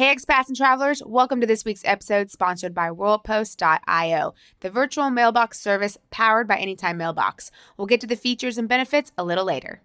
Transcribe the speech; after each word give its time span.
Hey, 0.00 0.16
expats 0.16 0.48
and 0.48 0.56
travelers, 0.56 1.02
welcome 1.04 1.42
to 1.42 1.46
this 1.46 1.62
week's 1.62 1.84
episode 1.84 2.30
sponsored 2.30 2.72
by 2.72 2.88
WorldPost.io, 2.88 4.32
the 4.60 4.70
virtual 4.70 5.10
mailbox 5.10 5.60
service 5.60 5.98
powered 6.10 6.48
by 6.48 6.56
Anytime 6.56 6.96
Mailbox. 6.96 7.50
We'll 7.76 7.86
get 7.86 8.00
to 8.00 8.06
the 8.06 8.16
features 8.16 8.56
and 8.56 8.66
benefits 8.66 9.12
a 9.18 9.24
little 9.24 9.44
later. 9.44 9.82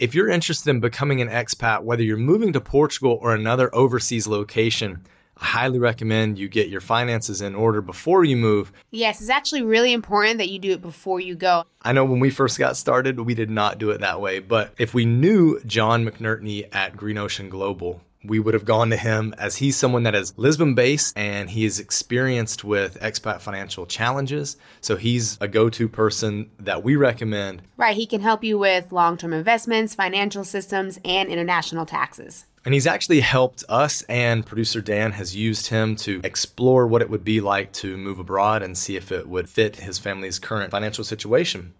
If 0.00 0.16
you're 0.16 0.28
interested 0.28 0.70
in 0.70 0.80
becoming 0.80 1.20
an 1.20 1.28
expat, 1.28 1.84
whether 1.84 2.02
you're 2.02 2.16
moving 2.16 2.52
to 2.54 2.60
Portugal 2.60 3.20
or 3.22 3.36
another 3.36 3.72
overseas 3.72 4.26
location, 4.26 5.06
I 5.36 5.44
highly 5.44 5.78
recommend 5.78 6.38
you 6.38 6.48
get 6.48 6.68
your 6.68 6.80
finances 6.80 7.40
in 7.40 7.54
order 7.54 7.80
before 7.80 8.24
you 8.24 8.36
move. 8.36 8.72
Yes, 8.90 9.20
it's 9.20 9.30
actually 9.30 9.62
really 9.62 9.92
important 9.92 10.38
that 10.38 10.48
you 10.48 10.58
do 10.58 10.72
it 10.72 10.82
before 10.82 11.20
you 11.20 11.36
go. 11.36 11.62
I 11.82 11.92
know 11.92 12.04
when 12.04 12.18
we 12.18 12.30
first 12.30 12.58
got 12.58 12.76
started, 12.76 13.20
we 13.20 13.36
did 13.36 13.50
not 13.50 13.78
do 13.78 13.90
it 13.90 14.00
that 14.00 14.20
way, 14.20 14.40
but 14.40 14.74
if 14.76 14.92
we 14.92 15.04
knew 15.04 15.60
John 15.60 16.04
McNertney 16.04 16.66
at 16.74 16.96
Green 16.96 17.16
Ocean 17.16 17.48
Global, 17.48 18.00
we 18.26 18.38
would 18.38 18.54
have 18.54 18.64
gone 18.64 18.90
to 18.90 18.96
him 18.96 19.34
as 19.38 19.56
he's 19.56 19.76
someone 19.76 20.02
that 20.04 20.14
is 20.14 20.36
Lisbon 20.36 20.74
based 20.74 21.16
and 21.16 21.50
he 21.50 21.64
is 21.64 21.80
experienced 21.80 22.64
with 22.64 23.00
expat 23.00 23.40
financial 23.40 23.86
challenges. 23.86 24.56
So 24.80 24.96
he's 24.96 25.38
a 25.40 25.48
go 25.48 25.70
to 25.70 25.88
person 25.88 26.50
that 26.58 26.82
we 26.82 26.96
recommend. 26.96 27.62
Right, 27.76 27.96
he 27.96 28.06
can 28.06 28.20
help 28.20 28.44
you 28.44 28.58
with 28.58 28.92
long 28.92 29.16
term 29.16 29.32
investments, 29.32 29.94
financial 29.94 30.44
systems, 30.44 30.98
and 31.04 31.28
international 31.28 31.86
taxes. 31.86 32.46
And 32.64 32.74
he's 32.74 32.88
actually 32.88 33.20
helped 33.20 33.62
us, 33.68 34.02
and 34.02 34.44
producer 34.44 34.80
Dan 34.80 35.12
has 35.12 35.36
used 35.36 35.68
him 35.68 35.94
to 35.96 36.20
explore 36.24 36.88
what 36.88 37.00
it 37.00 37.08
would 37.08 37.22
be 37.22 37.40
like 37.40 37.72
to 37.74 37.96
move 37.96 38.18
abroad 38.18 38.64
and 38.64 38.76
see 38.76 38.96
if 38.96 39.12
it 39.12 39.28
would 39.28 39.48
fit 39.48 39.76
his 39.76 40.00
family's 40.00 40.40
current 40.40 40.72
financial 40.72 41.04
situation. 41.04 41.74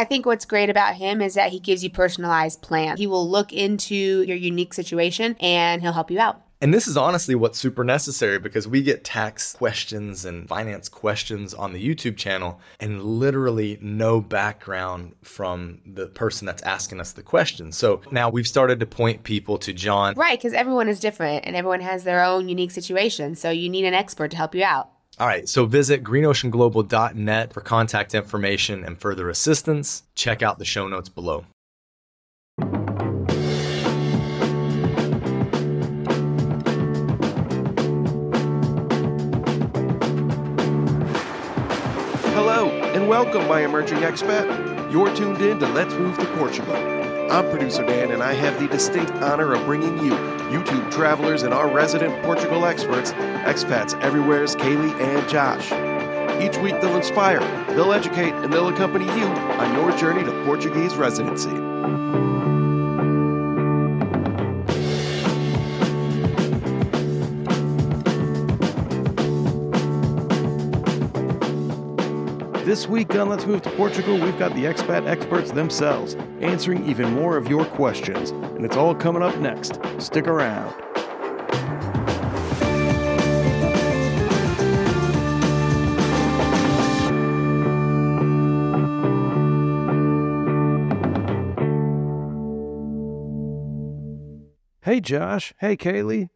I 0.00 0.04
think 0.04 0.24
what's 0.24 0.46
great 0.46 0.70
about 0.70 0.94
him 0.94 1.20
is 1.20 1.34
that 1.34 1.50
he 1.50 1.60
gives 1.60 1.84
you 1.84 1.90
personalized 1.90 2.62
plans. 2.62 2.98
He 2.98 3.06
will 3.06 3.28
look 3.28 3.52
into 3.52 4.22
your 4.22 4.36
unique 4.38 4.72
situation 4.72 5.36
and 5.40 5.82
he'll 5.82 5.92
help 5.92 6.10
you 6.10 6.18
out. 6.18 6.40
And 6.62 6.72
this 6.72 6.88
is 6.88 6.96
honestly 6.96 7.34
what's 7.34 7.58
super 7.58 7.84
necessary 7.84 8.38
because 8.38 8.66
we 8.66 8.80
get 8.80 9.04
tax 9.04 9.52
questions 9.52 10.24
and 10.24 10.48
finance 10.48 10.88
questions 10.88 11.52
on 11.52 11.74
the 11.74 11.86
YouTube 11.86 12.16
channel 12.16 12.60
and 12.80 13.02
literally 13.04 13.76
no 13.82 14.22
background 14.22 15.16
from 15.20 15.82
the 15.84 16.06
person 16.06 16.46
that's 16.46 16.62
asking 16.62 16.98
us 16.98 17.12
the 17.12 17.22
question. 17.22 17.70
So 17.70 18.00
now 18.10 18.30
we've 18.30 18.48
started 18.48 18.80
to 18.80 18.86
point 18.86 19.22
people 19.22 19.58
to 19.58 19.74
John. 19.74 20.14
Right, 20.14 20.38
because 20.38 20.54
everyone 20.54 20.88
is 20.88 20.98
different 20.98 21.44
and 21.44 21.54
everyone 21.54 21.80
has 21.80 22.04
their 22.04 22.24
own 22.24 22.48
unique 22.48 22.70
situation. 22.70 23.34
So 23.34 23.50
you 23.50 23.68
need 23.68 23.84
an 23.84 23.92
expert 23.92 24.30
to 24.30 24.38
help 24.38 24.54
you 24.54 24.64
out. 24.64 24.88
All 25.20 25.26
right, 25.26 25.46
so 25.46 25.66
visit 25.66 26.02
greenoceanglobal.net 26.02 27.52
for 27.52 27.60
contact 27.60 28.14
information 28.14 28.82
and 28.82 28.98
further 28.98 29.28
assistance. 29.28 30.04
Check 30.14 30.42
out 30.42 30.58
the 30.58 30.64
show 30.64 30.88
notes 30.88 31.10
below. 31.10 31.44
Hello, 42.32 42.70
and 42.94 43.06
welcome, 43.06 43.46
my 43.46 43.60
emerging 43.60 43.98
expat. 43.98 44.90
You're 44.90 45.14
tuned 45.14 45.42
in 45.42 45.58
to 45.58 45.68
Let's 45.68 45.92
Move 45.92 46.18
to 46.18 46.24
Portugal. 46.38 46.99
I'm 47.30 47.48
producer 47.48 47.84
Dan, 47.84 48.10
and 48.10 48.24
I 48.24 48.32
have 48.32 48.58
the 48.60 48.66
distinct 48.66 49.12
honor 49.12 49.54
of 49.54 49.64
bringing 49.64 50.04
you 50.04 50.14
YouTube 50.50 50.90
travelers 50.90 51.44
and 51.44 51.54
our 51.54 51.68
resident 51.68 52.20
Portugal 52.24 52.66
experts, 52.66 53.12
expats 53.12 53.98
everywhere's 54.02 54.56
Kalie 54.56 54.90
and 55.00 55.28
Josh. 55.28 55.70
Each 56.42 56.58
week 56.58 56.80
they'll 56.80 56.96
inspire, 56.96 57.38
they'll 57.68 57.92
educate, 57.92 58.32
and 58.32 58.52
they'll 58.52 58.68
accompany 58.68 59.04
you 59.04 59.26
on 59.26 59.74
your 59.76 59.96
journey 59.96 60.24
to 60.24 60.44
Portuguese 60.44 60.96
residency. 60.96 61.50
This 72.70 72.86
week 72.86 73.12
on 73.16 73.28
Let's 73.28 73.46
Move 73.46 73.62
to 73.62 73.70
Portugal, 73.72 74.16
we've 74.16 74.38
got 74.38 74.54
the 74.54 74.62
expat 74.62 75.04
experts 75.08 75.50
themselves 75.50 76.14
answering 76.40 76.88
even 76.88 77.12
more 77.12 77.36
of 77.36 77.48
your 77.48 77.64
questions, 77.64 78.30
and 78.30 78.64
it's 78.64 78.76
all 78.76 78.94
coming 78.94 79.24
up 79.24 79.36
next. 79.38 79.80
Stick 79.98 80.28
around. 80.28 80.72
Hey, 94.82 95.00
Josh. 95.00 95.52
Hey, 95.58 95.76
Kalie. 95.76 96.28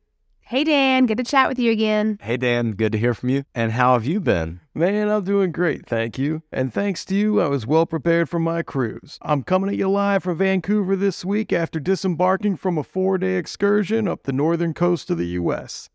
Hey, 0.47 0.62
Dan, 0.62 1.06
good 1.06 1.16
to 1.16 1.25
chat 1.25 1.49
with 1.49 1.59
you 1.59 1.72
again. 1.72 2.19
Hey, 2.21 2.37
Dan, 2.37 2.72
good 2.72 2.93
to 2.93 2.99
hear 2.99 3.15
from 3.15 3.31
you. 3.31 3.44
And 3.55 3.72
how 3.72 3.94
have 3.94 4.05
you 4.05 4.21
been? 4.21 4.60
Man, 4.75 5.09
I'm 5.09 5.25
doing 5.25 5.53
great, 5.53 5.87
thank 5.87 6.19
you. 6.19 6.43
And 6.53 6.71
thanks 6.71 7.06
to 7.06 7.15
you, 7.15 7.41
I 7.41 7.49
was 7.49 7.66
well 7.66 7.87
prepared 7.87 8.28
for 8.28 8.38
my 8.38 8.62
cruise. 8.62 9.19
I'm 9.22 9.43
coming 9.43 9.71
at 9.71 9.77
you 9.77 9.88
live 9.88 10.25
from 10.25 10.37
Vancouver 10.37 10.97
this 10.97 11.25
week 11.25 11.50
after 11.50 11.81
disembarking 11.81 12.56
from 12.56 12.77
a 12.77 12.84
four 12.84 13.16
day 13.16 13.37
excursion 13.37 14.06
up 14.06 14.25
the 14.25 14.32
northern 14.32 14.75
coast 14.75 15.09
of 15.09 15.16
the 15.16 15.28
U.S. 15.28 15.88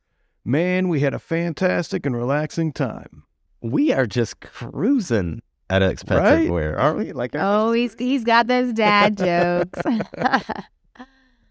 Man, 0.44 0.90
we 0.90 1.02
had 1.02 1.14
a 1.14 1.20
fantastic 1.20 2.08
and 2.08 2.16
relaxing 2.18 2.74
time. 2.74 3.26
We 3.62 3.94
are 3.94 4.08
just 4.08 4.40
cruising 4.40 5.44
at 5.70 5.84
Expats 5.84 6.18
Right? 6.18 6.34
Everywhere, 6.34 6.80
aren't 6.80 6.98
we? 6.98 7.12
Like, 7.12 7.36
Oh, 7.36 7.72
he's, 7.72 7.94
he's 8.00 8.24
got 8.24 8.48
those 8.48 8.74
dad 8.74 9.16
jokes. 9.16 9.80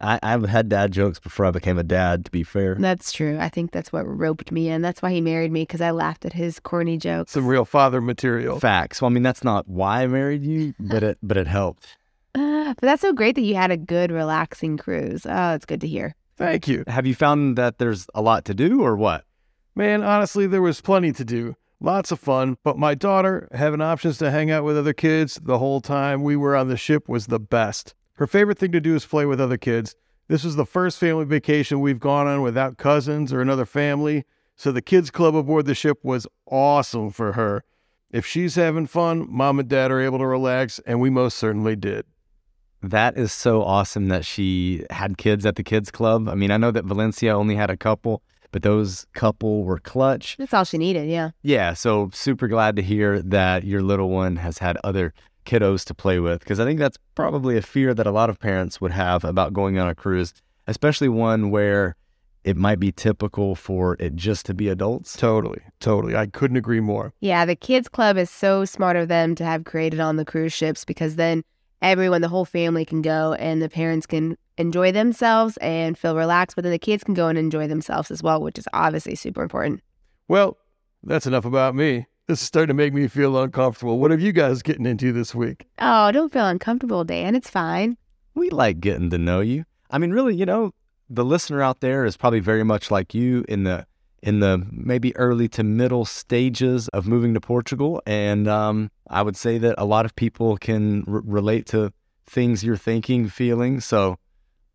I, 0.01 0.19
I've 0.23 0.45
had 0.45 0.69
dad 0.69 0.93
jokes 0.93 1.19
before 1.19 1.47
I 1.47 1.51
became 1.51 1.79
a 1.79 1.83
dad, 1.83 2.25
to 2.27 2.31
be 2.31 2.45
fair. 2.45 2.75
that's 2.77 3.13
true. 3.13 3.39
I 3.41 3.49
think 3.49 3.73
that's 3.73 3.93
what 3.93 4.07
roped 4.07 4.53
me 4.53 4.69
in. 4.69 4.83
That's 4.83 5.03
why 5.03 5.11
he 5.11 5.21
married 5.21 5.51
me 5.51 5.63
because 5.63 5.81
I 5.81 5.91
laughed 5.91 6.25
at 6.25 6.33
his 6.33 6.61
corny 6.61 6.99
jokes. 6.99 7.33
Some 7.33 7.47
real 7.47 7.65
father 7.65 8.01
material. 8.01 8.61
Facts. 8.61 9.03
Well, 9.03 9.11
I 9.11 9.13
mean, 9.13 9.23
that's 9.23 9.43
not 9.43 9.67
why 9.69 10.03
I 10.03 10.07
married 10.07 10.45
you, 10.45 10.75
but 10.79 11.03
it 11.03 11.19
but 11.23 11.37
it 11.37 11.47
helped. 11.47 11.97
Uh, 12.35 12.69
but 12.81 12.83
that's 12.83 13.03
so 13.03 13.13
great 13.13 13.35
that 13.35 13.43
you 13.43 13.55
had 13.55 13.71
a 13.71 13.77
good, 13.77 14.11
relaxing 14.11 14.77
cruise. 14.77 15.27
Oh, 15.27 15.55
it's 15.55 15.67
good 15.67 15.81
to 15.81 15.89
hear. 15.89 16.15
Thank 16.37 16.69
you. 16.69 16.85
Have 16.87 17.07
you 17.07 17.15
found 17.17 17.59
that 17.59 17.79
there's 17.79 18.07
a 18.15 18.23
lot 18.23 18.45
to 18.45 18.55
do 18.55 18.83
or 18.83 18.97
what? 18.97 19.25
Man, 19.75 20.05
honestly, 20.05 20.47
there 20.47 20.63
was 20.63 20.81
plenty 20.81 21.13
to 21.13 21.25
do. 21.25 21.57
Lots 21.81 22.11
of 22.11 22.19
fun, 22.19 22.57
but 22.65 22.77
my 22.77 22.95
daughter, 22.97 23.49
having 23.53 23.81
options 23.81 24.19
to 24.19 24.31
hang 24.33 24.51
out 24.51 24.65
with 24.65 24.77
other 24.77 24.93
kids 24.93 25.39
the 25.43 25.59
whole 25.59 25.81
time 25.81 26.25
we 26.25 26.35
were 26.35 26.57
on 26.57 26.69
the 26.69 26.77
ship 26.77 27.09
was 27.09 27.27
the 27.29 27.39
best. 27.39 27.95
Her 28.19 28.27
favorite 28.27 28.59
thing 28.59 28.73
to 28.73 28.81
do 28.81 28.97
is 28.97 29.06
play 29.06 29.27
with 29.27 29.41
other 29.41 29.56
kids. 29.56 29.95
This 30.27 30.43
was 30.43 30.56
the 30.56 30.67
first 30.67 30.99
family 30.99 31.25
vacation 31.25 31.81
we've 31.81 32.01
gone 32.01 32.27
on 32.27 32.43
without 32.43 32.77
cousins 32.77 33.33
or 33.33 33.41
another 33.41 33.65
family, 33.65 34.25
so 34.56 34.73
the 34.73 34.83
kids' 34.83 35.09
club 35.12 35.37
aboard 35.37 35.67
the 35.67 35.75
ship 35.75 35.99
was 36.03 36.27
awesome 36.51 37.11
for 37.11 37.34
her. 37.34 37.62
If 38.11 38.27
she's 38.27 38.56
having 38.56 38.89
fun, 38.89 39.25
mom 39.31 39.61
and 39.61 39.69
dad 39.69 39.93
are 39.93 40.01
able 40.01 40.19
to 40.19 40.27
relax, 40.27 40.81
and 40.81 41.01
we 41.01 41.11
most 41.11 41.39
certainly 41.39 41.77
did. 41.77 42.06
That 42.83 43.17
is 43.17 43.33
so 43.33 43.62
awesome 43.62 44.09
that 44.09 44.25
she 44.25 44.85
had 44.91 45.17
kids 45.17 45.47
at 45.47 45.55
the 45.55 45.62
kids 45.62 45.93
club. 45.93 46.29
I 46.29 46.35
mean, 46.35 46.50
I 46.50 46.56
know 46.56 46.73
that 46.73 46.87
Valencia 46.87 47.37
only 47.37 47.55
had 47.55 47.71
a 47.71 47.77
couple, 47.77 48.23
but 48.50 48.65
those 48.65 49.06
couple 49.15 49.62
were 49.62 49.79
clutch. 49.79 50.37
That's 50.39 50.53
all 50.53 50.65
she 50.65 50.79
needed. 50.79 51.09
Yeah. 51.09 51.31
Yeah, 51.43 51.75
so 51.75 52.11
super 52.12 52.49
glad 52.49 52.75
to 52.77 52.83
hear 52.83 53.23
that 53.23 53.62
your 53.62 53.81
little 53.81 54.09
one 54.09 54.37
has 54.37 54.59
had 54.59 54.77
other 54.83 55.15
kiddos 55.49 55.85
to 55.87 55.95
play 55.95 56.19
with 56.19 56.41
because 56.41 56.61
I 56.61 56.65
think 56.65 56.79
that's 56.79 56.99
probably 57.15 57.57
a 57.57 57.63
fear 57.63 57.95
that 57.95 58.07
a 58.07 58.11
lot 58.11 58.29
of 58.29 58.39
parents 58.39 58.81
would 58.81 58.93
have 58.93 59.25
about 59.25 59.55
going 59.55 59.79
on 59.79 59.89
a 59.89 59.95
cruise, 59.95 60.35
especially 60.67 61.09
one 61.09 61.51
where 61.51 61.97
it 62.45 62.57
might 62.57 62.79
be 62.79 62.93
typical 62.93 63.55
for 63.55 63.97
it 63.99 64.15
just 64.15 64.47
to 64.47 64.55
be 64.55 64.69
adults. 64.69 65.17
Totally, 65.17 65.61
totally. 65.81 66.17
I 66.17 66.27
couldn't 66.27 66.57
agree 66.57 66.81
more. 66.81 67.13
Yeah. 67.21 67.45
The 67.45 67.57
kids' 67.57 67.89
club 67.89 68.17
is 68.17 68.31
so 68.31 68.65
smart 68.65 68.97
of 68.97 69.09
them 69.09 69.35
to 69.37 69.45
have 69.45 69.65
created 69.65 70.01
on 70.01 70.17
the 70.17 70.25
cruise 70.25 70.53
ships 70.53 70.85
because 70.85 71.17
then 71.17 71.43
everyone, 71.83 72.21
the 72.21 72.29
whole 72.29 72.45
family 72.45 72.85
can 72.85 73.03
go 73.03 73.33
and 73.35 73.61
the 73.61 73.69
parents 73.69 74.07
can 74.07 74.37
enjoy 74.57 74.93
themselves 74.93 75.57
and 75.59 75.97
feel 75.97 76.17
relaxed, 76.17 76.57
but 76.57 76.63
then 76.63 76.73
the 76.73 76.79
kids 76.79 77.05
can 77.05 77.15
go 77.15 77.29
and 77.29 77.39
enjoy 77.39 77.67
themselves 77.67 78.11
as 78.11 78.23
well, 78.23 78.41
which 78.41 78.59
is 78.59 78.69
obviously 78.73 79.15
super 79.15 79.43
important. 79.43 79.81
Well, 80.27 80.59
that's 81.03 81.27
enough 81.27 81.44
about 81.44 81.75
me. 81.75 82.06
This 82.29 82.43
is 82.43 82.47
starting 82.47 82.69
to 82.69 82.75
make 82.75 82.93
me 82.93 83.09
feel 83.09 83.43
uncomfortable. 83.43 83.99
What 83.99 84.11
have 84.11 84.21
you 84.21 84.33
guys 84.33 84.61
getting 84.61 84.85
into 84.85 85.13
this 85.13 85.35
week? 85.35 85.67
Oh, 85.79 86.13
don't 86.13 86.31
feel 86.31 86.47
uncomfortable, 86.47 87.03
Dan. 87.03 87.35
It's 87.35 87.49
fine. 87.49 87.97
We 88.35 88.51
like 88.51 88.81
getting 88.81 89.09
to 89.09 89.17
know 89.17 89.41
you. 89.41 89.65
I 89.91 89.97
mean, 89.97 90.11
really, 90.11 90.37
you 90.37 90.45
know, 90.45 90.73
the 91.09 91.25
listener 91.25 91.63
out 91.63 91.81
there 91.81 92.05
is 92.05 92.19
probably 92.19 92.41
very 92.41 92.65
much 92.65 92.91
like 92.91 93.15
you 93.15 93.47
in 93.49 93.65
the 93.65 93.87
in 94.23 94.41
the 94.41 94.63
maybe 94.71 95.17
early 95.17 95.49
to 95.49 95.63
middle 95.63 96.05
stages 96.05 96.89
of 96.89 97.07
moving 97.07 97.33
to 97.33 97.41
Portugal, 97.41 98.03
and 98.05 98.47
um, 98.47 98.91
I 99.09 99.23
would 99.23 99.37
say 99.37 99.57
that 99.57 99.77
a 99.79 99.87
lot 99.87 100.05
of 100.05 100.15
people 100.15 100.59
can 100.59 101.05
r- 101.09 101.23
relate 101.25 101.65
to 101.69 101.95
things 102.27 102.63
you're 102.63 102.77
thinking, 102.77 103.31
feeling. 103.31 103.81
So 103.81 104.19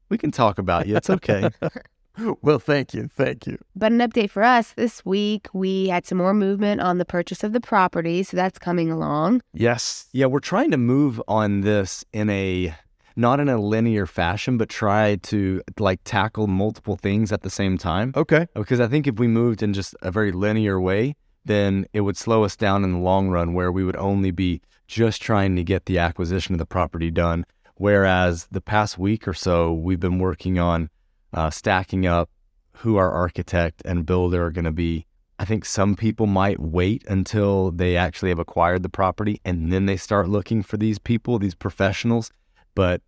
we 0.09 0.17
can 0.17 0.31
talk 0.31 0.57
about 0.57 0.87
you. 0.87 0.97
It's 0.97 1.09
okay. 1.11 1.51
Well, 2.41 2.59
thank 2.59 2.93
you. 2.93 3.09
Thank 3.15 3.47
you. 3.47 3.57
But 3.75 3.91
an 3.91 3.99
update 3.99 4.29
for 4.29 4.43
us 4.43 4.73
this 4.73 5.03
week, 5.05 5.47
we 5.53 5.87
had 5.87 6.05
some 6.05 6.19
more 6.19 6.33
movement 6.33 6.81
on 6.81 6.97
the 6.97 7.05
purchase 7.05 7.43
of 7.43 7.53
the 7.53 7.59
property. 7.59 8.23
So 8.23 8.37
that's 8.37 8.59
coming 8.59 8.91
along. 8.91 9.41
Yes. 9.53 10.07
yeah, 10.13 10.27
we're 10.27 10.39
trying 10.39 10.71
to 10.71 10.77
move 10.77 11.21
on 11.27 11.61
this 11.61 12.05
in 12.13 12.29
a 12.29 12.75
not 13.15 13.39
in 13.39 13.47
a 13.47 13.59
linear 13.59 14.05
fashion, 14.05 14.57
but 14.57 14.69
try 14.69 15.15
to 15.15 15.61
like 15.79 15.99
tackle 16.03 16.47
multiple 16.47 16.95
things 16.95 17.31
at 17.31 17.41
the 17.41 17.49
same 17.49 17.77
time. 17.77 18.11
Okay. 18.15 18.47
Because 18.55 18.79
I 18.79 18.87
think 18.87 19.07
if 19.07 19.19
we 19.19 19.27
moved 19.27 19.61
in 19.61 19.73
just 19.73 19.95
a 20.01 20.11
very 20.11 20.31
linear 20.31 20.79
way, 20.81 21.15
then 21.45 21.85
it 21.93 22.01
would 22.01 22.17
slow 22.17 22.43
us 22.43 22.55
down 22.55 22.83
in 22.83 22.93
the 22.93 22.99
long 22.99 23.29
run 23.29 23.53
where 23.53 23.71
we 23.71 23.83
would 23.83 23.97
only 23.97 24.31
be 24.31 24.61
just 24.87 25.21
trying 25.21 25.55
to 25.55 25.63
get 25.63 25.85
the 25.85 25.99
acquisition 25.99 26.55
of 26.55 26.59
the 26.59 26.65
property 26.65 27.11
done. 27.11 27.45
Whereas 27.75 28.47
the 28.51 28.61
past 28.61 28.97
week 28.97 29.27
or 29.27 29.33
so, 29.33 29.73
we've 29.73 29.99
been 29.99 30.19
working 30.19 30.59
on 30.59 30.89
uh, 31.33 31.49
stacking 31.49 32.05
up 32.05 32.29
who 32.77 32.97
our 32.97 33.11
architect 33.11 33.81
and 33.85 34.05
builder 34.05 34.45
are 34.45 34.51
going 34.51 34.65
to 34.65 34.71
be. 34.71 35.05
I 35.39 35.45
think 35.45 35.65
some 35.65 35.95
people 35.95 36.27
might 36.27 36.59
wait 36.59 37.03
until 37.07 37.71
they 37.71 37.97
actually 37.97 38.29
have 38.29 38.39
acquired 38.39 38.83
the 38.83 38.89
property 38.89 39.41
and 39.43 39.71
then 39.71 39.85
they 39.85 39.97
start 39.97 40.29
looking 40.29 40.63
for 40.63 40.77
these 40.77 40.99
people, 40.99 41.39
these 41.39 41.55
professionals. 41.55 42.31
But 42.75 43.01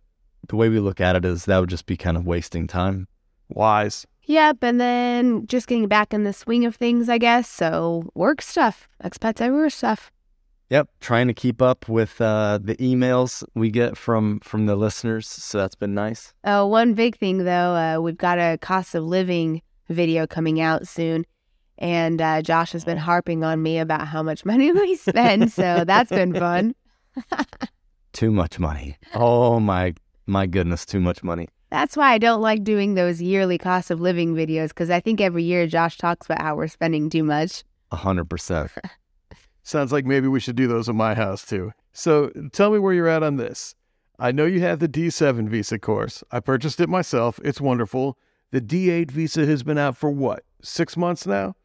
the 0.48 0.56
way 0.56 0.68
we 0.68 0.80
look 0.80 1.00
at 1.00 1.16
it 1.16 1.24
is 1.24 1.44
that 1.44 1.58
would 1.58 1.70
just 1.70 1.86
be 1.86 1.96
kind 1.96 2.16
of 2.16 2.26
wasting 2.26 2.66
time. 2.66 3.08
Wise. 3.48 4.06
Yep, 4.24 4.58
and 4.62 4.80
then 4.80 5.46
just 5.46 5.68
getting 5.68 5.86
back 5.86 6.12
in 6.12 6.24
the 6.24 6.32
swing 6.32 6.64
of 6.64 6.74
things, 6.74 7.08
I 7.08 7.18
guess. 7.18 7.48
So 7.48 8.10
work 8.14 8.42
stuff, 8.42 8.88
expats 9.02 9.40
everywhere 9.40 9.70
stuff. 9.70 10.10
Yep, 10.68 10.88
trying 11.00 11.28
to 11.28 11.34
keep 11.34 11.62
up 11.62 11.88
with 11.88 12.20
uh, 12.20 12.58
the 12.60 12.74
emails 12.76 13.44
we 13.54 13.70
get 13.70 13.96
from 13.96 14.40
from 14.40 14.66
the 14.66 14.74
listeners, 14.74 15.28
so 15.28 15.58
that's 15.58 15.76
been 15.76 15.94
nice. 15.94 16.34
Oh, 16.42 16.66
one 16.66 16.94
big 16.94 17.16
thing 17.16 17.44
though, 17.44 17.74
uh, 17.74 18.00
we've 18.00 18.18
got 18.18 18.38
a 18.38 18.58
cost 18.60 18.94
of 18.96 19.04
living 19.04 19.62
video 19.88 20.26
coming 20.26 20.60
out 20.60 20.88
soon, 20.88 21.24
and 21.78 22.20
uh, 22.20 22.42
Josh 22.42 22.72
has 22.72 22.84
been 22.84 22.98
harping 22.98 23.44
on 23.44 23.62
me 23.62 23.78
about 23.78 24.08
how 24.08 24.24
much 24.24 24.44
money 24.44 24.72
we 24.80 24.96
spend, 24.96 25.52
so 25.52 25.84
that's 25.86 26.10
been 26.10 26.34
fun. 26.34 26.74
Too 28.12 28.32
much 28.32 28.58
money. 28.58 28.96
Oh 29.14 29.60
my 29.60 29.94
my 30.26 30.46
goodness, 30.46 30.84
too 30.84 31.00
much 31.00 31.22
money. 31.22 31.48
That's 31.70 31.96
why 31.96 32.12
I 32.12 32.18
don't 32.18 32.40
like 32.40 32.64
doing 32.64 32.94
those 32.94 33.22
yearly 33.22 33.58
cost 33.58 33.90
of 33.90 34.00
living 34.00 34.34
videos 34.34 34.68
because 34.68 34.90
I 34.90 34.98
think 34.98 35.20
every 35.20 35.44
year 35.44 35.66
Josh 35.66 35.98
talks 35.98 36.26
about 36.26 36.40
how 36.40 36.56
we're 36.56 36.66
spending 36.66 37.10
too 37.10 37.22
much. 37.22 37.62
A 37.92 37.96
hundred 37.96 38.28
percent. 38.28 38.72
Sounds 39.66 39.90
like 39.90 40.06
maybe 40.06 40.28
we 40.28 40.38
should 40.38 40.54
do 40.54 40.68
those 40.68 40.88
at 40.88 40.94
my 40.94 41.12
house 41.16 41.44
too. 41.44 41.72
So 41.92 42.30
tell 42.52 42.70
me 42.70 42.78
where 42.78 42.94
you're 42.94 43.08
at 43.08 43.24
on 43.24 43.36
this. 43.36 43.74
I 44.16 44.30
know 44.30 44.46
you 44.46 44.60
have 44.60 44.78
the 44.78 44.88
D7 44.88 45.48
visa 45.48 45.76
course. 45.76 46.22
I 46.30 46.38
purchased 46.38 46.78
it 46.78 46.88
myself. 46.88 47.40
It's 47.42 47.60
wonderful. 47.60 48.16
The 48.52 48.60
D8 48.60 49.10
visa 49.10 49.44
has 49.44 49.64
been 49.64 49.76
out 49.76 49.96
for 49.96 50.08
what, 50.08 50.44
six 50.62 50.96
months 50.96 51.26
now? 51.26 51.56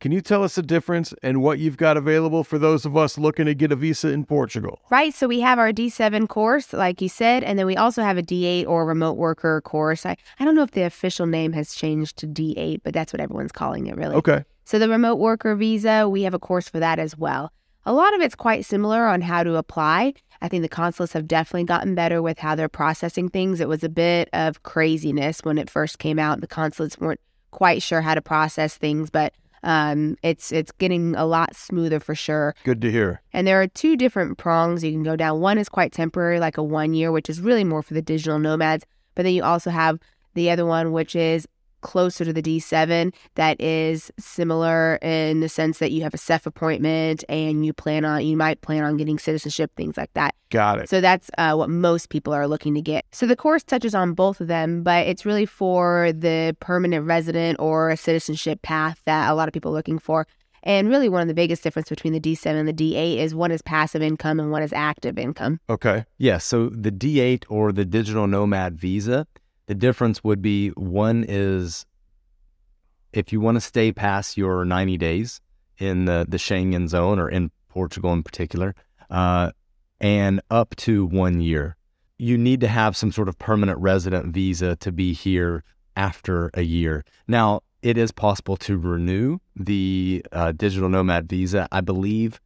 Can 0.00 0.10
you 0.10 0.20
tell 0.20 0.42
us 0.42 0.56
the 0.56 0.62
difference 0.62 1.14
and 1.22 1.40
what 1.40 1.60
you've 1.60 1.76
got 1.76 1.96
available 1.96 2.42
for 2.42 2.58
those 2.58 2.84
of 2.84 2.96
us 2.96 3.16
looking 3.16 3.46
to 3.46 3.54
get 3.54 3.70
a 3.70 3.76
visa 3.76 4.08
in 4.08 4.24
Portugal? 4.24 4.80
Right. 4.90 5.14
So 5.14 5.28
we 5.28 5.38
have 5.38 5.60
our 5.60 5.72
D7 5.72 6.28
course, 6.28 6.72
like 6.72 7.00
you 7.00 7.08
said, 7.08 7.44
and 7.44 7.56
then 7.56 7.66
we 7.66 7.76
also 7.76 8.02
have 8.02 8.18
a 8.18 8.24
D8 8.24 8.66
or 8.66 8.84
remote 8.84 9.16
worker 9.16 9.60
course. 9.60 10.04
I, 10.04 10.16
I 10.40 10.44
don't 10.44 10.56
know 10.56 10.64
if 10.64 10.72
the 10.72 10.82
official 10.82 11.26
name 11.26 11.52
has 11.52 11.76
changed 11.76 12.16
to 12.18 12.26
D8, 12.26 12.80
but 12.82 12.92
that's 12.92 13.12
what 13.12 13.20
everyone's 13.20 13.52
calling 13.52 13.86
it, 13.86 13.96
really. 13.96 14.16
Okay. 14.16 14.44
So 14.66 14.80
the 14.80 14.88
remote 14.88 15.20
worker 15.20 15.54
visa, 15.54 16.08
we 16.08 16.22
have 16.24 16.34
a 16.34 16.40
course 16.40 16.68
for 16.68 16.80
that 16.80 16.98
as 16.98 17.16
well. 17.16 17.52
A 17.84 17.92
lot 17.92 18.12
of 18.16 18.20
it's 18.20 18.34
quite 18.34 18.64
similar 18.64 19.06
on 19.06 19.20
how 19.20 19.44
to 19.44 19.54
apply. 19.54 20.14
I 20.42 20.48
think 20.48 20.62
the 20.62 20.68
consulates 20.68 21.12
have 21.12 21.28
definitely 21.28 21.62
gotten 21.62 21.94
better 21.94 22.20
with 22.20 22.40
how 22.40 22.56
they're 22.56 22.68
processing 22.68 23.28
things. 23.28 23.60
It 23.60 23.68
was 23.68 23.84
a 23.84 23.88
bit 23.88 24.28
of 24.32 24.64
craziness 24.64 25.44
when 25.44 25.56
it 25.56 25.70
first 25.70 26.00
came 26.00 26.18
out. 26.18 26.40
The 26.40 26.48
consulates 26.48 26.98
weren't 26.98 27.20
quite 27.52 27.80
sure 27.80 28.00
how 28.00 28.16
to 28.16 28.20
process 28.20 28.76
things, 28.76 29.08
but 29.08 29.34
um, 29.62 30.16
it's 30.24 30.50
it's 30.50 30.72
getting 30.72 31.14
a 31.14 31.26
lot 31.26 31.54
smoother 31.54 32.00
for 32.00 32.16
sure. 32.16 32.56
Good 32.64 32.80
to 32.82 32.90
hear. 32.90 33.22
And 33.32 33.46
there 33.46 33.62
are 33.62 33.68
two 33.68 33.96
different 33.96 34.36
prongs 34.36 34.82
you 34.82 34.90
can 34.90 35.04
go 35.04 35.14
down. 35.14 35.40
One 35.40 35.58
is 35.58 35.68
quite 35.68 35.92
temporary, 35.92 36.40
like 36.40 36.58
a 36.58 36.62
one 36.64 36.92
year, 36.92 37.12
which 37.12 37.30
is 37.30 37.40
really 37.40 37.62
more 37.62 37.82
for 37.82 37.94
the 37.94 38.02
digital 38.02 38.40
nomads. 38.40 38.84
But 39.14 39.22
then 39.22 39.32
you 39.32 39.44
also 39.44 39.70
have 39.70 40.00
the 40.34 40.50
other 40.50 40.66
one, 40.66 40.90
which 40.90 41.14
is 41.14 41.46
closer 41.86 42.24
to 42.24 42.32
the 42.32 42.42
D7 42.42 43.14
that 43.36 43.60
is 43.60 44.10
similar 44.18 44.96
in 44.96 45.38
the 45.38 45.48
sense 45.48 45.78
that 45.78 45.92
you 45.92 46.02
have 46.02 46.14
a 46.14 46.18
SEF 46.18 46.44
appointment 46.44 47.22
and 47.28 47.64
you 47.64 47.72
plan 47.72 48.04
on, 48.04 48.26
you 48.26 48.36
might 48.36 48.60
plan 48.60 48.82
on 48.82 48.96
getting 48.96 49.20
citizenship, 49.20 49.70
things 49.76 49.96
like 49.96 50.12
that. 50.14 50.34
Got 50.50 50.80
it. 50.80 50.88
So 50.88 51.00
that's 51.00 51.30
uh, 51.38 51.54
what 51.54 51.70
most 51.70 52.10
people 52.10 52.32
are 52.32 52.48
looking 52.48 52.74
to 52.74 52.82
get. 52.82 53.04
So 53.12 53.24
the 53.24 53.36
course 53.36 53.62
touches 53.62 53.94
on 53.94 54.14
both 54.14 54.40
of 54.40 54.48
them, 54.48 54.82
but 54.82 55.06
it's 55.06 55.24
really 55.24 55.46
for 55.46 56.12
the 56.12 56.56
permanent 56.58 57.06
resident 57.06 57.60
or 57.60 57.90
a 57.90 57.96
citizenship 57.96 58.62
path 58.62 59.00
that 59.04 59.30
a 59.30 59.34
lot 59.34 59.46
of 59.48 59.54
people 59.54 59.70
are 59.70 59.74
looking 59.74 60.00
for. 60.00 60.26
And 60.64 60.88
really, 60.88 61.08
one 61.08 61.22
of 61.22 61.28
the 61.28 61.34
biggest 61.34 61.62
difference 61.62 61.88
between 61.88 62.12
the 62.12 62.18
D7 62.18 62.46
and 62.46 62.66
the 62.66 62.72
D8 62.72 63.18
is 63.18 63.32
one 63.32 63.52
is 63.52 63.62
passive 63.62 64.02
income 64.02 64.40
and 64.40 64.50
one 64.50 64.64
is 64.64 64.72
active 64.72 65.16
income. 65.16 65.60
Okay. 65.70 66.04
Yeah, 66.18 66.38
so 66.38 66.70
the 66.70 66.90
D8 66.90 67.44
or 67.48 67.70
the 67.70 67.84
digital 67.84 68.26
nomad 68.26 68.76
visa, 68.76 69.28
the 69.66 69.74
difference 69.74 70.22
would 70.24 70.40
be 70.40 70.68
one 70.70 71.24
is 71.26 71.86
if 73.12 73.32
you 73.32 73.40
want 73.40 73.56
to 73.56 73.60
stay 73.60 73.92
past 73.92 74.36
your 74.36 74.64
90 74.64 74.96
days 74.98 75.40
in 75.78 76.04
the, 76.04 76.26
the 76.28 76.36
Schengen 76.36 76.88
zone 76.88 77.18
or 77.18 77.28
in 77.28 77.50
Portugal 77.68 78.12
in 78.12 78.22
particular, 78.22 78.74
uh, 79.10 79.50
and 80.00 80.40
up 80.50 80.74
to 80.76 81.06
one 81.06 81.40
year, 81.40 81.76
you 82.18 82.38
need 82.38 82.60
to 82.60 82.68
have 82.68 82.96
some 82.96 83.12
sort 83.12 83.28
of 83.28 83.38
permanent 83.38 83.78
resident 83.78 84.32
visa 84.32 84.76
to 84.76 84.92
be 84.92 85.12
here 85.12 85.64
after 85.96 86.50
a 86.54 86.62
year. 86.62 87.04
Now, 87.26 87.60
it 87.82 87.98
is 87.98 88.10
possible 88.12 88.56
to 88.58 88.76
renew 88.76 89.38
the 89.54 90.24
uh, 90.32 90.52
digital 90.52 90.88
nomad 90.88 91.28
visa, 91.28 91.68
I 91.70 91.80
believe, 91.80 92.40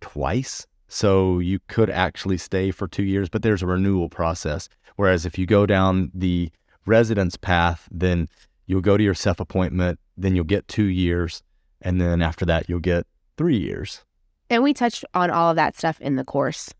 twice. 0.00 0.66
So 0.88 1.38
you 1.38 1.58
could 1.68 1.90
actually 1.90 2.38
stay 2.38 2.70
for 2.70 2.86
two 2.86 3.02
years, 3.02 3.28
but 3.28 3.42
there's 3.42 3.62
a 3.62 3.66
renewal 3.66 4.08
process. 4.08 4.68
Whereas 4.96 5.26
if 5.26 5.38
you 5.38 5.46
go 5.46 5.66
down 5.66 6.10
the 6.14 6.50
residence 6.86 7.36
path, 7.36 7.88
then 7.90 8.28
you'll 8.66 8.80
go 8.80 8.96
to 8.96 9.02
your 9.02 9.14
SEF 9.14 9.40
appointment, 9.40 9.98
then 10.16 10.34
you'll 10.34 10.44
get 10.44 10.68
two 10.68 10.84
years, 10.84 11.42
and 11.82 12.00
then 12.00 12.22
after 12.22 12.44
that, 12.46 12.68
you'll 12.68 12.80
get 12.80 13.06
three 13.36 13.58
years. 13.58 14.04
And 14.48 14.62
we 14.62 14.72
touched 14.72 15.04
on 15.12 15.30
all 15.30 15.50
of 15.50 15.56
that 15.56 15.76
stuff 15.76 16.00
in 16.00 16.16
the 16.16 16.24
course, 16.24 16.72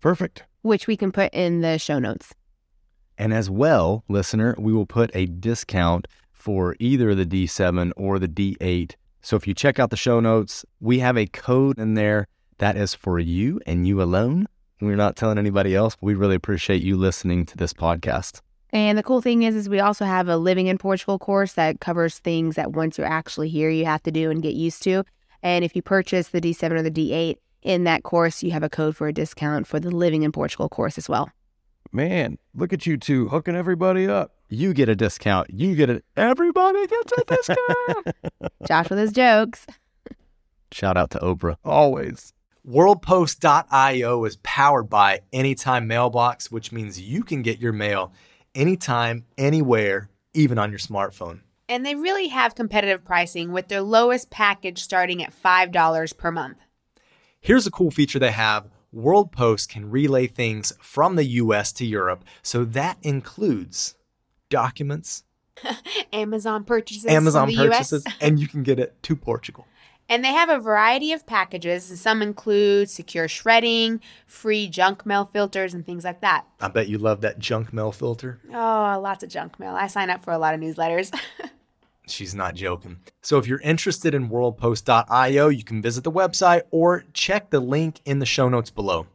Perfect. 0.00 0.44
which 0.62 0.86
we 0.86 0.96
can 0.96 1.12
put 1.12 1.32
in 1.32 1.60
the 1.60 1.78
show 1.78 1.98
notes. 1.98 2.34
And 3.16 3.32
as 3.32 3.48
well, 3.48 4.04
listener, 4.08 4.56
we 4.58 4.72
will 4.72 4.86
put 4.86 5.10
a 5.14 5.26
discount 5.26 6.08
for 6.32 6.74
either 6.80 7.14
the 7.14 7.26
D7 7.26 7.92
or 7.96 8.18
the 8.18 8.28
D8. 8.28 8.94
So 9.20 9.36
if 9.36 9.46
you 9.46 9.54
check 9.54 9.78
out 9.78 9.90
the 9.90 9.96
show 9.96 10.18
notes, 10.18 10.64
we 10.80 10.98
have 10.98 11.16
a 11.16 11.26
code 11.26 11.78
in 11.78 11.94
there 11.94 12.26
that 12.58 12.76
is 12.76 12.94
for 12.94 13.18
you 13.18 13.60
and 13.66 13.86
you 13.86 14.02
alone. 14.02 14.46
We're 14.80 14.96
not 14.96 15.16
telling 15.16 15.38
anybody 15.38 15.74
else. 15.74 15.96
But 15.96 16.06
we 16.06 16.14
really 16.14 16.34
appreciate 16.34 16.82
you 16.82 16.96
listening 16.96 17.46
to 17.46 17.56
this 17.56 17.72
podcast. 17.72 18.40
And 18.70 18.96
the 18.96 19.02
cool 19.02 19.20
thing 19.20 19.42
is, 19.42 19.54
is 19.54 19.68
we 19.68 19.80
also 19.80 20.04
have 20.04 20.28
a 20.28 20.36
living 20.36 20.66
in 20.66 20.78
Portugal 20.78 21.18
course 21.18 21.52
that 21.54 21.80
covers 21.80 22.18
things 22.18 22.56
that 22.56 22.72
once 22.72 22.96
you're 22.96 23.06
actually 23.06 23.48
here, 23.50 23.68
you 23.68 23.84
have 23.84 24.02
to 24.04 24.10
do 24.10 24.30
and 24.30 24.42
get 24.42 24.54
used 24.54 24.82
to. 24.84 25.04
And 25.42 25.64
if 25.64 25.76
you 25.76 25.82
purchase 25.82 26.28
the 26.28 26.40
D7 26.40 26.70
or 26.72 26.82
the 26.82 26.90
D8 26.90 27.36
in 27.62 27.84
that 27.84 28.02
course, 28.02 28.42
you 28.42 28.50
have 28.52 28.62
a 28.62 28.70
code 28.70 28.96
for 28.96 29.08
a 29.08 29.12
discount 29.12 29.66
for 29.66 29.78
the 29.78 29.90
living 29.90 30.22
in 30.22 30.32
Portugal 30.32 30.68
course 30.68 30.96
as 30.96 31.08
well. 31.08 31.30
Man, 31.92 32.38
look 32.54 32.72
at 32.72 32.86
you 32.86 32.96
two 32.96 33.28
hooking 33.28 33.54
everybody 33.54 34.08
up. 34.08 34.34
You 34.48 34.72
get 34.72 34.88
a 34.88 34.96
discount. 34.96 35.50
You 35.50 35.74
get 35.74 35.90
it. 35.90 36.04
Everybody 36.16 36.86
gets 36.86 37.12
a 37.12 37.24
discount. 37.24 38.16
Josh 38.66 38.88
with 38.88 38.98
his 38.98 39.12
jokes. 39.12 39.66
Shout 40.70 40.96
out 40.96 41.10
to 41.10 41.18
Oprah. 41.18 41.56
Always. 41.64 42.32
WorldPost.io 42.68 44.24
is 44.24 44.36
powered 44.44 44.88
by 44.88 45.22
Anytime 45.32 45.88
Mailbox, 45.88 46.48
which 46.52 46.70
means 46.70 47.00
you 47.00 47.24
can 47.24 47.42
get 47.42 47.58
your 47.58 47.72
mail 47.72 48.12
anytime, 48.54 49.24
anywhere, 49.36 50.10
even 50.32 50.58
on 50.58 50.70
your 50.70 50.78
smartphone. 50.78 51.40
And 51.68 51.84
they 51.84 51.96
really 51.96 52.28
have 52.28 52.54
competitive 52.54 53.04
pricing 53.04 53.50
with 53.50 53.66
their 53.66 53.82
lowest 53.82 54.30
package 54.30 54.80
starting 54.80 55.24
at 55.24 55.32
$5 55.32 56.16
per 56.16 56.30
month. 56.30 56.58
Here's 57.40 57.66
a 57.66 57.70
cool 57.72 57.90
feature 57.90 58.20
they 58.20 58.30
have 58.30 58.68
World 58.92 59.32
Post 59.32 59.68
can 59.68 59.90
relay 59.90 60.28
things 60.28 60.72
from 60.80 61.16
the 61.16 61.24
US 61.24 61.72
to 61.72 61.84
Europe, 61.84 62.24
so 62.42 62.64
that 62.64 62.96
includes 63.02 63.96
documents, 64.50 65.24
Amazon 66.12 66.62
purchases. 66.62 67.06
Amazon 67.06 67.52
purchases, 67.52 68.04
US. 68.06 68.14
and 68.20 68.38
you 68.38 68.46
can 68.46 68.62
get 68.62 68.78
it 68.78 69.02
to 69.02 69.16
Portugal. 69.16 69.66
And 70.12 70.22
they 70.22 70.32
have 70.32 70.50
a 70.50 70.58
variety 70.58 71.14
of 71.14 71.24
packages. 71.24 71.98
Some 71.98 72.20
include 72.20 72.90
secure 72.90 73.28
shredding, 73.28 74.02
free 74.26 74.68
junk 74.68 75.06
mail 75.06 75.24
filters, 75.24 75.72
and 75.72 75.86
things 75.86 76.04
like 76.04 76.20
that. 76.20 76.44
I 76.60 76.68
bet 76.68 76.86
you 76.86 76.98
love 76.98 77.22
that 77.22 77.38
junk 77.38 77.72
mail 77.72 77.92
filter. 77.92 78.38
Oh, 78.50 79.00
lots 79.02 79.24
of 79.24 79.30
junk 79.30 79.58
mail. 79.58 79.72
I 79.74 79.86
sign 79.86 80.10
up 80.10 80.22
for 80.22 80.30
a 80.30 80.36
lot 80.36 80.52
of 80.52 80.60
newsletters. 80.60 81.18
She's 82.06 82.34
not 82.34 82.54
joking. 82.54 82.98
So 83.22 83.38
if 83.38 83.46
you're 83.46 83.62
interested 83.62 84.12
in 84.12 84.28
worldpost.io, 84.28 85.48
you 85.48 85.64
can 85.64 85.80
visit 85.80 86.04
the 86.04 86.12
website 86.12 86.64
or 86.70 87.04
check 87.14 87.48
the 87.48 87.60
link 87.60 88.02
in 88.04 88.18
the 88.18 88.26
show 88.26 88.50
notes 88.50 88.68
below. 88.68 89.06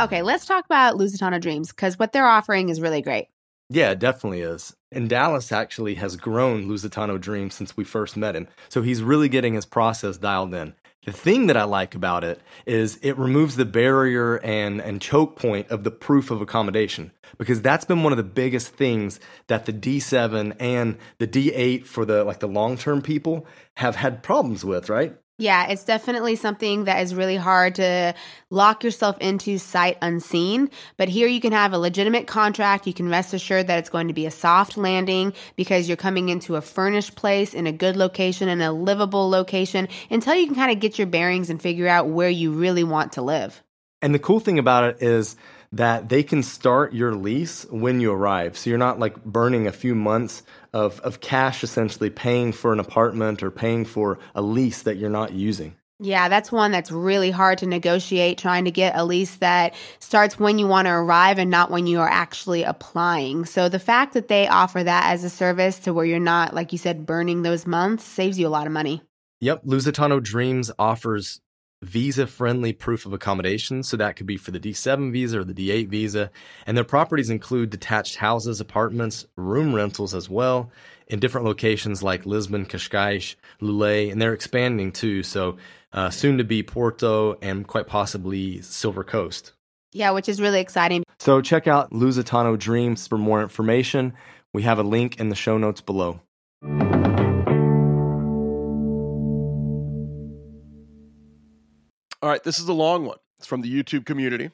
okay, 0.00 0.22
let's 0.22 0.46
talk 0.46 0.64
about 0.64 0.96
Lusitano 0.96 1.40
Dreams 1.40 1.70
because 1.70 1.98
what 1.98 2.12
they're 2.12 2.26
offering 2.26 2.68
is 2.68 2.80
really 2.80 3.02
great. 3.02 3.28
Yeah, 3.70 3.90
it 3.90 3.98
definitely 3.98 4.40
is. 4.40 4.74
And 4.90 5.10
Dallas 5.10 5.52
actually 5.52 5.96
has 5.96 6.16
grown 6.16 6.66
Lusitano 6.66 7.20
Dream 7.20 7.50
since 7.50 7.76
we 7.76 7.84
first 7.84 8.16
met 8.16 8.34
him. 8.34 8.48
So 8.70 8.80
he's 8.80 9.02
really 9.02 9.28
getting 9.28 9.54
his 9.54 9.66
process 9.66 10.16
dialed 10.16 10.54
in. 10.54 10.74
The 11.04 11.12
thing 11.12 11.46
that 11.46 11.56
I 11.56 11.64
like 11.64 11.94
about 11.94 12.24
it 12.24 12.40
is 12.66 12.98
it 13.02 13.16
removes 13.16 13.56
the 13.56 13.64
barrier 13.64 14.36
and, 14.38 14.80
and 14.80 15.00
choke 15.00 15.36
point 15.36 15.68
of 15.70 15.84
the 15.84 15.90
proof 15.90 16.30
of 16.30 16.40
accommodation 16.40 17.12
because 17.38 17.62
that's 17.62 17.84
been 17.84 18.02
one 18.02 18.12
of 18.12 18.16
the 18.16 18.24
biggest 18.24 18.68
things 18.68 19.20
that 19.46 19.64
the 19.64 19.72
D7 19.72 20.56
and 20.58 20.98
the 21.18 21.26
D8 21.26 21.86
for 21.86 22.04
the 22.04 22.24
like 22.24 22.40
the 22.40 22.48
long-term 22.48 23.02
people 23.02 23.46
have 23.76 23.96
had 23.96 24.22
problems 24.22 24.64
with, 24.64 24.88
right? 24.88 25.16
Yeah, 25.40 25.68
it's 25.68 25.84
definitely 25.84 26.34
something 26.34 26.84
that 26.84 27.00
is 27.00 27.14
really 27.14 27.36
hard 27.36 27.76
to 27.76 28.12
lock 28.50 28.82
yourself 28.82 29.16
into 29.18 29.58
sight 29.58 29.96
unseen. 30.02 30.68
But 30.96 31.08
here 31.08 31.28
you 31.28 31.40
can 31.40 31.52
have 31.52 31.72
a 31.72 31.78
legitimate 31.78 32.26
contract. 32.26 32.88
You 32.88 32.92
can 32.92 33.08
rest 33.08 33.32
assured 33.32 33.68
that 33.68 33.78
it's 33.78 33.88
going 33.88 34.08
to 34.08 34.14
be 34.14 34.26
a 34.26 34.32
soft 34.32 34.76
landing 34.76 35.32
because 35.54 35.86
you're 35.86 35.96
coming 35.96 36.28
into 36.28 36.56
a 36.56 36.60
furnished 36.60 37.14
place 37.14 37.54
in 37.54 37.68
a 37.68 37.72
good 37.72 37.96
location 37.96 38.48
and 38.48 38.60
a 38.60 38.72
livable 38.72 39.30
location 39.30 39.86
until 40.10 40.34
you 40.34 40.46
can 40.46 40.56
kind 40.56 40.72
of 40.72 40.80
get 40.80 40.98
your 40.98 41.06
bearings 41.06 41.50
and 41.50 41.62
figure 41.62 41.86
out 41.86 42.08
where 42.08 42.28
you 42.28 42.50
really 42.50 42.82
want 42.82 43.12
to 43.12 43.22
live. 43.22 43.62
And 44.02 44.12
the 44.12 44.18
cool 44.18 44.40
thing 44.40 44.58
about 44.58 44.84
it 44.84 45.02
is 45.02 45.36
that 45.70 46.08
they 46.08 46.24
can 46.24 46.42
start 46.42 46.94
your 46.94 47.14
lease 47.14 47.64
when 47.70 48.00
you 48.00 48.10
arrive. 48.12 48.56
So 48.56 48.70
you're 48.70 48.78
not 48.78 48.98
like 48.98 49.22
burning 49.24 49.68
a 49.68 49.72
few 49.72 49.94
months 49.94 50.42
of, 50.72 51.00
of 51.00 51.20
cash 51.20 51.62
essentially 51.62 52.10
paying 52.10 52.52
for 52.52 52.72
an 52.72 52.80
apartment 52.80 53.42
or 53.42 53.50
paying 53.50 53.84
for 53.84 54.18
a 54.34 54.42
lease 54.42 54.82
that 54.82 54.96
you're 54.96 55.10
not 55.10 55.32
using. 55.32 55.74
Yeah, 56.00 56.28
that's 56.28 56.52
one 56.52 56.70
that's 56.70 56.92
really 56.92 57.32
hard 57.32 57.58
to 57.58 57.66
negotiate, 57.66 58.38
trying 58.38 58.64
to 58.66 58.70
get 58.70 58.94
a 58.94 59.04
lease 59.04 59.34
that 59.36 59.74
starts 59.98 60.38
when 60.38 60.58
you 60.60 60.68
want 60.68 60.86
to 60.86 60.92
arrive 60.92 61.38
and 61.38 61.50
not 61.50 61.72
when 61.72 61.88
you 61.88 61.98
are 61.98 62.08
actually 62.08 62.62
applying. 62.62 63.44
So 63.44 63.68
the 63.68 63.80
fact 63.80 64.14
that 64.14 64.28
they 64.28 64.46
offer 64.46 64.84
that 64.84 65.12
as 65.12 65.24
a 65.24 65.30
service 65.30 65.80
to 65.80 65.92
where 65.92 66.04
you're 66.04 66.20
not, 66.20 66.54
like 66.54 66.70
you 66.70 66.78
said, 66.78 67.04
burning 67.04 67.42
those 67.42 67.66
months 67.66 68.04
saves 68.04 68.38
you 68.38 68.46
a 68.46 68.48
lot 68.48 68.68
of 68.68 68.72
money. 68.72 69.02
Yep, 69.40 69.64
Lusitano 69.64 70.22
Dreams 70.22 70.70
offers 70.78 71.40
visa 71.82 72.26
friendly 72.26 72.72
proof 72.72 73.06
of 73.06 73.12
accommodation. 73.12 73.82
So 73.82 73.96
that 73.96 74.16
could 74.16 74.26
be 74.26 74.36
for 74.36 74.50
the 74.50 74.60
D7 74.60 75.12
visa 75.12 75.40
or 75.40 75.44
the 75.44 75.54
D8 75.54 75.88
visa. 75.88 76.30
And 76.66 76.76
their 76.76 76.84
properties 76.84 77.30
include 77.30 77.70
detached 77.70 78.16
houses, 78.16 78.60
apartments, 78.60 79.26
room 79.36 79.74
rentals 79.74 80.14
as 80.14 80.28
well 80.28 80.70
in 81.06 81.20
different 81.20 81.46
locations 81.46 82.02
like 82.02 82.26
Lisbon, 82.26 82.66
Cascais, 82.66 83.36
Loulé, 83.62 84.12
and 84.12 84.20
they're 84.20 84.34
expanding 84.34 84.92
too. 84.92 85.22
So 85.22 85.56
uh, 85.92 86.10
soon 86.10 86.38
to 86.38 86.44
be 86.44 86.62
Porto 86.62 87.38
and 87.40 87.66
quite 87.66 87.86
possibly 87.86 88.60
Silver 88.60 89.04
Coast. 89.04 89.52
Yeah, 89.92 90.10
which 90.10 90.28
is 90.28 90.40
really 90.40 90.60
exciting. 90.60 91.02
So 91.18 91.40
check 91.40 91.66
out 91.66 91.90
Lusitano 91.92 92.58
Dreams 92.58 93.06
for 93.06 93.16
more 93.16 93.42
information. 93.42 94.12
We 94.52 94.62
have 94.62 94.78
a 94.78 94.82
link 94.82 95.18
in 95.18 95.30
the 95.30 95.34
show 95.34 95.56
notes 95.56 95.80
below. 95.80 96.20
All 102.20 102.28
right, 102.28 102.42
this 102.42 102.58
is 102.58 102.68
a 102.68 102.72
long 102.72 103.04
one. 103.04 103.18
It's 103.38 103.46
from 103.46 103.60
the 103.60 103.72
YouTube 103.72 104.04
community. 104.04 104.50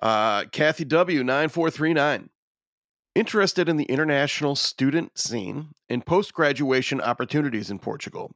Uh, 0.00 0.44
Kathy 0.52 0.84
W9439. 0.84 2.28
Interested 3.16 3.68
in 3.68 3.76
the 3.76 3.84
international 3.84 4.54
student 4.54 5.18
scene 5.18 5.70
and 5.88 6.06
post 6.06 6.32
graduation 6.32 7.00
opportunities 7.00 7.70
in 7.70 7.80
Portugal. 7.80 8.32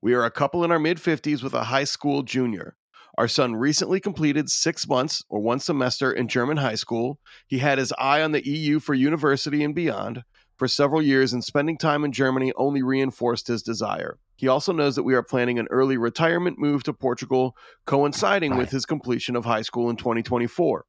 We 0.00 0.14
are 0.14 0.24
a 0.24 0.30
couple 0.30 0.62
in 0.62 0.70
our 0.70 0.78
mid 0.78 0.98
50s 0.98 1.42
with 1.42 1.54
a 1.54 1.64
high 1.64 1.84
school 1.84 2.22
junior. 2.22 2.76
Our 3.18 3.26
son 3.26 3.56
recently 3.56 3.98
completed 3.98 4.48
six 4.48 4.86
months 4.86 5.24
or 5.28 5.40
one 5.40 5.58
semester 5.58 6.12
in 6.12 6.28
German 6.28 6.58
high 6.58 6.74
school. 6.76 7.18
He 7.48 7.58
had 7.58 7.78
his 7.78 7.92
eye 7.98 8.22
on 8.22 8.30
the 8.30 8.46
EU 8.48 8.78
for 8.78 8.94
university 8.94 9.64
and 9.64 9.74
beyond 9.74 10.22
for 10.56 10.68
several 10.68 11.02
years, 11.02 11.32
and 11.32 11.42
spending 11.42 11.78
time 11.78 12.04
in 12.04 12.12
Germany 12.12 12.52
only 12.56 12.82
reinforced 12.82 13.48
his 13.48 13.62
desire. 13.62 14.18
He 14.36 14.48
also 14.48 14.72
knows 14.72 14.96
that 14.96 15.02
we 15.02 15.14
are 15.14 15.22
planning 15.22 15.58
an 15.58 15.66
early 15.70 15.96
retirement 15.96 16.58
move 16.58 16.82
to 16.84 16.92
Portugal, 16.92 17.56
coinciding 17.86 18.56
with 18.56 18.70
his 18.70 18.84
completion 18.84 19.34
of 19.34 19.44
high 19.44 19.62
school 19.62 19.88
in 19.88 19.96
2024. 19.96 20.84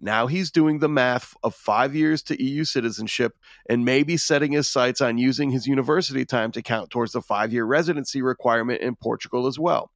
Now 0.00 0.28
he's 0.28 0.52
doing 0.52 0.78
the 0.78 0.88
math 0.88 1.34
of 1.42 1.56
five 1.56 1.94
years 1.94 2.22
to 2.24 2.40
EU 2.42 2.64
citizenship 2.64 3.32
and 3.68 3.84
maybe 3.84 4.16
setting 4.16 4.52
his 4.52 4.68
sights 4.68 5.00
on 5.00 5.18
using 5.18 5.50
his 5.50 5.66
university 5.66 6.24
time 6.24 6.52
to 6.52 6.62
count 6.62 6.90
towards 6.90 7.12
the 7.12 7.20
five 7.20 7.52
year 7.52 7.64
residency 7.64 8.22
requirement 8.22 8.80
in 8.80 8.94
Portugal 8.94 9.48
as 9.48 9.58
well. 9.58 9.90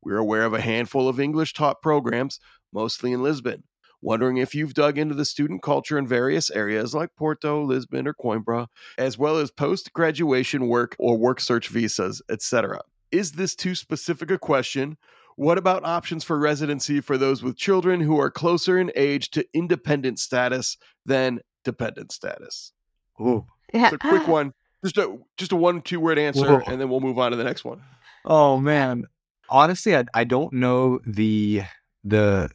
We're 0.00 0.18
aware 0.18 0.44
of 0.44 0.54
a 0.54 0.60
handful 0.60 1.08
of 1.08 1.18
English 1.18 1.54
taught 1.54 1.82
programs, 1.82 2.38
mostly 2.72 3.12
in 3.12 3.22
Lisbon. 3.22 3.64
Wondering 4.04 4.38
if 4.38 4.52
you've 4.52 4.74
dug 4.74 4.98
into 4.98 5.14
the 5.14 5.24
student 5.24 5.62
culture 5.62 5.96
in 5.96 6.08
various 6.08 6.50
areas 6.50 6.92
like 6.92 7.14
Porto, 7.16 7.62
Lisbon, 7.62 8.08
or 8.08 8.14
Coimbra, 8.14 8.66
as 8.98 9.16
well 9.16 9.38
as 9.38 9.52
post 9.52 9.92
graduation 9.92 10.66
work 10.66 10.96
or 10.98 11.16
work 11.16 11.38
search 11.38 11.68
visas, 11.68 12.20
etc. 12.28 12.80
Is 13.12 13.32
this 13.32 13.54
too 13.54 13.76
specific 13.76 14.32
a 14.32 14.38
question? 14.38 14.96
What 15.36 15.56
about 15.56 15.84
options 15.84 16.24
for 16.24 16.36
residency 16.36 17.00
for 17.00 17.16
those 17.16 17.44
with 17.44 17.56
children 17.56 18.00
who 18.00 18.18
are 18.18 18.30
closer 18.30 18.76
in 18.76 18.90
age 18.96 19.30
to 19.30 19.46
independent 19.54 20.18
status 20.18 20.76
than 21.06 21.38
dependent 21.64 22.10
status? 22.10 22.72
Ooh, 23.20 23.46
yeah. 23.72 23.84
it's 23.84 23.94
a 23.94 23.98
quick 23.98 24.28
uh 24.28 24.32
one. 24.32 24.52
Just 24.84 24.98
a 24.98 25.16
just 25.36 25.52
a 25.52 25.56
one 25.56 25.80
two 25.80 26.00
word 26.00 26.18
answer, 26.18 26.58
Whoa. 26.58 26.62
and 26.66 26.80
then 26.80 26.90
we'll 26.90 27.00
move 27.00 27.20
on 27.20 27.30
to 27.30 27.36
the 27.36 27.44
next 27.44 27.64
one. 27.64 27.82
Oh 28.24 28.58
man, 28.58 29.04
honestly, 29.48 29.96
I 29.96 30.04
I 30.12 30.24
don't 30.24 30.52
know 30.54 30.98
the 31.06 31.62
the 32.02 32.50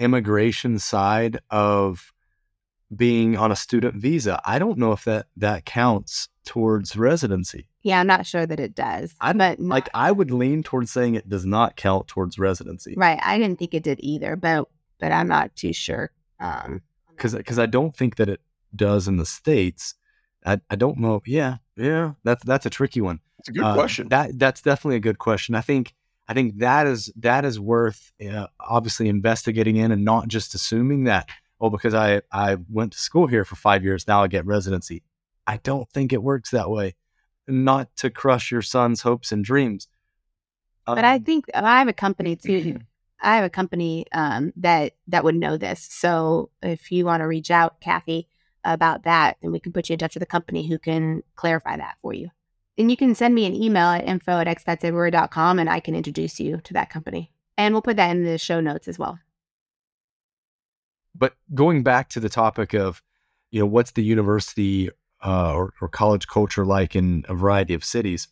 immigration 0.00 0.78
side 0.78 1.38
of 1.50 2.12
being 2.94 3.36
on 3.36 3.52
a 3.52 3.56
student 3.56 3.94
visa. 3.94 4.40
I 4.44 4.58
don't 4.58 4.78
know 4.78 4.92
if 4.92 5.04
that 5.04 5.26
that 5.36 5.64
counts 5.64 6.28
towards 6.44 6.96
residency. 6.96 7.68
Yeah, 7.82 8.00
I'm 8.00 8.06
not 8.06 8.26
sure 8.26 8.46
that 8.46 8.58
it 8.58 8.74
does. 8.74 9.14
I 9.20 9.32
but 9.32 9.60
not, 9.60 9.74
like 9.74 9.88
I 9.94 10.10
would 10.10 10.30
lean 10.30 10.62
towards 10.62 10.90
saying 10.90 11.14
it 11.14 11.28
does 11.28 11.46
not 11.46 11.76
count 11.76 12.08
towards 12.08 12.38
residency. 12.38 12.94
Right. 12.96 13.20
I 13.22 13.38
didn't 13.38 13.58
think 13.58 13.74
it 13.74 13.84
did 13.84 14.00
either, 14.02 14.36
but 14.36 14.68
but 14.98 15.12
I'm 15.12 15.28
not 15.28 15.54
too 15.54 15.72
sure. 15.72 16.10
Um 16.40 16.82
cuz 17.16 17.36
cuz 17.46 17.58
I 17.58 17.66
don't 17.66 17.96
think 17.96 18.16
that 18.16 18.28
it 18.28 18.40
does 18.74 19.06
in 19.06 19.18
the 19.18 19.26
states. 19.26 19.94
I 20.44 20.60
I 20.68 20.76
don't 20.76 20.98
know. 20.98 21.22
Yeah. 21.26 21.58
Yeah. 21.76 22.14
That's 22.24 22.44
that's 22.44 22.66
a 22.66 22.70
tricky 22.70 23.00
one. 23.00 23.20
It's 23.38 23.48
a 23.48 23.52
good 23.52 23.64
uh, 23.64 23.74
question. 23.74 24.08
That 24.08 24.38
that's 24.38 24.62
definitely 24.62 24.96
a 24.96 25.00
good 25.00 25.18
question. 25.18 25.54
I 25.54 25.60
think 25.60 25.94
I 26.30 26.32
think 26.32 26.58
that 26.58 26.86
is 26.86 27.12
that 27.16 27.44
is 27.44 27.58
worth 27.58 28.12
uh, 28.24 28.46
obviously 28.60 29.08
investigating 29.08 29.74
in 29.74 29.90
and 29.90 30.04
not 30.04 30.28
just 30.28 30.54
assuming 30.54 31.04
that 31.04 31.28
oh 31.60 31.70
because 31.70 31.92
I 31.92 32.22
I 32.30 32.56
went 32.70 32.92
to 32.92 32.98
school 33.00 33.26
here 33.26 33.44
for 33.44 33.56
5 33.56 33.82
years 33.82 34.06
now 34.06 34.22
I 34.22 34.28
get 34.28 34.46
residency. 34.46 35.02
I 35.44 35.56
don't 35.56 35.90
think 35.90 36.12
it 36.12 36.22
works 36.22 36.50
that 36.50 36.70
way. 36.70 36.94
Not 37.48 37.88
to 37.96 38.10
crush 38.10 38.52
your 38.52 38.62
son's 38.62 39.00
hopes 39.00 39.32
and 39.32 39.44
dreams. 39.44 39.88
Um, 40.86 40.94
but 40.94 41.04
I 41.04 41.16
um, 41.16 41.24
think 41.24 41.46
I 41.52 41.80
have 41.80 41.88
a 41.88 41.92
company 41.92 42.36
too. 42.36 42.78
I 43.20 43.34
have 43.34 43.44
a 43.44 43.50
company 43.50 44.06
um, 44.12 44.52
that 44.58 44.92
that 45.08 45.24
would 45.24 45.34
know 45.34 45.56
this. 45.56 45.84
So 45.90 46.50
if 46.62 46.92
you 46.92 47.06
want 47.06 47.22
to 47.22 47.26
reach 47.26 47.50
out, 47.50 47.80
Kathy, 47.80 48.28
about 48.62 49.02
that, 49.02 49.36
then 49.42 49.50
we 49.50 49.58
can 49.58 49.72
put 49.72 49.88
you 49.88 49.94
in 49.94 49.98
touch 49.98 50.14
with 50.14 50.22
a 50.22 50.26
company 50.26 50.68
who 50.68 50.78
can 50.78 51.24
clarify 51.34 51.76
that 51.76 51.96
for 52.02 52.12
you. 52.12 52.30
And 52.80 52.90
you 52.90 52.96
can 52.96 53.14
send 53.14 53.34
me 53.34 53.44
an 53.44 53.54
email 53.54 53.88
at 53.88 54.06
info 54.06 54.38
at 54.38 54.46
expatseverywhere.com 54.46 55.58
and 55.58 55.68
I 55.68 55.80
can 55.80 55.94
introduce 55.94 56.40
you 56.40 56.62
to 56.64 56.72
that 56.72 56.88
company. 56.88 57.30
And 57.58 57.74
we'll 57.74 57.82
put 57.82 57.98
that 57.98 58.10
in 58.10 58.24
the 58.24 58.38
show 58.38 58.58
notes 58.58 58.88
as 58.88 58.98
well. 58.98 59.18
But 61.14 61.34
going 61.52 61.82
back 61.82 62.08
to 62.10 62.20
the 62.20 62.30
topic 62.30 62.72
of, 62.72 63.02
you 63.50 63.60
know, 63.60 63.66
what's 63.66 63.90
the 63.90 64.02
university 64.02 64.88
uh, 65.22 65.52
or, 65.52 65.74
or 65.82 65.88
college 65.88 66.26
culture 66.26 66.64
like 66.64 66.96
in 66.96 67.26
a 67.28 67.34
variety 67.34 67.74
of 67.74 67.84
cities, 67.84 68.28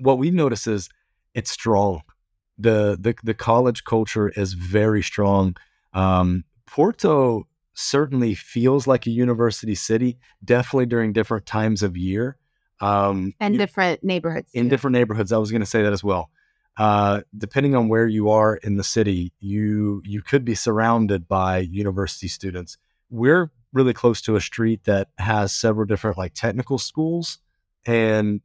what 0.00 0.18
we've 0.18 0.34
noticed 0.34 0.66
is 0.66 0.88
it's 1.32 1.52
strong. 1.52 2.02
The, 2.58 2.98
the, 3.00 3.14
the 3.22 3.34
college 3.34 3.84
culture 3.84 4.30
is 4.30 4.54
very 4.54 5.02
strong. 5.02 5.56
Um, 5.92 6.42
Porto 6.66 7.46
certainly 7.74 8.34
feels 8.34 8.88
like 8.88 9.06
a 9.06 9.10
university 9.10 9.76
city, 9.76 10.18
definitely 10.44 10.86
during 10.86 11.12
different 11.12 11.46
times 11.46 11.84
of 11.84 11.96
year. 11.96 12.38
Um, 12.82 13.34
and 13.40 13.56
different 13.56 14.02
neighborhoods. 14.02 14.50
In 14.52 14.68
different 14.68 14.92
neighborhoods. 14.92 15.32
I 15.32 15.38
was 15.38 15.50
going 15.50 15.60
to 15.60 15.66
say 15.66 15.82
that 15.82 15.92
as 15.92 16.02
well. 16.02 16.30
Uh, 16.76 17.20
depending 17.36 17.74
on 17.74 17.88
where 17.88 18.06
you 18.06 18.30
are 18.30 18.56
in 18.56 18.76
the 18.76 18.84
city, 18.84 19.32
you 19.40 20.02
you 20.04 20.22
could 20.22 20.44
be 20.44 20.54
surrounded 20.54 21.28
by 21.28 21.58
university 21.58 22.28
students. 22.28 22.78
We're 23.10 23.50
really 23.72 23.92
close 23.92 24.20
to 24.22 24.36
a 24.36 24.40
street 24.40 24.84
that 24.84 25.08
has 25.18 25.52
several 25.52 25.86
different 25.86 26.18
like 26.18 26.34
technical 26.34 26.78
schools 26.78 27.38
and 27.86 28.40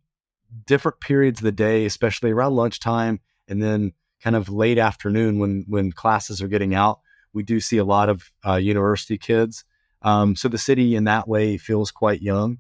different 0.66 1.00
periods 1.00 1.40
of 1.40 1.46
the 1.46 1.52
day, 1.52 1.86
especially 1.86 2.32
around 2.32 2.56
lunchtime 2.56 3.20
and 3.48 3.62
then 3.62 3.94
kind 4.22 4.36
of 4.36 4.50
late 4.50 4.78
afternoon 4.78 5.40
when 5.40 5.66
when 5.68 5.92
classes 5.92 6.42
are 6.42 6.48
getting 6.48 6.76
out. 6.76 7.00
We 7.34 7.44
do 7.44 7.60
see 7.60 7.78
a 7.78 7.86
lot 7.86 8.10
of 8.10 8.32
uh, 8.46 8.56
university 8.56 9.18
kids. 9.18 9.64
Um, 10.02 10.36
so 10.36 10.48
the 10.48 10.58
city 10.58 10.96
in 10.96 11.06
that 11.06 11.28
way 11.28 11.58
feels 11.58 11.92
quite 11.92 12.22
young. 12.22 12.60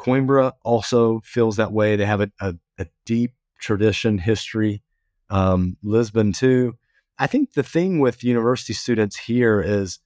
Coimbra 0.00 0.52
also 0.62 1.20
feels 1.24 1.56
that 1.56 1.72
way. 1.72 1.96
They 1.96 2.06
have 2.06 2.22
a, 2.22 2.30
a, 2.40 2.54
a 2.78 2.86
deep 3.04 3.34
tradition, 3.58 4.18
history. 4.18 4.82
Um, 5.28 5.76
Lisbon, 5.82 6.32
too. 6.32 6.76
I 7.18 7.26
think 7.26 7.52
the 7.52 7.62
thing 7.62 8.00
with 8.00 8.24
university 8.24 8.72
students 8.72 9.16
here 9.16 9.60
is 9.60 9.98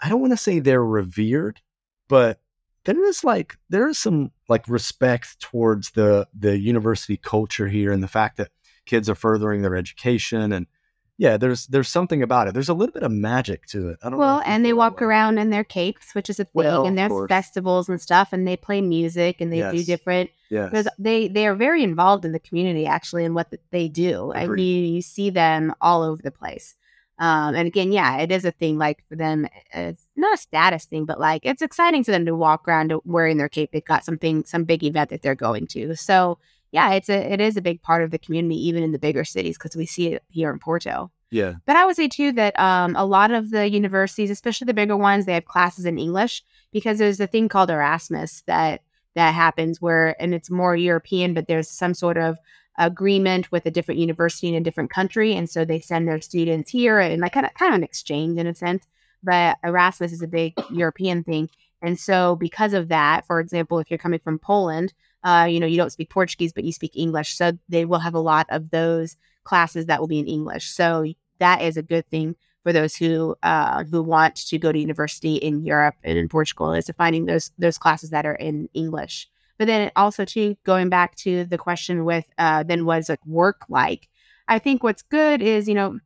I 0.00 0.08
don't 0.08 0.20
want 0.20 0.32
to 0.32 0.38
say 0.38 0.58
they're 0.58 0.84
revered, 0.84 1.60
but 2.08 2.40
there 2.84 3.04
is 3.04 3.22
like 3.22 3.56
there 3.68 3.88
is 3.88 3.98
some 3.98 4.32
like 4.48 4.66
respect 4.68 5.40
towards 5.40 5.90
the 5.90 6.26
the 6.38 6.58
university 6.58 7.16
culture 7.16 7.68
here 7.68 7.92
and 7.92 8.02
the 8.02 8.08
fact 8.08 8.38
that 8.38 8.50
kids 8.86 9.08
are 9.08 9.14
furthering 9.14 9.62
their 9.62 9.76
education 9.76 10.52
and 10.52 10.66
yeah, 11.16 11.36
there's 11.36 11.66
there's 11.68 11.88
something 11.88 12.22
about 12.22 12.48
it. 12.48 12.54
There's 12.54 12.68
a 12.68 12.74
little 12.74 12.92
bit 12.92 13.04
of 13.04 13.12
magic 13.12 13.66
to 13.66 13.88
it. 13.90 13.98
I 14.02 14.10
don't 14.10 14.18
well, 14.18 14.42
and 14.44 14.64
they 14.64 14.72
walk 14.72 15.00
way. 15.00 15.06
around 15.06 15.38
in 15.38 15.50
their 15.50 15.62
capes, 15.64 16.14
which 16.14 16.28
is 16.28 16.40
a 16.40 16.44
thing, 16.44 16.50
Well, 16.54 16.86
and 16.86 16.98
there's 16.98 17.10
course. 17.10 17.28
festivals 17.28 17.88
and 17.88 18.00
stuff, 18.00 18.32
and 18.32 18.46
they 18.46 18.56
play 18.56 18.80
music 18.80 19.40
and 19.40 19.52
they 19.52 19.70
do 19.70 19.84
different. 19.84 20.30
Yes. 20.50 20.70
Because 20.70 20.88
they 20.98 21.28
they 21.28 21.46
are 21.46 21.54
very 21.54 21.82
involved 21.84 22.24
in 22.24 22.32
the 22.32 22.40
community 22.40 22.86
actually, 22.86 23.24
and 23.24 23.34
what 23.34 23.52
they 23.70 23.88
do. 23.88 24.32
I 24.34 24.46
mean, 24.46 24.92
you 24.92 25.02
see 25.02 25.30
them 25.30 25.74
all 25.80 26.02
over 26.02 26.20
the 26.20 26.32
place. 26.32 26.74
Um, 27.16 27.54
and 27.54 27.68
again, 27.68 27.92
yeah, 27.92 28.18
it 28.18 28.32
is 28.32 28.44
a 28.44 28.50
thing. 28.50 28.76
Like 28.76 29.04
for 29.08 29.14
them, 29.14 29.46
it's 29.72 30.08
not 30.16 30.34
a 30.34 30.36
status 30.36 30.84
thing, 30.84 31.04
but 31.04 31.20
like 31.20 31.42
it's 31.46 31.62
exciting 31.62 32.02
for 32.02 32.10
them 32.10 32.26
to 32.26 32.34
walk 32.34 32.66
around 32.66 32.92
wearing 33.04 33.36
their 33.36 33.48
cape. 33.48 33.70
They've 33.72 33.84
got 33.84 34.04
something, 34.04 34.44
some 34.44 34.64
big 34.64 34.82
event 34.82 35.10
that 35.10 35.22
they're 35.22 35.36
going 35.36 35.68
to. 35.68 35.94
So 35.94 36.38
yeah, 36.74 36.94
it's 36.94 37.08
a 37.08 37.32
it 37.32 37.40
is 37.40 37.56
a 37.56 37.62
big 37.62 37.80
part 37.82 38.02
of 38.02 38.10
the 38.10 38.18
community, 38.18 38.56
even 38.66 38.82
in 38.82 38.90
the 38.90 38.98
bigger 38.98 39.24
cities, 39.24 39.56
because 39.56 39.76
we 39.76 39.86
see 39.86 40.08
it 40.08 40.24
here 40.28 40.50
in 40.50 40.58
Porto. 40.58 41.12
Yeah. 41.30 41.54
But 41.66 41.76
I 41.76 41.86
would 41.86 41.94
say 41.94 42.08
too 42.08 42.32
that 42.32 42.58
um, 42.58 42.96
a 42.96 43.06
lot 43.06 43.30
of 43.30 43.50
the 43.50 43.70
universities, 43.70 44.28
especially 44.28 44.64
the 44.64 44.74
bigger 44.74 44.96
ones, 44.96 45.24
they 45.24 45.34
have 45.34 45.44
classes 45.44 45.84
in 45.84 45.98
English 45.98 46.42
because 46.72 46.98
there's 46.98 47.20
a 47.20 47.28
thing 47.28 47.48
called 47.48 47.70
Erasmus 47.70 48.42
that 48.48 48.82
that 49.14 49.34
happens 49.34 49.80
where, 49.80 50.20
and 50.20 50.34
it's 50.34 50.50
more 50.50 50.74
European, 50.74 51.32
but 51.32 51.46
there's 51.46 51.70
some 51.70 51.94
sort 51.94 52.18
of 52.18 52.38
agreement 52.76 53.52
with 53.52 53.64
a 53.66 53.70
different 53.70 54.00
university 54.00 54.48
in 54.48 54.56
a 54.56 54.60
different 54.60 54.90
country, 54.90 55.32
and 55.32 55.48
so 55.48 55.64
they 55.64 55.78
send 55.78 56.08
their 56.08 56.20
students 56.20 56.72
here 56.72 56.98
and 56.98 57.22
like 57.22 57.34
kind 57.34 57.46
of 57.46 57.54
kind 57.54 57.72
of 57.72 57.78
an 57.78 57.84
exchange 57.84 58.36
in 58.36 58.48
a 58.48 58.54
sense. 58.54 58.84
But 59.22 59.58
Erasmus 59.62 60.12
is 60.12 60.22
a 60.22 60.26
big 60.26 60.54
European 60.72 61.22
thing, 61.22 61.50
and 61.80 62.00
so 62.00 62.34
because 62.34 62.72
of 62.72 62.88
that, 62.88 63.26
for 63.28 63.38
example, 63.38 63.78
if 63.78 63.92
you're 63.92 63.98
coming 63.98 64.18
from 64.18 64.40
Poland, 64.40 64.92
uh, 65.24 65.46
you 65.50 65.58
know 65.58 65.66
you 65.66 65.76
don't 65.76 65.90
speak 65.92 66.10
Portuguese, 66.10 66.52
but 66.52 66.64
you 66.64 66.72
speak 66.72 66.92
English, 66.94 67.36
so 67.36 67.52
they 67.68 67.84
will 67.84 67.98
have 67.98 68.14
a 68.14 68.20
lot 68.20 68.46
of 68.50 68.70
those 68.70 69.16
classes 69.44 69.86
that 69.86 70.00
will 70.00 70.06
be 70.08 70.18
in 70.18 70.26
English. 70.26 70.70
So 70.70 71.12
that 71.38 71.62
is 71.62 71.76
a 71.76 71.82
good 71.82 72.08
thing 72.08 72.36
for 72.62 72.72
those 72.72 72.96
who 72.96 73.36
uh, 73.42 73.84
who 73.84 74.02
want 74.02 74.36
to 74.36 74.58
go 74.58 74.72
to 74.72 74.78
university 74.78 75.36
in 75.36 75.64
Europe 75.64 75.94
and 76.02 76.18
in 76.18 76.28
Portugal 76.28 76.72
is 76.72 76.90
finding 76.96 77.26
those 77.26 77.52
those 77.58 77.78
classes 77.78 78.10
that 78.10 78.26
are 78.26 78.34
in 78.34 78.68
English. 78.74 79.28
But 79.58 79.66
then 79.66 79.92
also 79.94 80.24
too 80.24 80.56
going 80.64 80.88
back 80.88 81.14
to 81.16 81.44
the 81.44 81.58
question 81.58 82.04
with 82.04 82.26
uh, 82.38 82.62
then 82.62 82.84
what 82.84 82.98
is 82.98 83.10
work 83.26 83.62
like? 83.68 84.08
I 84.48 84.58
think 84.58 84.82
what's 84.82 85.02
good 85.02 85.40
is 85.40 85.68
you 85.68 85.74
know 85.74 86.00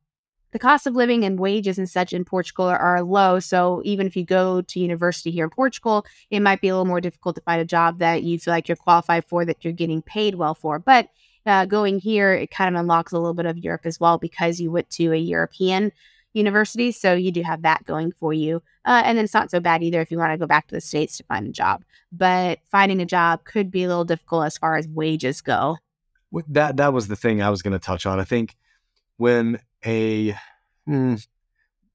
the 0.52 0.58
cost 0.58 0.86
of 0.86 0.94
living 0.94 1.24
and 1.24 1.38
wages 1.38 1.78
and 1.78 1.88
such 1.88 2.12
in 2.12 2.24
Portugal 2.24 2.66
are, 2.66 2.78
are 2.78 3.02
low. 3.02 3.38
So 3.38 3.82
even 3.84 4.06
if 4.06 4.16
you 4.16 4.24
go 4.24 4.62
to 4.62 4.80
university 4.80 5.30
here 5.30 5.44
in 5.44 5.50
Portugal, 5.50 6.06
it 6.30 6.40
might 6.40 6.60
be 6.60 6.68
a 6.68 6.74
little 6.74 6.86
more 6.86 7.00
difficult 7.00 7.36
to 7.36 7.42
find 7.42 7.60
a 7.60 7.66
job 7.66 7.98
that 7.98 8.22
you 8.22 8.38
feel 8.38 8.52
like 8.52 8.68
you're 8.68 8.76
qualified 8.76 9.24
for 9.24 9.44
that 9.44 9.64
you're 9.64 9.72
getting 9.72 10.02
paid 10.02 10.36
well 10.36 10.54
for. 10.54 10.78
But 10.78 11.08
uh, 11.46 11.66
going 11.66 11.98
here, 11.98 12.32
it 12.32 12.50
kind 12.50 12.74
of 12.74 12.80
unlocks 12.80 13.12
a 13.12 13.18
little 13.18 13.34
bit 13.34 13.46
of 13.46 13.58
Europe 13.58 13.82
as 13.84 14.00
well 14.00 14.18
because 14.18 14.60
you 14.60 14.70
went 14.70 14.90
to 14.90 15.12
a 15.12 15.16
European 15.16 15.92
university. 16.34 16.92
So 16.92 17.14
you 17.14 17.32
do 17.32 17.42
have 17.42 17.62
that 17.62 17.84
going 17.84 18.12
for 18.12 18.32
you. 18.32 18.62
Uh, 18.84 19.02
and 19.04 19.16
then 19.16 19.24
it's 19.24 19.34
not 19.34 19.50
so 19.50 19.60
bad 19.60 19.82
either 19.82 20.00
if 20.00 20.10
you 20.10 20.18
want 20.18 20.32
to 20.32 20.38
go 20.38 20.46
back 20.46 20.68
to 20.68 20.74
the 20.74 20.80
States 20.80 21.16
to 21.18 21.24
find 21.24 21.46
a 21.46 21.52
job. 21.52 21.84
But 22.12 22.60
finding 22.70 23.00
a 23.00 23.06
job 23.06 23.44
could 23.44 23.70
be 23.70 23.84
a 23.84 23.88
little 23.88 24.04
difficult 24.04 24.46
as 24.46 24.58
far 24.58 24.76
as 24.76 24.88
wages 24.88 25.40
go. 25.40 25.78
That 26.48 26.76
that 26.76 26.92
was 26.92 27.08
the 27.08 27.16
thing 27.16 27.40
I 27.40 27.48
was 27.48 27.62
going 27.62 27.72
to 27.72 27.78
touch 27.78 28.04
on. 28.04 28.20
I 28.20 28.24
think 28.24 28.56
when 29.16 29.60
a 29.84 30.36
hmm, 30.86 31.14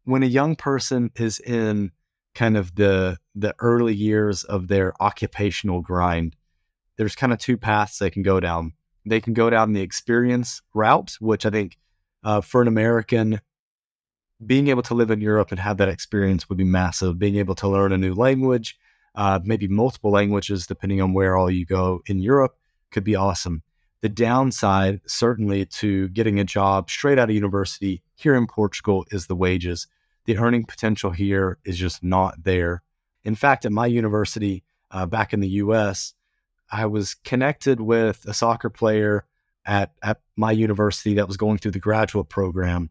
when 0.05 0.23
a 0.23 0.27
young 0.27 0.55
person 0.55 1.11
is 1.15 1.39
in 1.39 1.91
kind 2.35 2.57
of 2.57 2.75
the 2.75 3.17
the 3.35 3.55
early 3.59 3.93
years 3.93 4.43
of 4.43 4.67
their 4.67 4.93
occupational 5.01 5.81
grind, 5.81 6.35
there's 6.97 7.15
kind 7.15 7.33
of 7.33 7.39
two 7.39 7.57
paths 7.57 7.97
they 7.97 8.09
can 8.09 8.23
go 8.23 8.39
down. 8.39 8.73
They 9.05 9.19
can 9.19 9.33
go 9.33 9.49
down 9.49 9.73
the 9.73 9.81
experience 9.81 10.61
route, 10.73 11.17
which 11.19 11.45
I 11.45 11.49
think 11.49 11.77
uh, 12.23 12.41
for 12.41 12.61
an 12.61 12.67
American, 12.67 13.41
being 14.45 14.67
able 14.69 14.83
to 14.83 14.93
live 14.93 15.11
in 15.11 15.21
Europe 15.21 15.51
and 15.51 15.59
have 15.59 15.77
that 15.77 15.89
experience 15.89 16.47
would 16.47 16.57
be 16.57 16.63
massive. 16.63 17.19
Being 17.19 17.35
able 17.35 17.55
to 17.55 17.67
learn 17.67 17.91
a 17.91 17.97
new 17.97 18.13
language, 18.13 18.77
uh, 19.15 19.39
maybe 19.43 19.67
multiple 19.67 20.11
languages, 20.11 20.67
depending 20.67 21.01
on 21.01 21.13
where 21.13 21.35
all 21.35 21.51
you 21.51 21.65
go 21.65 22.01
in 22.05 22.19
Europe, 22.19 22.55
could 22.91 23.03
be 23.03 23.15
awesome. 23.15 23.63
The 24.03 24.09
downside, 24.09 24.99
certainly, 25.05 25.65
to 25.65 26.09
getting 26.09 26.37
a 26.37 26.43
job 26.43 26.89
straight 26.89 27.17
out 27.17 27.29
of 27.29 27.35
university 27.35 28.03
here 28.15 28.35
in 28.35 28.47
Portugal 28.47 29.05
is 29.11 29.27
the 29.27 29.35
wages. 29.35 29.87
The 30.25 30.37
earning 30.37 30.65
potential 30.65 31.11
here 31.11 31.57
is 31.63 31.77
just 31.77 32.03
not 32.03 32.43
there. 32.43 32.83
In 33.23 33.33
fact, 33.33 33.63
at 33.63 33.71
my 33.71 33.85
university 33.85 34.65
uh, 34.91 35.05
back 35.05 35.31
in 35.31 35.39
the 35.39 35.47
US, 35.47 36.15
I 36.69 36.85
was 36.85 37.13
connected 37.13 37.79
with 37.79 38.25
a 38.25 38.33
soccer 38.33 38.69
player 38.69 39.25
at, 39.65 39.93
at 40.03 40.19
my 40.35 40.51
university 40.51 41.13
that 41.13 41.27
was 41.29 41.37
going 41.37 41.59
through 41.59 41.71
the 41.71 41.79
graduate 41.79 42.27
program. 42.27 42.89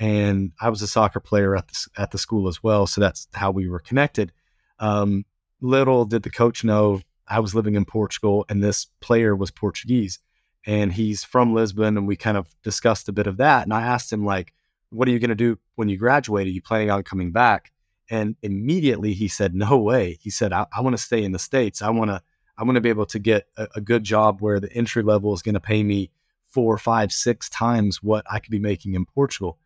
And 0.00 0.52
I 0.62 0.70
was 0.70 0.80
a 0.80 0.88
soccer 0.88 1.20
player 1.20 1.54
at 1.54 1.68
the, 1.68 1.88
at 1.98 2.10
the 2.10 2.16
school 2.16 2.48
as 2.48 2.62
well. 2.62 2.86
So 2.86 3.02
that's 3.02 3.28
how 3.34 3.50
we 3.50 3.68
were 3.68 3.80
connected. 3.80 4.32
Um, 4.78 5.26
little 5.60 6.06
did 6.06 6.22
the 6.22 6.30
coach 6.30 6.64
know 6.64 7.02
I 7.28 7.40
was 7.40 7.54
living 7.54 7.74
in 7.74 7.84
Portugal 7.84 8.46
and 8.48 8.64
this 8.64 8.86
player 9.02 9.36
was 9.36 9.50
Portuguese 9.50 10.20
and 10.66 10.92
he's 10.92 11.24
from 11.24 11.54
Lisbon. 11.54 11.96
And 11.96 12.06
we 12.06 12.16
kind 12.16 12.36
of 12.36 12.48
discussed 12.62 13.08
a 13.08 13.12
bit 13.12 13.26
of 13.26 13.36
that. 13.38 13.64
And 13.64 13.72
I 13.72 13.82
asked 13.82 14.12
him, 14.12 14.24
like, 14.24 14.52
what 14.90 15.08
are 15.08 15.10
you 15.10 15.18
going 15.18 15.30
to 15.30 15.34
do 15.34 15.58
when 15.74 15.88
you 15.88 15.96
graduate? 15.96 16.46
Are 16.46 16.50
you 16.50 16.62
planning 16.62 16.90
on 16.90 17.02
coming 17.02 17.32
back? 17.32 17.72
And 18.10 18.36
immediately 18.42 19.14
he 19.14 19.28
said, 19.28 19.54
no 19.54 19.78
way. 19.78 20.18
He 20.20 20.30
said, 20.30 20.52
I, 20.52 20.66
I 20.76 20.80
want 20.82 20.94
to 20.94 21.02
stay 21.02 21.24
in 21.24 21.32
the 21.32 21.38
States. 21.38 21.82
I 21.82 21.90
want 21.90 22.10
to, 22.10 22.22
I 22.56 22.64
want 22.64 22.76
to 22.76 22.80
be 22.80 22.90
able 22.90 23.06
to 23.06 23.18
get 23.18 23.48
a, 23.56 23.68
a 23.76 23.80
good 23.80 24.04
job 24.04 24.40
where 24.40 24.60
the 24.60 24.72
entry 24.72 25.02
level 25.02 25.32
is 25.34 25.42
going 25.42 25.54
to 25.54 25.60
pay 25.60 25.82
me 25.82 26.10
four, 26.44 26.78
five, 26.78 27.12
six 27.12 27.48
times 27.48 28.02
what 28.02 28.24
I 28.30 28.38
could 28.38 28.52
be 28.52 28.58
making 28.58 28.94
in 28.94 29.06
Portugal. 29.06 29.58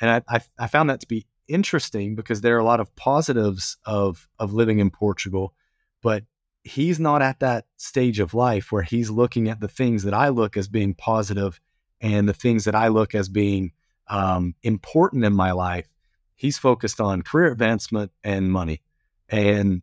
And 0.00 0.10
I, 0.10 0.36
I, 0.36 0.40
I 0.58 0.66
found 0.66 0.90
that 0.90 1.00
to 1.00 1.06
be 1.06 1.26
interesting 1.46 2.16
because 2.16 2.40
there 2.40 2.56
are 2.56 2.60
a 2.60 2.64
lot 2.64 2.80
of 2.80 2.96
positives 2.96 3.76
of, 3.84 4.28
of 4.38 4.52
living 4.52 4.80
in 4.80 4.90
Portugal, 4.90 5.54
but 6.02 6.24
he's 6.64 7.00
not 7.00 7.22
at 7.22 7.40
that 7.40 7.66
stage 7.76 8.20
of 8.20 8.34
life 8.34 8.70
where 8.70 8.82
he's 8.82 9.10
looking 9.10 9.48
at 9.48 9.60
the 9.60 9.68
things 9.68 10.04
that 10.04 10.14
I 10.14 10.28
look 10.28 10.56
as 10.56 10.68
being 10.68 10.94
positive 10.94 11.60
and 12.00 12.28
the 12.28 12.34
things 12.34 12.64
that 12.64 12.74
I 12.74 12.88
look 12.88 13.14
as 13.14 13.28
being 13.28 13.72
um, 14.08 14.54
important 14.62 15.24
in 15.24 15.32
my 15.32 15.52
life. 15.52 15.88
He's 16.34 16.58
focused 16.58 17.00
on 17.00 17.22
career 17.22 17.52
advancement 17.52 18.12
and 18.24 18.50
money. 18.50 18.82
And 19.28 19.82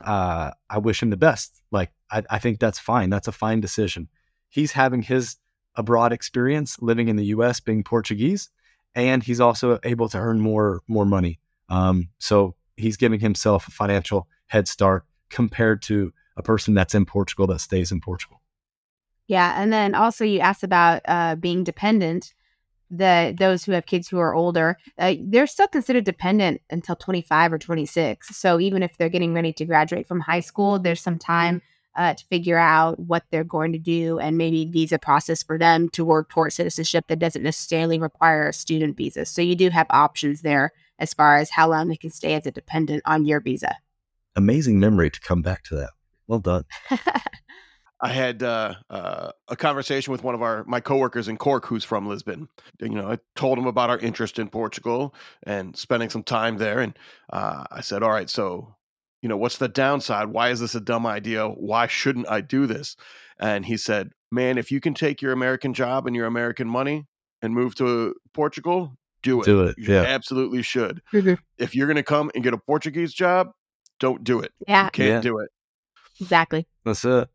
uh, 0.00 0.52
I 0.68 0.78
wish 0.78 1.02
him 1.02 1.10
the 1.10 1.16
best. 1.16 1.62
Like, 1.70 1.92
I, 2.10 2.22
I 2.30 2.38
think 2.38 2.60
that's 2.60 2.78
fine. 2.78 3.10
That's 3.10 3.28
a 3.28 3.32
fine 3.32 3.60
decision. 3.60 4.08
He's 4.48 4.72
having 4.72 5.02
his 5.02 5.36
abroad 5.74 6.12
experience 6.12 6.80
living 6.80 7.08
in 7.08 7.16
the 7.16 7.26
US, 7.26 7.60
being 7.60 7.82
Portuguese, 7.82 8.50
and 8.94 9.22
he's 9.22 9.40
also 9.40 9.80
able 9.82 10.08
to 10.10 10.18
earn 10.18 10.40
more 10.40 10.82
more 10.86 11.04
money. 11.04 11.40
Um, 11.68 12.10
so 12.18 12.54
he's 12.76 12.96
giving 12.96 13.20
himself 13.20 13.66
a 13.66 13.72
financial 13.72 14.28
head 14.46 14.68
start 14.68 15.04
compared 15.34 15.82
to 15.82 16.12
a 16.36 16.42
person 16.42 16.72
that's 16.74 16.94
in 16.94 17.04
Portugal 17.04 17.46
that 17.48 17.60
stays 17.60 17.92
in 17.92 18.00
Portugal. 18.00 18.40
Yeah, 19.26 19.60
and 19.60 19.72
then 19.72 19.94
also 19.94 20.24
you 20.24 20.40
asked 20.40 20.62
about 20.62 21.02
uh, 21.06 21.34
being 21.34 21.64
dependent. 21.64 22.32
The 22.90 23.34
those 23.36 23.64
who 23.64 23.72
have 23.72 23.86
kids 23.86 24.08
who 24.08 24.18
are 24.18 24.34
older, 24.34 24.76
uh, 24.98 25.14
they're 25.20 25.48
still 25.48 25.66
considered 25.66 26.04
dependent 26.04 26.60
until 26.70 26.94
25 26.94 27.52
or 27.54 27.58
26. 27.58 28.36
So 28.36 28.60
even 28.60 28.82
if 28.82 28.96
they're 28.96 29.08
getting 29.08 29.34
ready 29.34 29.52
to 29.54 29.64
graduate 29.64 30.06
from 30.06 30.20
high 30.20 30.40
school, 30.40 30.78
there's 30.78 31.00
some 31.00 31.18
time 31.18 31.62
uh, 31.96 32.14
to 32.14 32.24
figure 32.26 32.58
out 32.58 33.00
what 33.00 33.24
they're 33.30 33.42
going 33.42 33.72
to 33.72 33.78
do 33.78 34.18
and 34.18 34.38
maybe 34.38 34.66
visa 34.66 34.98
process 34.98 35.42
for 35.42 35.58
them 35.58 35.88
to 35.90 36.04
work 36.04 36.28
towards 36.28 36.54
citizenship 36.56 37.06
that 37.08 37.18
doesn't 37.18 37.42
necessarily 37.42 37.98
require 37.98 38.48
a 38.48 38.52
student 38.52 38.96
visa. 38.96 39.24
So 39.24 39.42
you 39.42 39.56
do 39.56 39.70
have 39.70 39.86
options 39.90 40.42
there 40.42 40.72
as 40.98 41.14
far 41.14 41.38
as 41.38 41.50
how 41.50 41.68
long 41.68 41.88
they 41.88 41.96
can 41.96 42.10
stay 42.10 42.34
as 42.34 42.46
a 42.46 42.52
dependent 42.52 43.02
on 43.06 43.24
your 43.24 43.40
visa. 43.40 43.76
Amazing 44.36 44.80
memory 44.80 45.10
to 45.10 45.20
come 45.20 45.42
back 45.42 45.64
to 45.64 45.76
that. 45.76 45.90
Well 46.26 46.40
done. 46.40 46.64
I 48.00 48.08
had 48.08 48.42
uh, 48.42 48.74
uh, 48.90 49.30
a 49.48 49.56
conversation 49.56 50.12
with 50.12 50.22
one 50.22 50.34
of 50.34 50.42
our 50.42 50.64
my 50.64 50.80
coworkers 50.80 51.28
in 51.28 51.36
Cork, 51.36 51.64
who's 51.64 51.84
from 51.84 52.06
Lisbon. 52.06 52.48
You 52.80 52.90
know, 52.90 53.10
I 53.10 53.18
told 53.34 53.58
him 53.58 53.66
about 53.66 53.88
our 53.88 53.98
interest 53.98 54.38
in 54.38 54.48
Portugal 54.48 55.14
and 55.44 55.76
spending 55.76 56.10
some 56.10 56.22
time 56.22 56.58
there, 56.58 56.80
and 56.80 56.98
uh, 57.32 57.64
I 57.70 57.80
said, 57.80 58.02
"All 58.02 58.10
right, 58.10 58.28
so 58.28 58.74
you 59.22 59.28
know, 59.28 59.38
what's 59.38 59.56
the 59.58 59.68
downside? 59.68 60.28
Why 60.28 60.50
is 60.50 60.60
this 60.60 60.74
a 60.74 60.80
dumb 60.80 61.06
idea? 61.06 61.48
Why 61.48 61.86
shouldn't 61.86 62.28
I 62.28 62.40
do 62.42 62.66
this?" 62.66 62.96
And 63.38 63.64
he 63.64 63.76
said, 63.76 64.10
"Man, 64.30 64.58
if 64.58 64.70
you 64.70 64.80
can 64.80 64.92
take 64.92 65.22
your 65.22 65.32
American 65.32 65.72
job 65.72 66.06
and 66.06 66.14
your 66.14 66.26
American 66.26 66.68
money 66.68 67.06
and 67.40 67.54
move 67.54 67.74
to 67.76 68.14
Portugal, 68.34 68.98
do 69.22 69.40
it. 69.40 69.44
Do 69.44 69.62
it, 69.62 69.78
You 69.78 69.94
yeah. 69.94 70.02
absolutely 70.02 70.62
should. 70.62 71.00
If 71.58 71.74
you're 71.74 71.86
going 71.86 71.96
to 71.96 72.02
come 72.02 72.30
and 72.34 72.44
get 72.44 72.52
a 72.52 72.58
Portuguese 72.58 73.14
job, 73.14 73.50
don't 74.00 74.24
do 74.24 74.40
it. 74.40 74.52
Yeah, 74.66 74.84
You 74.84 74.90
can't 74.90 75.08
Yeah. 75.08 75.20
do 75.20 75.38
it." 75.38 75.50
exactly. 76.20 76.66
That's 76.84 77.04
it. 77.04 77.28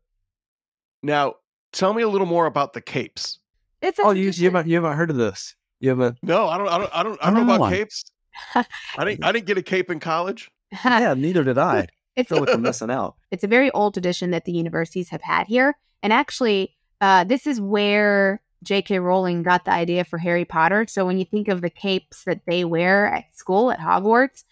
Now, 1.02 1.34
tell 1.72 1.94
me 1.94 2.02
a 2.02 2.08
little 2.08 2.26
more 2.26 2.46
about 2.46 2.72
the 2.72 2.80
capes. 2.80 3.38
It's 3.82 3.98
a 3.98 4.02
Oh, 4.02 4.10
you, 4.10 4.30
you 4.30 4.44
haven't 4.50 4.68
you 4.68 4.74
haven't 4.76 4.96
heard 4.96 5.10
of 5.10 5.16
this? 5.16 5.54
You 5.80 5.90
haven't? 5.90 6.18
No, 6.22 6.46
I 6.48 6.58
don't. 6.58 6.68
I 6.68 6.78
don't. 6.78 6.90
I 6.94 7.02
don't. 7.02 7.18
I 7.22 7.30
don't 7.30 7.46
know 7.46 7.54
about 7.54 7.70
capes. 7.72 8.04
I 8.54 9.04
didn't. 9.04 9.24
I 9.24 9.32
didn't 9.32 9.46
get 9.46 9.56
a 9.58 9.62
cape 9.62 9.90
in 9.90 9.98
college. 10.00 10.50
Yeah, 10.84 11.14
neither 11.14 11.42
did 11.42 11.56
I. 11.58 11.78
I 11.80 11.86
it's 12.16 12.28
feel 12.28 12.40
like 12.40 12.50
I'm 12.52 12.62
missing 12.70 12.90
out. 12.90 13.16
It's 13.30 13.44
a 13.44 13.48
very 13.48 13.70
old 13.70 13.94
tradition 13.94 14.30
that 14.32 14.44
the 14.44 14.52
universities 14.52 15.08
have 15.08 15.22
had 15.22 15.46
here. 15.46 15.76
And 16.02 16.12
actually, 16.12 16.76
uh, 17.00 17.24
this 17.24 17.46
is 17.46 17.60
where 17.60 18.42
J.K. 18.62 18.98
Rowling 18.98 19.42
got 19.42 19.64
the 19.64 19.70
idea 19.72 20.04
for 20.04 20.18
Harry 20.18 20.44
Potter. 20.44 20.84
So 20.88 21.06
when 21.06 21.18
you 21.18 21.24
think 21.24 21.48
of 21.48 21.62
the 21.62 21.70
capes 21.70 22.24
that 22.24 22.42
they 22.46 22.64
wear 22.64 23.06
at 23.06 23.24
school 23.34 23.70
at 23.70 23.78
Hogwarts, 23.78 24.44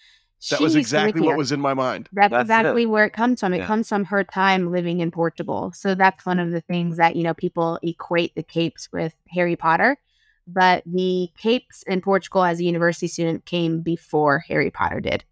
That 0.50 0.60
was 0.60 0.76
exactly 0.76 1.20
what 1.20 1.36
was 1.36 1.50
in 1.50 1.60
my 1.60 1.74
mind. 1.74 2.08
That's, 2.12 2.30
That's 2.30 2.42
exactly 2.42 2.86
where 2.86 3.04
it 3.04 3.12
comes 3.12 3.40
from. 3.40 3.52
It 3.54 3.58
Yeah. 3.58 3.66
comes 3.66 3.88
from 3.88 4.04
her 4.04 4.22
time 4.22 4.70
living 4.70 5.00
in 5.00 5.10
Portugal. 5.10 5.72
So 5.74 5.94
that's 5.94 6.24
one 6.24 6.38
of 6.38 6.52
the 6.52 6.60
things 6.60 6.96
that, 6.96 7.16
you 7.16 7.24
know, 7.24 7.34
people 7.34 7.78
equate 7.82 8.34
the 8.36 8.44
capes 8.44 8.88
with 8.92 9.14
Harry 9.30 9.56
Potter. 9.56 9.98
But 10.46 10.84
the 10.86 11.28
capes 11.36 11.82
in 11.82 12.00
Portugal 12.00 12.44
as 12.44 12.60
a 12.60 12.64
university 12.64 13.08
student 13.08 13.44
came 13.46 13.80
before 13.80 14.38
Harry 14.48 14.70
Potter 14.70 15.00
did. 15.00 15.24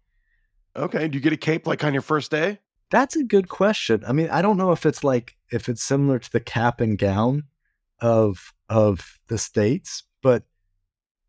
Okay. 0.75 1.07
Do 1.07 1.17
you 1.17 1.21
get 1.21 1.33
a 1.33 1.37
cape 1.37 1.65
like 1.65 1.83
on 1.83 1.93
your 1.93 2.03
first 2.03 2.29
day? 2.29 2.59
That's 2.91 3.15
a 3.15 3.23
good 3.23 3.49
question. 3.49 4.03
I 4.07 4.11
mean, 4.13 4.29
I 4.29 4.41
don't 4.41 4.57
know 4.57 4.71
if 4.71 4.85
it's 4.85 5.03
like 5.03 5.35
if 5.51 5.69
it's 5.69 5.83
similar 5.83 6.19
to 6.19 6.31
the 6.31 6.39
cap 6.39 6.81
and 6.81 6.97
gown 6.97 7.43
of 7.99 8.53
of 8.69 9.19
the 9.27 9.37
states, 9.37 10.03
but 10.21 10.43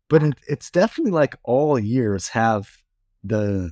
but 0.09 0.21
it, 0.23 0.35
it's 0.47 0.69
definitely 0.69 1.11
like 1.11 1.35
all 1.43 1.79
years 1.79 2.29
have 2.29 2.77
the 3.23 3.71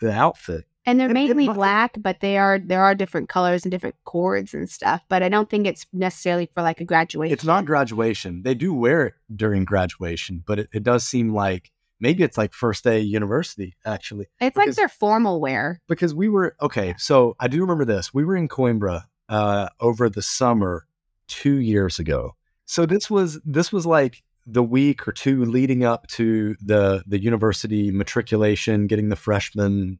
the 0.00 0.12
outfit. 0.12 0.64
And 0.88 1.00
they're 1.00 1.08
mainly 1.08 1.48
black, 1.48 1.96
but 1.98 2.20
they 2.20 2.38
are 2.38 2.60
there 2.60 2.82
are 2.82 2.94
different 2.94 3.28
colors 3.28 3.64
and 3.64 3.72
different 3.72 3.96
cords 4.04 4.54
and 4.54 4.70
stuff. 4.70 5.02
But 5.08 5.22
I 5.22 5.28
don't 5.28 5.50
think 5.50 5.66
it's 5.66 5.84
necessarily 5.92 6.48
for 6.54 6.62
like 6.62 6.80
a 6.80 6.84
graduation. 6.84 7.32
It's 7.32 7.44
not 7.44 7.64
graduation. 7.64 8.42
They 8.42 8.54
do 8.54 8.72
wear 8.72 9.06
it 9.06 9.14
during 9.34 9.64
graduation, 9.64 10.44
but 10.46 10.60
it, 10.60 10.68
it 10.72 10.82
does 10.84 11.04
seem 11.04 11.34
like 11.34 11.72
maybe 11.98 12.22
it's 12.22 12.38
like 12.38 12.52
first 12.52 12.84
day 12.84 13.00
university 13.00 13.74
actually. 13.84 14.26
It's 14.40 14.56
like 14.56 14.74
their 14.74 14.88
formal 14.88 15.40
wear. 15.40 15.80
because 15.88 16.14
we 16.14 16.28
were 16.28 16.54
okay. 16.62 16.94
So 16.98 17.34
I 17.40 17.48
do 17.48 17.60
remember 17.60 17.84
this. 17.84 18.14
We 18.14 18.24
were 18.24 18.36
in 18.36 18.46
Coimbra 18.46 19.04
uh, 19.28 19.68
over 19.80 20.08
the 20.08 20.22
summer 20.22 20.86
two 21.26 21.56
years 21.56 21.98
ago. 21.98 22.36
So 22.66 22.86
this 22.86 23.10
was 23.10 23.40
this 23.44 23.72
was 23.72 23.86
like 23.86 24.22
the 24.46 24.62
week 24.62 25.06
or 25.08 25.12
two 25.12 25.44
leading 25.44 25.84
up 25.84 26.06
to 26.06 26.54
the 26.60 27.02
the 27.06 27.20
university 27.20 27.90
matriculation, 27.90 28.86
getting 28.86 29.08
the 29.08 29.16
freshmen 29.16 29.98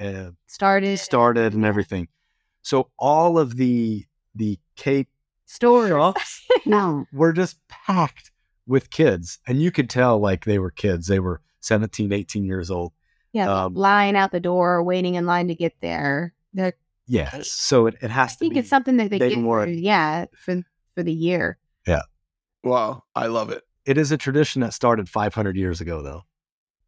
uh, 0.00 0.30
Started 0.46 0.98
started 0.98 1.54
and 1.54 1.64
everything. 1.64 2.08
So 2.62 2.90
all 2.98 3.38
of 3.38 3.56
the 3.56 4.04
the 4.34 4.58
Cape 4.76 5.08
stores. 5.44 5.88
shops 5.90 6.46
were, 6.66 7.04
were 7.12 7.32
just 7.32 7.58
packed 7.68 8.32
with 8.66 8.90
kids, 8.90 9.38
and 9.46 9.62
you 9.62 9.70
could 9.70 9.88
tell 9.88 10.18
like 10.18 10.44
they 10.44 10.58
were 10.58 10.72
kids. 10.72 11.06
They 11.06 11.20
were 11.20 11.40
17, 11.60 12.12
18 12.12 12.44
years 12.44 12.70
old. 12.70 12.92
Yeah, 13.32 13.64
Um, 13.64 13.74
lying 13.74 14.16
out 14.16 14.32
the 14.32 14.40
door, 14.40 14.82
waiting 14.82 15.14
in 15.14 15.26
line 15.26 15.48
to 15.48 15.54
get 15.54 15.74
there. 15.80 16.34
They're, 16.54 16.72
Yes. 17.06 17.50
So 17.52 17.86
it, 17.86 17.94
it 18.02 18.10
I 18.10 18.14
has 18.14 18.32
to 18.32 18.38
think 18.40 18.54
be. 18.54 18.58
it's 18.60 18.68
something 18.68 18.96
that 18.96 19.10
they, 19.10 19.18
they 19.18 19.28
get 19.30 19.38
wore 19.38 19.62
for, 19.62 19.68
it. 19.70 19.78
yeah, 19.78 20.24
for 20.36 20.62
for 20.94 21.02
the 21.04 21.12
year. 21.12 21.58
Yeah 21.86 22.02
wow. 22.66 23.04
I 23.14 23.26
love 23.26 23.50
it. 23.50 23.62
It 23.86 23.96
is 23.96 24.10
a 24.10 24.16
tradition 24.16 24.62
that 24.62 24.74
started 24.74 25.08
500 25.08 25.56
years 25.56 25.80
ago, 25.80 26.02
though. 26.02 26.24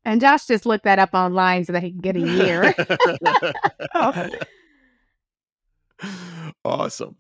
And 0.05 0.21
Josh 0.21 0.47
just 0.47 0.67
looked 0.67 0.85
that 0.85 0.99
up 0.99 1.11
online 1.15 1.65
so 1.65 1.73
that 1.73 1.83
he 1.83 1.93
can 1.93 2.01
get 2.01 2.17
a 2.17 2.21
year. 2.21 2.75
awesome. 6.65 7.17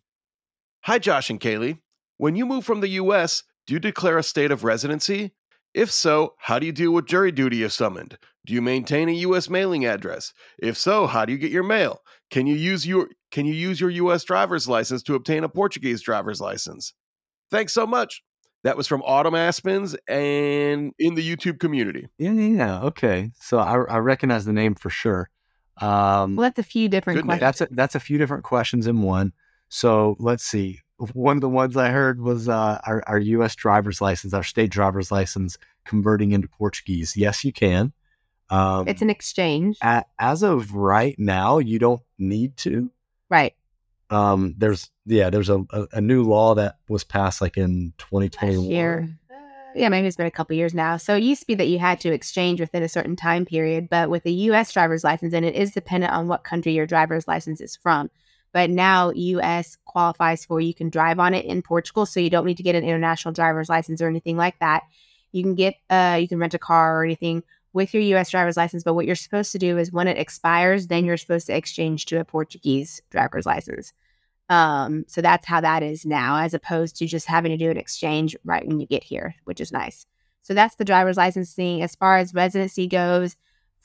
Hi, 0.83 0.99
Josh 0.99 1.31
and 1.31 1.41
Kalie. 1.41 1.79
When 2.17 2.35
you 2.35 2.45
move 2.45 2.65
from 2.65 2.81
the 2.81 2.89
U.S., 2.89 3.45
do 3.67 3.75
you 3.75 3.79
declare 3.79 4.19
a 4.19 4.23
state 4.23 4.51
of 4.51 4.65
residency? 4.65 5.33
If 5.75 5.93
so, 5.93 6.35
how 6.39 6.59
do 6.59 6.67
you 6.67 6.73
deal 6.73 6.93
with 6.93 7.07
jury 7.07 7.31
duty 7.31 7.63
if 7.63 7.73
summoned? 7.73 8.19
Do 8.47 8.55
you 8.55 8.63
maintain 8.63 9.09
a 9.09 9.13
U.S. 9.13 9.49
mailing 9.49 9.85
address? 9.85 10.33
If 10.59 10.77
so, 10.77 11.07
how 11.07 11.25
do 11.25 11.33
you 11.33 11.39
get 11.39 11.53
your 11.53 11.63
mail? 11.63 12.01
Can 12.31 12.47
you 12.47 12.57
use 12.57 12.87
your 12.87 13.11
Can 13.31 13.47
you 13.47 13.53
use 13.53 13.81
your 13.81 13.91
U.S. 13.91 14.25
driver's 14.25 14.67
license 14.67 15.03
to 15.05 15.15
obtain 15.15 15.45
a 15.45 15.49
Portuguese 15.49 16.03
driver's 16.03 16.41
license? 16.41 16.95
Thanks 17.51 17.75
so 17.75 17.87
much. 17.87 18.23
That 18.65 18.77
was 18.77 18.87
from 18.89 19.03
Autumn 19.03 19.35
Aspens 19.35 19.97
and 20.09 20.93
in 20.99 21.15
the 21.15 21.37
YouTube 21.37 21.61
community. 21.61 22.09
Yeah, 22.19 22.33
yeah, 22.33 22.57
yeah. 22.57 22.83
Okay. 22.83 23.31
So 23.41 23.59
I, 23.59 23.77
I 23.85 23.99
recognize 23.99 24.45
the 24.45 24.53
name 24.53 24.75
for 24.75 24.91
sure. 24.91 25.31
Um, 25.81 26.35
well, 26.37 26.45
that's 26.47 26.59
a 26.59 26.63
few 26.65 26.89
different 26.89 27.25
questions. 27.25 27.41
that's 27.41 27.61
a, 27.61 27.69
that's 27.71 27.95
a 27.95 28.01
few 28.01 28.19
different 28.19 28.43
questions 28.45 28.87
in 28.89 29.03
one. 29.03 29.33
So 29.69 30.17
let's 30.19 30.43
see. 30.45 30.81
One 31.13 31.37
of 31.37 31.41
the 31.41 31.49
ones 31.49 31.77
I 31.77 31.91
heard 31.91 32.21
was 32.21 32.49
uh, 32.49 32.81
our, 32.85 33.05
our 33.07 33.19
U.S. 33.19 33.55
driver's 33.55 34.01
license, 34.01 34.35
our 34.35 34.43
state 34.43 34.71
driver's 34.71 35.13
license, 35.13 35.57
converting 35.85 36.33
into 36.33 36.49
Portuguese. 36.49 37.17
Yes, 37.17 37.45
you 37.45 37.53
can. 37.53 37.93
Um, 38.51 38.89
It's 38.89 39.03
an 39.03 39.11
exchange, 39.11 39.79
a- 39.83 40.05
as 40.19 40.43
of 40.43 40.75
right 40.75 41.15
now, 41.19 41.59
you 41.59 41.79
don't 41.79 42.01
need 42.19 42.57
to. 42.59 42.91
right? 43.31 43.55
Um, 44.11 44.55
there's 44.57 44.91
yeah, 45.05 45.31
there's 45.31 45.49
a, 45.49 45.65
a, 45.71 45.87
a 45.93 46.01
new 46.01 46.23
law 46.23 46.55
that 46.55 46.77
was 46.89 47.05
passed 47.05 47.41
like 47.41 47.57
in 47.57 47.93
2021. 47.99 48.65
Year. 48.65 49.09
Yeah, 49.75 49.91
maybe 49.91 50.09
it's 50.09 50.17
been 50.17 50.27
a 50.27 50.31
couple 50.31 50.57
years 50.57 50.75
now. 50.75 50.97
So 50.97 51.15
it 51.15 51.23
used 51.23 51.43
to 51.43 51.47
be 51.47 51.55
that 51.55 51.69
you 51.69 51.79
had 51.79 52.01
to 52.01 52.13
exchange 52.13 52.59
within 52.59 52.83
a 52.83 52.89
certain 52.89 53.17
time 53.17 53.45
period, 53.45 53.89
but 53.89 54.11
with 54.11 54.25
a 54.27 54.31
U.S. 54.31 54.73
driver's 54.73 55.05
license, 55.05 55.35
and 55.35 55.45
it 55.45 55.55
is 55.55 55.73
dependent 55.73 56.13
on 56.13 56.27
what 56.27 56.43
country 56.43 56.73
your 56.73 56.87
driver's 56.87 57.29
license 57.29 57.61
is 57.61 57.77
from. 57.77 58.11
But 58.53 58.71
now 58.71 59.11
U.S. 59.11 59.77
qualifies 59.85 60.45
for 60.45 60.61
you 60.61 60.75
can 60.75 60.89
drive 60.89 61.21
on 61.21 61.35
it 61.35 61.45
in 61.45 61.63
Portugal, 61.63 62.07
so 62.07 62.19
you 62.19 62.31
don't 62.31 62.47
need 62.47 62.57
to 62.57 62.63
get 62.63 62.75
an 62.75 62.85
international 62.85 63.35
driver's 63.35 63.69
license 63.69 64.01
or 64.01 64.09
anything 64.09 64.37
like 64.37 64.59
that. 64.61 64.85
You 65.33 65.43
can 65.43 65.55
get, 65.55 65.75
uh, 65.91 66.19
you 66.21 66.27
can 66.27 66.39
rent 66.39 66.55
a 66.55 66.59
car 66.59 66.99
or 66.99 67.05
anything 67.05 67.43
with 67.73 67.95
your 67.95 68.03
U.S. 68.03 68.31
driver's 68.31 68.57
license. 68.57 68.83
But 68.83 68.95
what 68.95 69.07
you're 69.07 69.15
supposed 69.15 69.53
to 69.53 69.59
do 69.59 69.79
is 69.79 69.93
when 69.93 70.09
it 70.09 70.19
expires, 70.19 70.87
then 70.87 71.05
you're 71.05 71.17
supposed 71.17 71.47
to 71.49 71.57
exchange 71.57 72.07
to 72.07 72.21
a 72.21 72.25
Portuguese 72.25 73.03
driver's 73.11 73.47
license. 73.47 73.93
Um, 74.49 75.05
so 75.07 75.21
that's 75.21 75.47
how 75.47 75.61
that 75.61 75.83
is 75.83 76.07
now, 76.07 76.39
as 76.39 76.55
opposed 76.55 76.97
to 76.97 77.07
just 77.07 77.27
having 77.27 77.51
to 77.51 77.59
do 77.59 77.71
an 77.71 77.77
exchange 77.77 78.35
right 78.45 78.67
when 78.67 78.81
you 78.81 78.87
get 78.87 79.05
here, 79.05 79.35
which 79.45 79.61
is 79.61 79.73
nice. 79.73 80.07
So 80.43 80.55
that's 80.55 80.77
the 80.77 80.85
driver's 80.85 81.19
licensing. 81.19 81.83
As 81.83 81.95
far 81.95 82.17
as 82.17 82.33
residency 82.33 82.87
goes, 82.87 83.37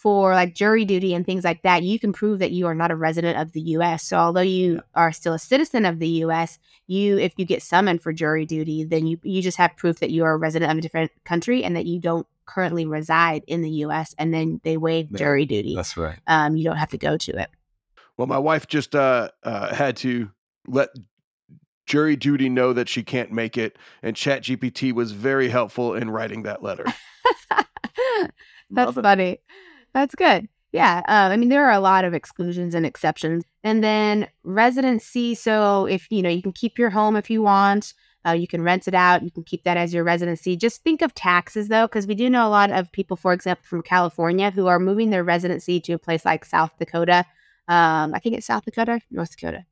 for 0.04 0.34
like 0.34 0.54
jury 0.54 0.84
duty 0.84 1.14
and 1.14 1.26
things 1.26 1.46
like 1.46 1.62
that, 1.62 1.82
you 1.82 1.98
can 1.98 2.12
prove 2.12 2.40
that 2.40 2.52
you 2.52 2.68
are 2.68 2.76
not 2.76 2.92
a 2.92 2.96
resident 2.96 3.40
of 3.40 3.54
the 3.54 3.62
U.S. 3.62 4.04
So 4.04 4.18
although 4.18 4.42
you 4.42 4.82
are 4.96 5.14
still 5.14 5.34
a 5.34 5.40
citizen 5.40 5.86
of 5.86 6.00
the 6.00 6.08
U.S., 6.08 6.60
you 6.88 7.18
if 7.18 7.34
you 7.38 7.46
get 7.46 7.64
summoned 7.64 8.02
for 8.02 8.12
jury 8.12 8.46
duty, 8.46 8.84
then 8.84 9.08
you 9.08 9.18
you 9.24 9.42
just 9.42 9.58
have 9.58 9.78
proof 9.78 10.00
that 10.00 10.12
you 10.12 10.26
are 10.26 10.34
a 10.34 10.38
resident 10.38 10.74
of 10.74 10.78
a 10.78 10.82
different 10.82 11.12
country 11.24 11.64
and 11.64 11.78
that 11.78 11.86
you 11.86 12.02
don't 12.02 12.28
currently 12.46 12.86
reside 12.86 13.44
in 13.48 13.62
the 13.62 13.70
U.S. 13.70 14.14
And 14.18 14.34
then 14.34 14.62
they 14.64 14.78
waive 14.78 15.08
Yeah, 15.12 15.18
jury 15.18 15.46
duty. 15.46 15.76
That's 15.76 15.98
right. 15.98 16.20
Um, 16.28 16.56
you 16.56 16.64
don't 16.64 16.78
have 16.78 16.92
to 16.92 16.98
go 16.98 17.18
to 17.18 17.40
it. 17.40 17.50
Well, 18.18 18.28
my 18.28 18.38
wife 18.38 18.68
just 18.68 18.96
uh, 18.96 19.30
uh, 19.44 19.74
had 19.74 19.98
to 19.98 20.30
let 20.68 20.90
jury 21.86 22.16
duty 22.16 22.50
know 22.50 22.74
that 22.74 22.88
she 22.88 23.04
can't 23.04 23.32
make 23.32 23.58
it, 23.58 23.78
and 24.02 24.16
ChatGPT 24.16 24.94
was 24.94 25.12
very 25.12 25.50
helpful 25.50 25.96
in 25.96 26.10
writing 26.10 26.44
that 26.44 26.64
letter. 26.64 26.86
That's 28.70 28.94
funny. 28.94 29.40
That's 29.94 30.16
good. 30.16 30.48
Yeah. 30.72 31.04
Uh, 31.08 31.32
I 31.32 31.38
mean, 31.38 31.50
there 31.50 31.66
are 31.66 31.72
a 31.72 31.80
lot 31.80 32.04
of 32.04 32.16
exclusions 32.16 32.74
and 32.74 32.86
exceptions. 32.86 33.44
And 33.64 33.84
then 33.84 34.28
residency. 34.44 35.36
So 35.36 35.86
if, 35.86 36.08
you 36.10 36.24
know, 36.24 36.30
you 36.30 36.42
can 36.42 36.52
keep 36.52 36.80
your 36.80 36.90
home 36.90 37.16
if 37.16 37.30
you 37.30 37.44
want, 37.44 37.94
uh, 38.26 38.32
you 38.32 38.48
can 38.48 38.62
rent 38.62 38.88
it 38.88 38.94
out. 38.94 39.24
You 39.24 39.32
can 39.32 39.44
keep 39.44 39.64
that 39.64 39.78
as 39.78 39.94
your 39.94 40.04
residency. 40.04 40.56
Just 40.56 40.84
think 40.84 41.02
of 41.02 41.14
taxes, 41.14 41.68
though, 41.68 41.88
because 41.88 42.08
we 42.08 42.16
do 42.16 42.30
know 42.30 42.48
a 42.48 42.50
lot 42.50 42.72
of 42.72 42.92
people, 42.92 43.18
for 43.18 43.34
example, 43.34 43.66
from 43.66 43.82
California 43.82 44.52
who 44.52 44.68
are 44.68 44.80
moving 44.80 45.10
their 45.10 45.24
residency 45.24 45.80
to 45.82 45.94
a 45.94 46.00
place 46.00 46.26
like 46.26 46.46
South 46.46 46.72
Dakota. 46.80 47.26
Um, 47.68 48.14
I 48.14 48.20
think 48.20 48.36
it's 48.36 48.48
South 48.48 48.66
Dakota, 48.66 49.02
North 49.12 49.32
Dakota. 49.32 49.66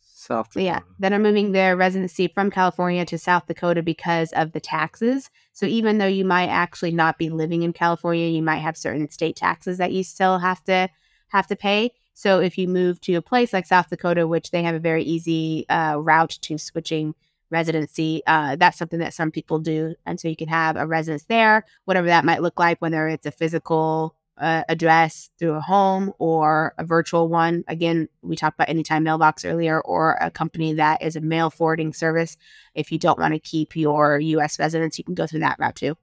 South 0.00 0.52
So, 0.52 0.60
yeah, 0.60 0.80
Dakota. 0.80 0.94
that 0.98 1.12
are 1.12 1.18
moving 1.18 1.52
their 1.52 1.76
residency 1.76 2.28
from 2.28 2.50
California 2.50 3.04
to 3.06 3.18
South 3.18 3.46
Dakota 3.46 3.82
because 3.82 4.32
of 4.32 4.52
the 4.52 4.60
taxes. 4.60 5.30
So 5.52 5.64
even 5.66 5.98
though 5.98 6.06
you 6.06 6.24
might 6.24 6.48
actually 6.48 6.92
not 6.92 7.18
be 7.18 7.30
living 7.30 7.62
in 7.62 7.72
California, 7.72 8.26
you 8.26 8.42
might 8.42 8.58
have 8.58 8.76
certain 8.76 9.10
state 9.10 9.36
taxes 9.36 9.78
that 9.78 9.92
you 9.92 10.02
still 10.02 10.38
have 10.38 10.62
to 10.64 10.88
have 11.28 11.46
to 11.46 11.56
pay. 11.56 11.92
So 12.14 12.40
if 12.40 12.58
you 12.58 12.66
move 12.66 13.00
to 13.02 13.14
a 13.14 13.22
place 13.22 13.52
like 13.52 13.66
South 13.66 13.88
Dakota, 13.90 14.26
which 14.26 14.50
they 14.50 14.64
have 14.64 14.74
a 14.74 14.80
very 14.80 15.04
easy 15.04 15.66
uh, 15.68 15.96
route 15.98 16.36
to 16.42 16.58
switching 16.58 17.14
residency, 17.50 18.22
uh, 18.26 18.56
that's 18.56 18.78
something 18.78 19.00
that 19.00 19.14
some 19.14 19.30
people 19.30 19.58
do, 19.58 19.94
and 20.06 20.20
so 20.20 20.28
you 20.28 20.36
can 20.36 20.48
have 20.48 20.76
a 20.76 20.86
residence 20.86 21.24
there, 21.24 21.64
whatever 21.84 22.06
that 22.06 22.24
might 22.24 22.42
look 22.42 22.58
like, 22.58 22.80
whether 22.80 23.08
it's 23.08 23.26
a 23.26 23.30
physical 23.30 24.14
uh, 24.38 24.62
address 24.68 25.30
through 25.38 25.54
a 25.54 25.60
home 25.60 26.12
or 26.18 26.74
a 26.78 26.84
virtual 26.84 27.28
one. 27.28 27.64
Again, 27.66 28.08
we 28.22 28.36
talked 28.36 28.56
about 28.56 28.68
Anytime 28.68 29.02
Mailbox 29.02 29.44
earlier, 29.44 29.80
or 29.80 30.16
a 30.20 30.30
company 30.30 30.74
that 30.74 31.02
is 31.02 31.16
a 31.16 31.20
mail 31.20 31.50
forwarding 31.50 31.92
service. 31.92 32.36
If 32.74 32.92
you 32.92 32.98
don't 32.98 33.18
want 33.18 33.34
to 33.34 33.40
keep 33.40 33.74
your 33.76 34.20
U.S. 34.20 34.58
residence, 34.58 34.98
you 34.98 35.04
can 35.04 35.14
go 35.14 35.26
through 35.26 35.40
that 35.40 35.58
route 35.58 35.74
too. 35.74 35.96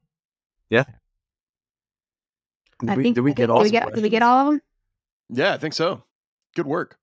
Did 2.82 2.90
I 2.90 2.96
we, 2.98 3.04
think. 3.04 3.16
did 3.16 3.22
we 3.22 3.34
get 3.34 3.50
all? 3.50 3.60
Did 3.60 3.66
we 3.66 3.72
get, 3.72 3.94
did 3.94 4.04
we 4.04 4.10
get 4.10 4.22
all 4.22 4.48
of 4.48 4.54
them? 4.54 4.62
yeah, 5.30 5.54
I 5.54 5.58
think 5.58 5.74
so. 5.74 6.04
Good 6.56 6.68
work. 6.68 6.98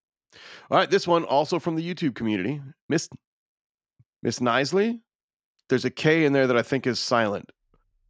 All 0.71 0.79
right, 0.79 0.91
this 0.91 1.07
one 1.07 1.25
also 1.25 1.59
from 1.59 1.77
the 1.77 1.95
YouTube 1.95 2.15
community, 2.15 2.61
Miss 2.89 3.09
Miss 4.23 4.39
Nisley. 4.39 5.01
There's 5.69 5.85
a 5.85 5.91
K 5.91 6.25
in 6.25 6.33
there 6.33 6.47
that 6.47 6.57
I 6.57 6.63
think 6.63 6.87
is 6.87 7.01
silent, 7.01 7.51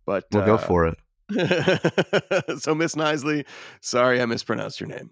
but 0.05 0.25
We'll 0.33 0.45
go 0.45 0.55
uh, 0.55 0.59
for 0.59 0.87
it. 0.87 0.99
so, 2.61 2.75
Miss 2.75 2.95
Nisley, 2.95 3.47
sorry 3.81 4.21
I 4.21 4.27
mispronounced 4.27 4.81
your 4.81 4.89
name. 4.89 5.11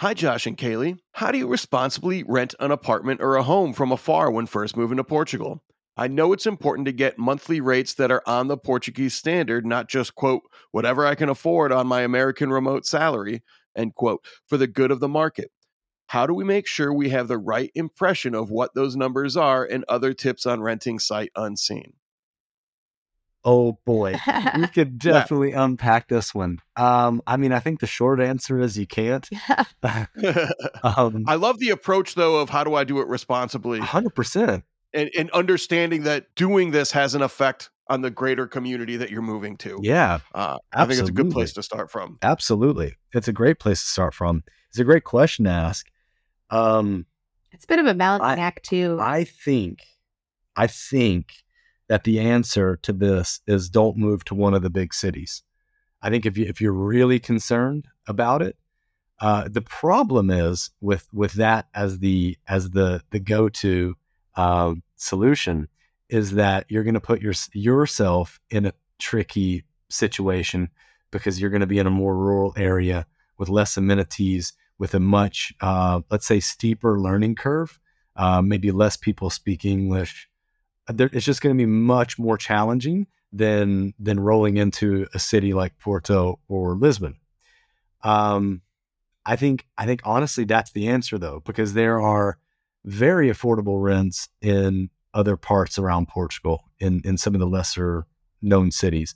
Hi, 0.00 0.14
Josh 0.14 0.46
and 0.46 0.56
Kalie. 0.56 0.96
How 1.12 1.32
do 1.32 1.38
you 1.38 1.48
responsibly 1.48 2.22
rent 2.24 2.54
an 2.60 2.70
apartment 2.70 3.20
or 3.20 3.36
a 3.36 3.42
home 3.42 3.72
from 3.72 3.90
afar 3.90 4.30
when 4.30 4.46
first 4.46 4.76
moving 4.76 4.96
to 4.98 5.04
Portugal? 5.04 5.62
I 5.96 6.06
know 6.06 6.32
it's 6.32 6.46
important 6.46 6.86
to 6.86 6.92
get 6.92 7.18
monthly 7.18 7.60
rates 7.60 7.94
that 7.94 8.12
are 8.12 8.22
on 8.24 8.46
the 8.46 8.56
Portuguese 8.56 9.14
standard, 9.14 9.66
not 9.66 9.88
just, 9.88 10.14
quote, 10.14 10.42
whatever 10.70 11.04
I 11.04 11.16
can 11.16 11.28
afford 11.28 11.72
on 11.72 11.88
my 11.88 12.02
American 12.02 12.50
remote 12.50 12.86
salary, 12.86 13.42
end 13.76 13.96
quote, 13.96 14.24
for 14.46 14.56
the 14.56 14.68
good 14.68 14.92
of 14.92 15.00
the 15.00 15.08
market. 15.08 15.50
How 16.08 16.26
do 16.26 16.34
we 16.34 16.44
make 16.44 16.66
sure 16.66 16.92
we 16.92 17.10
have 17.10 17.28
the 17.28 17.38
right 17.38 17.70
impression 17.74 18.34
of 18.34 18.50
what 18.50 18.74
those 18.74 18.96
numbers 18.96 19.36
are 19.36 19.64
and 19.64 19.84
other 19.88 20.12
tips 20.12 20.46
on 20.46 20.60
renting 20.60 20.98
sight 20.98 21.30
unseen? 21.36 21.94
Oh 23.44 23.78
boy, 23.84 24.16
we 24.56 24.66
could 24.74 24.98
definitely 24.98 25.50
yeah. 25.50 25.64
unpack 25.64 26.08
this 26.08 26.34
one. 26.34 26.58
Um, 26.76 27.22
I 27.26 27.36
mean, 27.36 27.52
I 27.52 27.60
think 27.60 27.80
the 27.80 27.86
short 27.86 28.20
answer 28.20 28.58
is 28.58 28.76
you 28.76 28.86
can't. 28.86 29.28
um, 30.82 31.24
I 31.26 31.36
love 31.36 31.58
the 31.58 31.70
approach 31.70 32.14
though 32.14 32.40
of 32.40 32.50
how 32.50 32.64
do 32.64 32.74
I 32.74 32.84
do 32.84 33.00
it 33.00 33.06
responsibly? 33.06 33.78
Hundred 33.78 34.14
percent 34.14 34.64
and, 34.92 35.10
and 35.16 35.30
understanding 35.30 36.04
that 36.04 36.34
doing 36.34 36.70
this 36.70 36.92
has 36.92 37.14
an 37.14 37.22
effect 37.22 37.70
on 37.88 38.02
the 38.02 38.10
greater 38.10 38.46
community 38.46 38.96
that 38.96 39.10
you're 39.10 39.22
moving 39.22 39.56
to. 39.56 39.78
Yeah. 39.82 40.18
Uh, 40.34 40.58
I 40.72 40.84
think 40.86 41.00
it's 41.00 41.08
a 41.08 41.12
good 41.12 41.30
place 41.30 41.52
to 41.54 41.62
start 41.62 41.90
from. 41.90 42.18
Absolutely. 42.22 42.96
It's 43.12 43.28
a 43.28 43.32
great 43.32 43.58
place 43.58 43.80
to 43.82 43.88
start 43.88 44.14
from. 44.14 44.44
It's 44.68 44.78
a 44.78 44.84
great 44.84 45.04
question 45.04 45.46
to 45.46 45.50
ask. 45.50 45.86
Um, 46.50 47.06
it's 47.52 47.64
a 47.64 47.68
bit 47.68 47.78
of 47.78 47.86
a 47.86 47.94
balancing 47.94 48.42
I, 48.42 48.46
act, 48.46 48.64
too. 48.64 48.98
I 49.00 49.24
think, 49.24 49.80
I 50.56 50.66
think 50.66 51.32
that 51.88 52.04
the 52.04 52.20
answer 52.20 52.76
to 52.82 52.92
this 52.92 53.40
is 53.46 53.68
don't 53.68 53.96
move 53.96 54.24
to 54.26 54.34
one 54.34 54.54
of 54.54 54.62
the 54.62 54.70
big 54.70 54.94
cities. 54.94 55.42
I 56.00 56.10
think 56.10 56.26
if 56.26 56.38
you 56.38 56.46
if 56.46 56.60
you're 56.60 56.72
really 56.72 57.18
concerned 57.18 57.86
about 58.06 58.42
it, 58.42 58.56
uh, 59.20 59.48
the 59.50 59.62
problem 59.62 60.30
is 60.30 60.70
with 60.80 61.08
with 61.12 61.32
that 61.34 61.66
as 61.74 61.98
the 61.98 62.38
as 62.46 62.70
the 62.70 63.02
the 63.10 63.18
go 63.18 63.48
to 63.48 63.96
uh, 64.36 64.74
solution 64.96 65.68
is 66.08 66.32
that 66.32 66.64
you're 66.68 66.84
going 66.84 66.94
to 66.94 67.00
put 67.00 67.20
your, 67.20 67.34
yourself 67.52 68.40
in 68.50 68.64
a 68.64 68.72
tricky 68.98 69.64
situation 69.90 70.70
because 71.10 71.40
you're 71.40 71.50
going 71.50 71.60
to 71.60 71.66
be 71.66 71.78
in 71.78 71.86
a 71.86 71.90
more 71.90 72.16
rural 72.16 72.54
area 72.56 73.06
with 73.36 73.48
less 73.48 73.76
amenities, 73.76 74.52
with 74.78 74.94
a 74.94 75.00
much, 75.00 75.52
uh, 75.60 76.00
let's 76.10 76.26
say, 76.26 76.40
steeper 76.40 76.98
learning 76.98 77.34
curve, 77.34 77.78
uh, 78.16 78.42
maybe 78.42 78.70
less 78.70 78.96
people 78.96 79.30
speak 79.30 79.64
English. 79.64 80.28
There, 80.88 81.10
it's 81.12 81.26
just 81.26 81.42
going 81.42 81.56
to 81.56 81.60
be 81.60 81.66
much 81.66 82.18
more 82.18 82.38
challenging 82.38 83.06
than 83.32 83.92
than 83.98 84.18
rolling 84.20 84.56
into 84.56 85.06
a 85.12 85.18
city 85.18 85.52
like 85.52 85.78
Porto 85.78 86.40
or 86.48 86.74
Lisbon. 86.74 87.16
Um, 88.02 88.62
I 89.26 89.36
think 89.36 89.66
I 89.76 89.84
think 89.84 90.00
honestly 90.04 90.44
that's 90.44 90.72
the 90.72 90.88
answer 90.88 91.18
though, 91.18 91.42
because 91.44 91.74
there 91.74 92.00
are 92.00 92.38
very 92.84 93.28
affordable 93.28 93.82
rents 93.82 94.28
in 94.40 94.88
other 95.12 95.36
parts 95.36 95.78
around 95.78 96.08
Portugal, 96.08 96.64
in, 96.78 97.02
in 97.04 97.18
some 97.18 97.34
of 97.34 97.40
the 97.40 97.46
lesser 97.46 98.06
known 98.40 98.70
cities. 98.70 99.14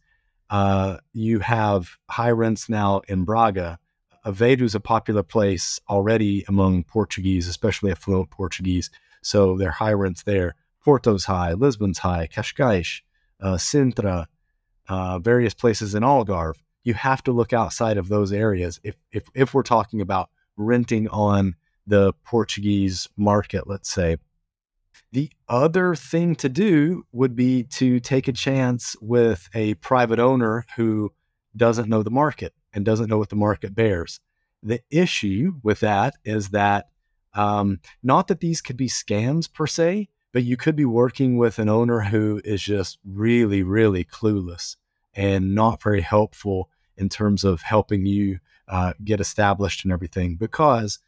Uh, 0.51 0.99
you 1.13 1.39
have 1.39 1.97
high 2.11 2.31
rents 2.31 2.69
now 2.69 3.01
in 3.09 3.25
Braga. 3.25 3.79
Aveiro 4.25 4.63
is 4.63 4.75
a 4.75 4.81
popular 4.81 5.23
place 5.23 5.81
already 5.89 6.45
among 6.47 6.85
Portuguese, 6.85 7.49
especially 7.49 7.91
affluent 7.91 8.31
Portuguese. 8.31 8.91
So 9.21 9.57
there 9.57 9.69
are 9.69 9.73
high 9.73 9.93
rents 9.93 10.23
there. 10.23 10.55
Porto's 10.85 11.25
high, 11.25 11.53
Lisbon's 11.55 11.99
high, 11.99 12.29
Cascais, 12.33 13.03
uh, 13.41 13.55
Sintra, 13.55 14.27
uh, 14.89 15.19
various 15.19 15.55
places 15.55 15.95
in 15.95 16.03
Algarve. 16.03 16.57
You 16.85 16.95
have 16.95 17.23
to 17.25 17.33
look 17.33 17.53
outside 17.53 17.97
of 17.97 18.09
those 18.09 18.33
areas 18.33 18.81
if, 18.83 18.97
if, 19.13 19.29
if 19.35 19.55
we're 19.55 19.63
talking 19.63 20.01
about 20.01 20.31
renting 20.57 21.09
on 21.09 21.55
the 21.87 22.13
Portuguese 22.25 23.09
market, 23.17 23.67
let's 23.67 23.91
say. 23.91 24.17
The 25.11 25.31
other 25.49 25.95
thing 25.95 26.37
to 26.37 26.49
do 26.49 27.07
would 27.13 27.37
be 27.37 27.65
to 27.65 28.01
take 28.01 28.29
a 28.29 28.33
chance 28.33 28.97
with 29.01 29.49
a 29.55 29.75
private 29.75 30.19
owner 30.19 30.65
who 30.77 31.13
doesn't 31.57 31.89
know 31.89 32.03
the 32.03 32.11
market 32.11 32.55
and 32.73 32.85
doesn't 32.85 33.09
know 33.09 33.19
what 33.19 33.31
the 33.31 33.37
market 33.37 33.75
bears. 33.75 34.21
The 34.63 34.81
issue 34.91 35.55
with 35.63 35.81
that 35.81 36.15
is 36.25 36.51
that 36.51 36.89
um, 37.35 37.81
not 38.03 38.29
that 38.29 38.41
these 38.41 38.61
could 38.61 38.77
be 38.77 38.89
scams 38.89 39.53
per 39.53 39.67
se, 39.67 40.09
but 40.33 40.45
you 40.45 40.57
could 40.57 40.77
be 40.77 40.85
working 40.85 41.37
with 41.37 41.59
an 41.59 41.69
owner 41.69 42.01
who 42.01 42.41
is 42.45 42.63
just 42.63 42.99
really, 43.05 43.63
really 43.63 44.05
clueless 44.05 44.77
and 45.15 45.55
not 45.55 45.83
very 45.83 46.01
helpful 46.01 46.71
in 46.97 47.09
terms 47.09 47.45
of 47.45 47.63
helping 47.63 48.07
you 48.07 48.39
uh, 48.69 48.93
get 49.05 49.21
established 49.21 49.85
and 49.85 49.93
everything 49.93 50.37
because 50.37 50.99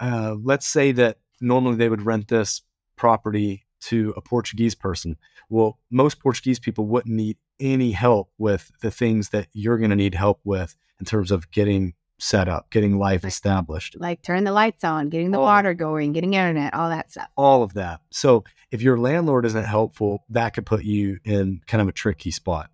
uh, 0.00 0.34
let's 0.42 0.66
say 0.66 0.92
that 0.92 1.18
normally 1.40 1.76
they 1.76 1.88
would 1.88 2.02
rent 2.02 2.28
this 2.28 2.62
property 2.96 3.64
to 3.80 4.12
a 4.16 4.20
Portuguese 4.20 4.74
person. 4.74 5.16
Well, 5.48 5.78
most 5.90 6.20
Portuguese 6.20 6.58
people 6.58 6.86
wouldn't 6.86 7.14
need 7.14 7.36
any 7.58 7.92
help 7.92 8.30
with 8.38 8.70
the 8.80 8.90
things 8.90 9.30
that 9.30 9.48
you're 9.52 9.78
going 9.78 9.90
to 9.90 9.96
need 9.96 10.14
help 10.14 10.40
with 10.44 10.76
in 10.98 11.06
terms 11.06 11.30
of 11.30 11.50
getting 11.50 11.94
set 12.18 12.48
up, 12.48 12.70
getting 12.70 12.98
life 12.98 13.24
like, 13.24 13.32
established. 13.32 13.96
Like 13.98 14.22
turn 14.22 14.44
the 14.44 14.52
lights 14.52 14.84
on, 14.84 15.08
getting 15.08 15.30
the 15.30 15.38
all, 15.38 15.44
water 15.44 15.74
going, 15.74 16.12
getting 16.12 16.34
internet, 16.34 16.74
all 16.74 16.90
that 16.90 17.10
stuff. 17.10 17.28
All 17.36 17.62
of 17.62 17.74
that. 17.74 18.00
So 18.10 18.44
if 18.70 18.82
your 18.82 18.98
landlord 18.98 19.46
isn't 19.46 19.64
helpful, 19.64 20.24
that 20.28 20.50
could 20.54 20.66
put 20.66 20.84
you 20.84 21.18
in 21.24 21.60
kind 21.66 21.80
of 21.80 21.88
a 21.88 21.92
tricky 21.92 22.30
spot. 22.30 22.70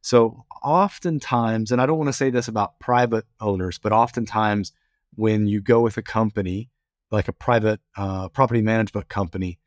So 0.00 0.44
oftentimes, 0.62 1.72
and 1.72 1.80
I 1.80 1.86
don't 1.86 1.98
want 1.98 2.08
to 2.08 2.14
say 2.14 2.30
this 2.30 2.48
about 2.48 2.78
private 2.78 3.24
owners, 3.40 3.78
but 3.78 3.92
oftentimes 3.92 4.72
when 5.14 5.46
you 5.46 5.60
go 5.60 5.80
with 5.80 5.96
a 5.96 6.02
company 6.02 6.70
like 7.10 7.28
a 7.28 7.32
private 7.32 7.80
uh, 7.96 8.28
property 8.28 8.62
management 8.62 9.08
company, 9.08 9.58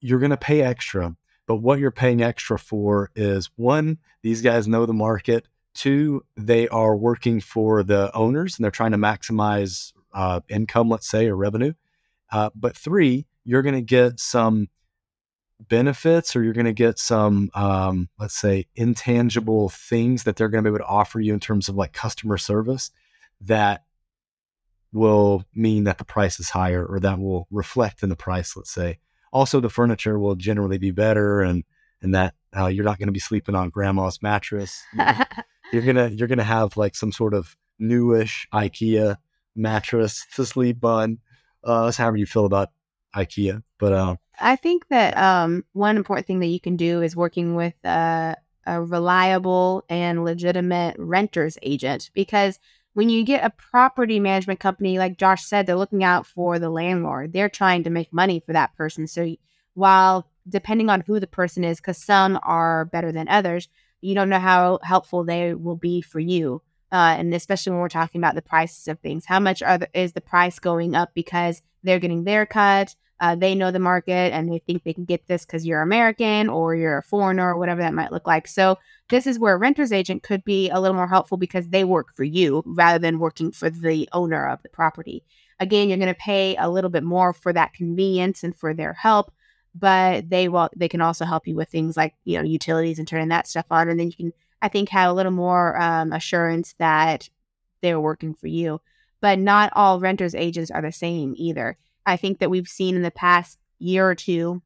you're 0.00 0.18
going 0.18 0.30
to 0.30 0.36
pay 0.36 0.62
extra. 0.62 1.16
But 1.46 1.56
what 1.56 1.78
you're 1.78 1.90
paying 1.90 2.22
extra 2.22 2.58
for 2.58 3.10
is 3.14 3.50
one, 3.56 3.98
these 4.22 4.42
guys 4.42 4.66
know 4.66 4.84
the 4.84 4.92
market. 4.92 5.46
Two, 5.74 6.24
they 6.36 6.68
are 6.68 6.96
working 6.96 7.40
for 7.40 7.82
the 7.82 8.10
owners 8.14 8.56
and 8.56 8.64
they're 8.64 8.70
trying 8.70 8.92
to 8.92 8.98
maximize 8.98 9.92
uh, 10.12 10.40
income, 10.48 10.88
let's 10.88 11.08
say, 11.08 11.28
or 11.28 11.36
revenue. 11.36 11.74
Uh, 12.32 12.50
but 12.54 12.76
three, 12.76 13.26
you're 13.44 13.62
going 13.62 13.74
to 13.74 13.82
get 13.82 14.18
some 14.18 14.68
benefits 15.60 16.34
or 16.34 16.42
you're 16.42 16.52
going 16.52 16.66
to 16.66 16.72
get 16.72 16.98
some, 16.98 17.50
um, 17.54 18.08
let's 18.18 18.36
say, 18.36 18.66
intangible 18.74 19.68
things 19.68 20.24
that 20.24 20.36
they're 20.36 20.48
going 20.48 20.64
to 20.64 20.70
be 20.70 20.74
able 20.74 20.84
to 20.84 20.90
offer 20.90 21.20
you 21.20 21.32
in 21.32 21.40
terms 21.40 21.68
of 21.68 21.76
like 21.76 21.92
customer 21.92 22.38
service 22.38 22.90
that 23.40 23.84
will 24.92 25.44
mean 25.54 25.84
that 25.84 25.98
the 25.98 26.04
price 26.04 26.40
is 26.40 26.50
higher 26.50 26.84
or 26.84 26.98
that 27.00 27.18
will 27.18 27.46
reflect 27.50 28.02
in 28.02 28.08
the 28.08 28.16
price, 28.16 28.56
let's 28.56 28.70
say. 28.70 28.98
Also, 29.36 29.60
the 29.60 29.68
furniture 29.68 30.18
will 30.18 30.34
generally 30.34 30.78
be 30.78 30.90
better 30.90 31.42
and 31.42 31.62
and 32.00 32.14
that 32.14 32.32
uh, 32.56 32.68
you're 32.68 32.86
not 32.86 32.98
going 32.98 33.08
to 33.08 33.12
be 33.12 33.20
sleeping 33.20 33.54
on 33.54 33.68
grandma's 33.68 34.22
mattress. 34.22 34.82
you're 35.74 35.82
gonna 35.82 36.08
you're 36.08 36.26
gonna 36.26 36.42
have 36.42 36.74
like 36.78 36.94
some 36.96 37.12
sort 37.12 37.34
of 37.34 37.54
newish 37.78 38.48
IKEA 38.54 39.18
mattress 39.54 40.24
to 40.36 40.46
sleep 40.46 40.82
on. 40.82 41.18
Uh, 41.62 41.84
that's 41.84 41.98
however 41.98 42.16
you 42.16 42.24
feel 42.24 42.46
about 42.46 42.70
IKEA, 43.14 43.62
but 43.78 43.92
uh, 43.92 44.16
I 44.40 44.56
think 44.56 44.88
that 44.88 45.14
um, 45.18 45.66
one 45.74 45.98
important 45.98 46.26
thing 46.26 46.40
that 46.40 46.46
you 46.46 46.58
can 46.58 46.76
do 46.78 47.02
is 47.02 47.14
working 47.14 47.56
with 47.56 47.74
uh, 47.84 48.36
a 48.64 48.82
reliable 48.82 49.84
and 49.90 50.24
legitimate 50.24 50.96
renters 50.98 51.58
agent 51.60 52.10
because 52.14 52.58
when 52.96 53.10
you 53.10 53.24
get 53.24 53.44
a 53.44 53.50
property 53.50 54.18
management 54.18 54.58
company, 54.58 54.98
like 54.98 55.18
Josh 55.18 55.44
said, 55.44 55.66
they're 55.66 55.76
looking 55.76 56.02
out 56.02 56.26
for 56.26 56.58
the 56.58 56.70
landlord. 56.70 57.34
They're 57.34 57.50
trying 57.50 57.84
to 57.84 57.90
make 57.90 58.10
money 58.10 58.40
for 58.40 58.54
that 58.54 58.74
person. 58.74 59.06
So 59.06 59.36
while 59.74 60.30
depending 60.48 60.88
on 60.88 61.02
who 61.02 61.20
the 61.20 61.26
person 61.26 61.62
is, 61.62 61.76
because 61.76 61.98
some 61.98 62.40
are 62.42 62.86
better 62.86 63.12
than 63.12 63.28
others, 63.28 63.68
you 64.00 64.14
don't 64.14 64.30
know 64.30 64.38
how 64.38 64.78
helpful 64.82 65.24
they 65.24 65.52
will 65.52 65.76
be 65.76 66.00
for 66.00 66.20
you. 66.20 66.62
Uh, 66.90 67.16
and 67.18 67.34
especially 67.34 67.72
when 67.72 67.80
we're 67.80 67.90
talking 67.90 68.18
about 68.18 68.34
the 68.34 68.40
prices 68.40 68.88
of 68.88 68.98
things, 69.00 69.26
how 69.26 69.40
much 69.40 69.60
the, 69.60 69.90
is 69.92 70.14
the 70.14 70.22
price 70.22 70.58
going 70.58 70.94
up 70.94 71.10
because 71.12 71.60
they're 71.82 72.00
getting 72.00 72.24
their 72.24 72.46
cut? 72.46 72.96
Uh, 73.18 73.34
they 73.34 73.54
know 73.54 73.70
the 73.70 73.78
market 73.78 74.32
and 74.32 74.52
they 74.52 74.58
think 74.58 74.84
they 74.84 74.92
can 74.92 75.04
get 75.04 75.26
this 75.26 75.46
because 75.46 75.64
you're 75.64 75.80
American 75.80 76.48
or 76.48 76.74
you're 76.74 76.98
a 76.98 77.02
foreigner 77.02 77.54
or 77.54 77.58
whatever 77.58 77.80
that 77.80 77.94
might 77.94 78.12
look 78.12 78.26
like. 78.26 78.46
So 78.46 78.78
this 79.08 79.26
is 79.26 79.38
where 79.38 79.54
a 79.54 79.58
renter's 79.58 79.92
agent 79.92 80.22
could 80.22 80.44
be 80.44 80.68
a 80.68 80.80
little 80.80 80.96
more 80.96 81.08
helpful 81.08 81.38
because 81.38 81.68
they 81.68 81.84
work 81.84 82.14
for 82.14 82.24
you 82.24 82.62
rather 82.66 82.98
than 82.98 83.18
working 83.18 83.52
for 83.52 83.70
the 83.70 84.08
owner 84.12 84.46
of 84.48 84.62
the 84.62 84.68
property. 84.68 85.24
Again, 85.58 85.88
you're 85.88 85.98
going 85.98 86.12
to 86.12 86.14
pay 86.14 86.56
a 86.56 86.68
little 86.68 86.90
bit 86.90 87.04
more 87.04 87.32
for 87.32 87.52
that 87.52 87.72
convenience 87.72 88.44
and 88.44 88.54
for 88.54 88.74
their 88.74 88.92
help, 88.92 89.32
but 89.74 90.28
they 90.28 90.48
will 90.48 90.68
they 90.76 90.88
can 90.88 91.00
also 91.00 91.24
help 91.24 91.46
you 91.46 91.54
with 91.54 91.70
things 91.70 91.96
like 91.96 92.14
you 92.24 92.36
know 92.36 92.44
utilities 92.44 92.98
and 92.98 93.08
turning 93.08 93.28
that 93.28 93.46
stuff 93.46 93.66
on, 93.70 93.88
and 93.88 93.98
then 93.98 94.08
you 94.08 94.16
can 94.16 94.32
I 94.60 94.68
think 94.68 94.88
have 94.90 95.10
a 95.10 95.14
little 95.14 95.32
more 95.32 95.80
um, 95.80 96.12
assurance 96.12 96.74
that 96.78 97.30
they're 97.80 98.00
working 98.00 98.34
for 98.34 98.48
you. 98.48 98.80
But 99.20 99.38
not 99.38 99.72
all 99.74 100.00
renters 100.00 100.34
agents 100.34 100.70
are 100.70 100.82
the 100.82 100.92
same 100.92 101.34
either. 101.36 101.78
I 102.06 102.16
think 102.16 102.38
that 102.38 102.50
we've 102.50 102.68
seen 102.68 102.96
in 102.96 103.02
the 103.02 103.10
past 103.10 103.58
year 103.78 104.08
or 104.08 104.14
two 104.14 104.62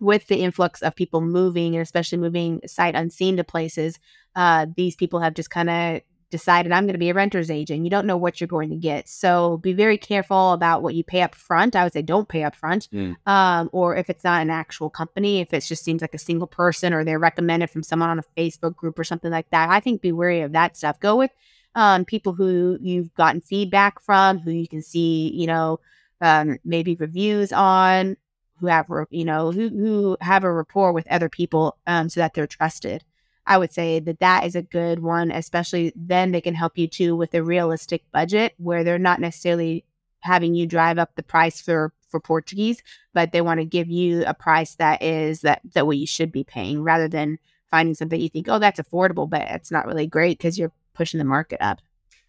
with 0.00 0.26
the 0.26 0.36
influx 0.36 0.82
of 0.82 0.94
people 0.94 1.20
moving 1.20 1.74
and 1.74 1.82
especially 1.82 2.18
moving 2.18 2.60
sight 2.66 2.94
unseen 2.94 3.36
to 3.36 3.44
places, 3.44 3.98
uh, 4.36 4.66
these 4.76 4.96
people 4.96 5.20
have 5.20 5.34
just 5.34 5.50
kind 5.50 5.70
of 5.70 6.00
decided 6.30 6.72
I'm 6.72 6.84
going 6.84 6.94
to 6.94 6.98
be 6.98 7.10
a 7.10 7.14
renter's 7.14 7.50
agent. 7.50 7.84
You 7.84 7.90
don't 7.90 8.06
know 8.06 8.16
what 8.16 8.40
you're 8.40 8.48
going 8.48 8.70
to 8.70 8.76
get. 8.76 9.08
So 9.08 9.58
be 9.58 9.72
very 9.72 9.96
careful 9.96 10.52
about 10.52 10.82
what 10.82 10.96
you 10.96 11.04
pay 11.04 11.22
up 11.22 11.34
front. 11.34 11.76
I 11.76 11.84
would 11.84 11.92
say 11.92 12.02
don't 12.02 12.28
pay 12.28 12.42
up 12.42 12.56
front. 12.56 12.88
Mm. 12.92 13.14
Um, 13.24 13.70
or 13.72 13.94
if 13.94 14.10
it's 14.10 14.24
not 14.24 14.42
an 14.42 14.50
actual 14.50 14.90
company, 14.90 15.40
if 15.40 15.54
it 15.54 15.60
just 15.60 15.84
seems 15.84 16.02
like 16.02 16.14
a 16.14 16.18
single 16.18 16.48
person 16.48 16.92
or 16.92 17.04
they're 17.04 17.20
recommended 17.20 17.70
from 17.70 17.84
someone 17.84 18.10
on 18.10 18.18
a 18.18 18.24
Facebook 18.36 18.74
group 18.74 18.98
or 18.98 19.04
something 19.04 19.30
like 19.30 19.48
that, 19.50 19.70
I 19.70 19.78
think 19.78 20.02
be 20.02 20.10
wary 20.10 20.40
of 20.40 20.52
that 20.52 20.76
stuff. 20.76 20.98
Go 20.98 21.14
with 21.16 21.30
um, 21.76 22.04
people 22.04 22.32
who 22.32 22.78
you've 22.80 23.14
gotten 23.14 23.40
feedback 23.40 24.00
from, 24.00 24.38
who 24.38 24.50
you 24.50 24.66
can 24.66 24.82
see, 24.82 25.30
you 25.32 25.46
know, 25.46 25.78
um, 26.24 26.58
maybe 26.64 26.96
reviews 26.96 27.52
on, 27.52 28.16
who 28.58 28.66
have, 28.68 28.86
you 29.10 29.24
know, 29.24 29.52
who, 29.52 29.68
who 29.68 30.16
have 30.20 30.42
a 30.42 30.50
rapport 30.50 30.92
with 30.92 31.06
other 31.08 31.28
people 31.28 31.76
um, 31.86 32.08
so 32.08 32.20
that 32.20 32.32
they're 32.32 32.46
trusted. 32.46 33.04
I 33.46 33.58
would 33.58 33.74
say 33.74 34.00
that 34.00 34.20
that 34.20 34.46
is 34.46 34.56
a 34.56 34.62
good 34.62 35.00
one, 35.00 35.30
especially 35.30 35.92
then 35.94 36.32
they 36.32 36.40
can 36.40 36.54
help 36.54 36.78
you 36.78 36.88
too 36.88 37.14
with 37.14 37.34
a 37.34 37.42
realistic 37.42 38.10
budget 38.10 38.54
where 38.56 38.82
they're 38.82 38.98
not 38.98 39.20
necessarily 39.20 39.84
having 40.20 40.54
you 40.54 40.66
drive 40.66 40.98
up 40.98 41.14
the 41.14 41.22
price 41.22 41.60
for 41.60 41.92
for 42.08 42.20
Portuguese, 42.20 42.82
but 43.12 43.32
they 43.32 43.42
want 43.42 43.60
to 43.60 43.66
give 43.66 43.90
you 43.90 44.24
a 44.24 44.32
price 44.32 44.76
that 44.76 45.02
is 45.02 45.42
that 45.42 45.60
that 45.74 45.86
what 45.86 45.98
you 45.98 46.06
should 46.06 46.32
be 46.32 46.44
paying 46.44 46.82
rather 46.82 47.08
than 47.08 47.38
finding 47.70 47.94
something 47.94 48.18
you 48.18 48.30
think, 48.30 48.48
oh, 48.48 48.58
that's 48.58 48.80
affordable, 48.80 49.28
but 49.28 49.42
it's 49.42 49.70
not 49.70 49.86
really 49.86 50.06
great 50.06 50.38
because 50.38 50.58
you're 50.58 50.72
pushing 50.94 51.18
the 51.18 51.24
market 51.24 51.60
up. 51.60 51.80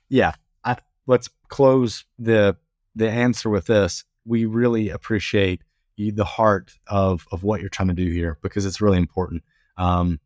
Yeah, 0.10 0.34
I, 0.65 0.77
let's 1.08 1.29
close 1.47 2.03
the 2.19 2.58
the 2.95 3.10
answer 3.10 3.49
with 3.49 3.67
this. 3.67 4.03
We 4.25 4.45
really 4.45 4.89
appreciate 4.89 5.62
you, 5.95 6.12
the 6.12 6.25
heart 6.25 6.73
of 6.88 7.25
of 7.31 7.43
what 7.43 7.62
you're 7.62 7.69
trying 7.69 7.89
to 7.89 7.93
do 7.93 8.10
here 8.10 8.38
because 8.41 8.65
it's 8.65 8.81
really 8.81 8.97
important. 8.97 9.43
Um, 9.77 10.19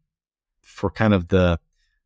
for 0.61 0.89
kind 0.89 1.13
of 1.13 1.27
the 1.29 1.59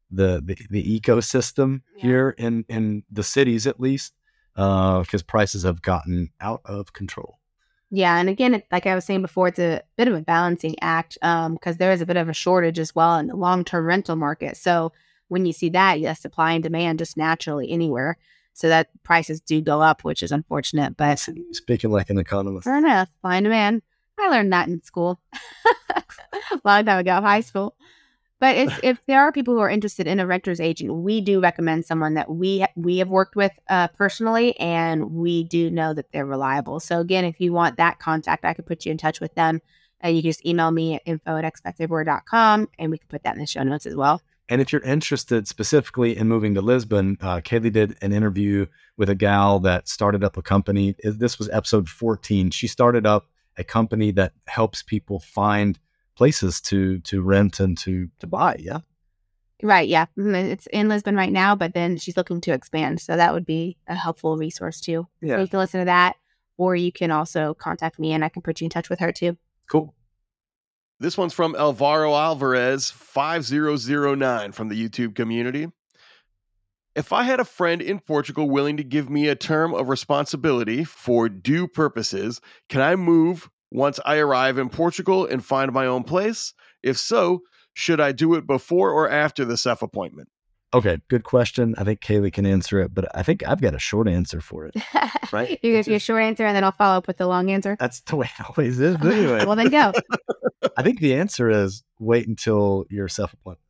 the 0.09 0.41
the, 0.43 0.57
the 0.69 0.99
ecosystem 0.99 1.81
yeah. 1.97 2.01
here 2.01 2.29
in 2.37 2.65
in 2.69 3.03
the 3.11 3.23
cities 3.23 3.67
at 3.67 3.79
least 3.79 4.13
because 4.55 5.21
uh, 5.21 5.27
prices 5.27 5.63
have 5.63 5.81
gotten 5.81 6.29
out 6.39 6.61
of 6.65 6.93
control. 6.93 7.39
Yeah, 7.89 8.17
and 8.17 8.27
again, 8.27 8.55
it, 8.55 8.65
like 8.71 8.87
I 8.87 8.95
was 8.95 9.05
saying 9.05 9.21
before, 9.21 9.49
it's 9.49 9.59
a 9.59 9.83
bit 9.97 10.07
of 10.07 10.15
a 10.15 10.21
balancing 10.21 10.75
act 10.81 11.15
because 11.21 11.73
um, 11.73 11.77
there 11.77 11.91
is 11.91 12.01
a 12.01 12.07
bit 12.07 12.17
of 12.17 12.27
a 12.27 12.33
shortage 12.33 12.79
as 12.79 12.95
well 12.95 13.17
in 13.17 13.27
the 13.27 13.35
long 13.35 13.63
term 13.63 13.85
rental 13.85 14.15
market. 14.15 14.57
So 14.57 14.91
when 15.27 15.45
you 15.45 15.53
see 15.53 15.69
that, 15.69 15.99
yes, 15.99 16.19
supply 16.19 16.53
and 16.53 16.63
demand 16.63 16.99
just 16.99 17.17
naturally 17.17 17.69
anywhere. 17.71 18.17
So 18.53 18.69
that 18.69 18.89
prices 19.03 19.41
do 19.41 19.61
go 19.61 19.81
up, 19.81 20.03
which 20.03 20.23
is 20.23 20.31
unfortunate. 20.31 20.95
But 20.95 21.19
speaking 21.51 21.91
like 21.91 22.09
an 22.09 22.17
economist, 22.17 22.65
fair 22.65 22.77
enough. 22.77 23.09
Supply 23.09 23.37
and 23.37 23.45
demand. 23.45 23.81
I 24.19 24.29
learned 24.29 24.53
that 24.53 24.67
in 24.67 24.81
school, 24.83 25.19
a 25.89 26.03
long 26.63 26.85
time 26.85 26.99
ago, 26.99 27.19
high 27.19 27.41
school. 27.41 27.75
But 28.39 28.57
if, 28.57 28.83
if 28.83 29.05
there 29.05 29.21
are 29.21 29.31
people 29.31 29.53
who 29.53 29.61
are 29.61 29.69
interested 29.69 30.05
in 30.05 30.19
a 30.19 30.27
renter's 30.27 30.59
agent, 30.59 30.93
we 30.93 31.21
do 31.21 31.39
recommend 31.39 31.85
someone 31.85 32.15
that 32.15 32.29
we 32.29 32.65
we 32.75 32.97
have 32.97 33.07
worked 33.07 33.37
with 33.37 33.53
uh, 33.69 33.87
personally, 33.87 34.59
and 34.59 35.11
we 35.11 35.45
do 35.45 35.71
know 35.71 35.93
that 35.93 36.11
they're 36.11 36.25
reliable. 36.25 36.81
So 36.81 36.99
again, 36.99 37.23
if 37.23 37.39
you 37.39 37.53
want 37.53 37.77
that 37.77 37.99
contact, 37.99 38.43
I 38.43 38.53
could 38.53 38.65
put 38.65 38.85
you 38.85 38.91
in 38.91 38.97
touch 38.97 39.21
with 39.21 39.33
them. 39.35 39.61
And 40.01 40.17
you 40.17 40.21
can 40.21 40.31
just 40.31 40.45
email 40.45 40.69
me 40.71 40.95
at 40.95 41.03
info 41.05 41.37
at 41.37 41.45
expatseverywhere.com, 41.45 42.67
and 42.77 42.91
we 42.91 42.97
can 42.97 43.07
put 43.07 43.23
that 43.23 43.35
in 43.35 43.39
the 43.39 43.47
show 43.47 43.63
notes 43.63 43.85
as 43.85 43.95
well. 43.95 44.21
And 44.49 44.61
if 44.61 44.71
you're 44.71 44.81
interested 44.81 45.47
specifically 45.47 46.17
in 46.17 46.27
moving 46.27 46.53
to 46.55 46.61
Lisbon, 46.61 47.17
uh, 47.21 47.41
Kalie 47.41 47.69
did 47.69 47.97
an 48.01 48.11
interview 48.11 48.65
with 48.97 49.09
a 49.09 49.15
gal 49.15 49.59
that 49.61 49.87
started 49.87 50.23
up 50.23 50.35
a 50.37 50.41
company. 50.41 50.95
This 51.03 51.39
was 51.39 51.49
episode 51.49 51.87
14. 51.87 52.51
She 52.51 52.67
started 52.67 53.05
up 53.05 53.27
a 53.57 53.63
company 53.63 54.11
that 54.11 54.33
helps 54.47 54.83
people 54.83 55.19
find 55.19 55.79
places 56.15 56.61
to 56.61 56.99
to 56.99 57.21
rent 57.21 57.59
and 57.59 57.77
to 57.79 58.09
to 58.19 58.27
buy. 58.27 58.57
Yeah. 58.59 58.79
Right. 59.61 59.87
Yeah. 59.87 60.05
Mm-hmm, 60.17 60.35
it's 60.35 60.67
in 60.67 60.89
Lisbon 60.89 61.15
right 61.15 61.31
now, 61.31 61.55
but 61.55 61.73
then 61.73 61.97
she's 61.97 62.17
looking 62.17 62.41
to 62.41 62.51
expand. 62.51 62.99
So 62.99 63.15
that 63.15 63.33
would 63.33 63.45
be 63.45 63.77
a 63.87 63.95
helpful 63.95 64.35
resource 64.35 64.81
too. 64.81 65.07
Yeah. 65.21 65.37
So 65.37 65.41
you 65.41 65.47
can 65.47 65.59
listen 65.59 65.79
to 65.79 65.85
that, 65.85 66.17
or 66.57 66.75
you 66.75 66.91
can 66.91 67.11
also 67.11 67.53
contact 67.53 67.97
me 67.97 68.11
and 68.11 68.25
I 68.25 68.29
can 68.29 68.41
put 68.41 68.59
you 68.59 68.65
in 68.65 68.71
touch 68.71 68.89
with 68.89 68.99
her 68.99 69.13
too. 69.13 69.37
Cool. 69.71 69.93
This 71.03 71.17
one's 71.17 71.33
from 71.33 71.53
Alvaro 71.57 72.15
Alvarez 72.15 72.89
5009 72.89 74.53
from 74.53 74.69
the 74.69 74.89
YouTube 74.89 75.15
community. 75.15 75.67
If 76.95 77.11
I 77.11 77.23
had 77.23 77.41
a 77.41 77.45
friend 77.45 77.81
in 77.81 77.99
Portugal 77.99 78.49
willing 78.49 78.77
to 78.77 78.85
give 78.85 79.09
me 79.09 79.27
a 79.27 79.35
term 79.35 79.73
of 79.73 79.89
responsibility 79.89 80.85
for 80.85 81.27
due 81.27 81.67
purposes, 81.67 82.39
can 82.69 82.79
I 82.79 82.95
move 82.95 83.49
once 83.69 83.99
I 84.05 84.15
arrive 84.15 84.57
in 84.57 84.69
Portugal 84.69 85.25
and 85.25 85.43
find 85.43 85.73
my 85.73 85.87
own 85.87 86.05
place? 86.05 86.53
If 86.81 86.97
so, 86.97 87.41
should 87.73 87.99
I 87.99 88.13
do 88.13 88.35
it 88.35 88.47
before 88.47 88.89
or 88.91 89.09
after 89.09 89.43
the 89.43 89.57
SEF 89.57 89.81
appointment? 89.81 90.29
Okay, 90.73 90.99
good 91.07 91.23
question. 91.23 91.75
I 91.77 91.83
think 91.83 92.01
Kalie 92.01 92.31
can 92.31 92.45
answer 92.45 92.79
it, 92.81 92.93
but 92.93 93.05
I 93.15 93.21
think 93.21 93.47
I've 93.47 93.61
got 93.61 93.75
a 93.75 93.79
short 93.79 94.07
answer 94.07 94.41
for 94.41 94.65
it. 94.65 94.75
Right? 95.31 95.57
you 95.63 95.73
give 95.73 95.87
me 95.87 95.95
a 95.95 95.99
short 95.99 96.21
answer 96.21 96.45
and 96.45 96.55
then 96.55 96.63
I'll 96.63 96.73
follow 96.73 96.95
up 96.95 97.07
with 97.07 97.17
the 97.17 97.25
long 97.25 97.49
answer. 97.49 97.75
That's 97.79 98.01
the 98.01 98.15
way 98.15 98.29
it 98.37 98.45
always 98.47 98.79
is. 98.79 98.97
Anyway. 99.03 99.45
well, 99.45 99.55
then 99.55 99.69
go. 99.69 99.91
I 100.77 100.83
think 100.83 100.99
the 100.99 101.15
answer 101.15 101.49
is 101.49 101.83
wait 101.97 102.27
until 102.27 102.85
you're 102.91 103.07
SEF 103.07 103.33
appointment. 103.33 103.65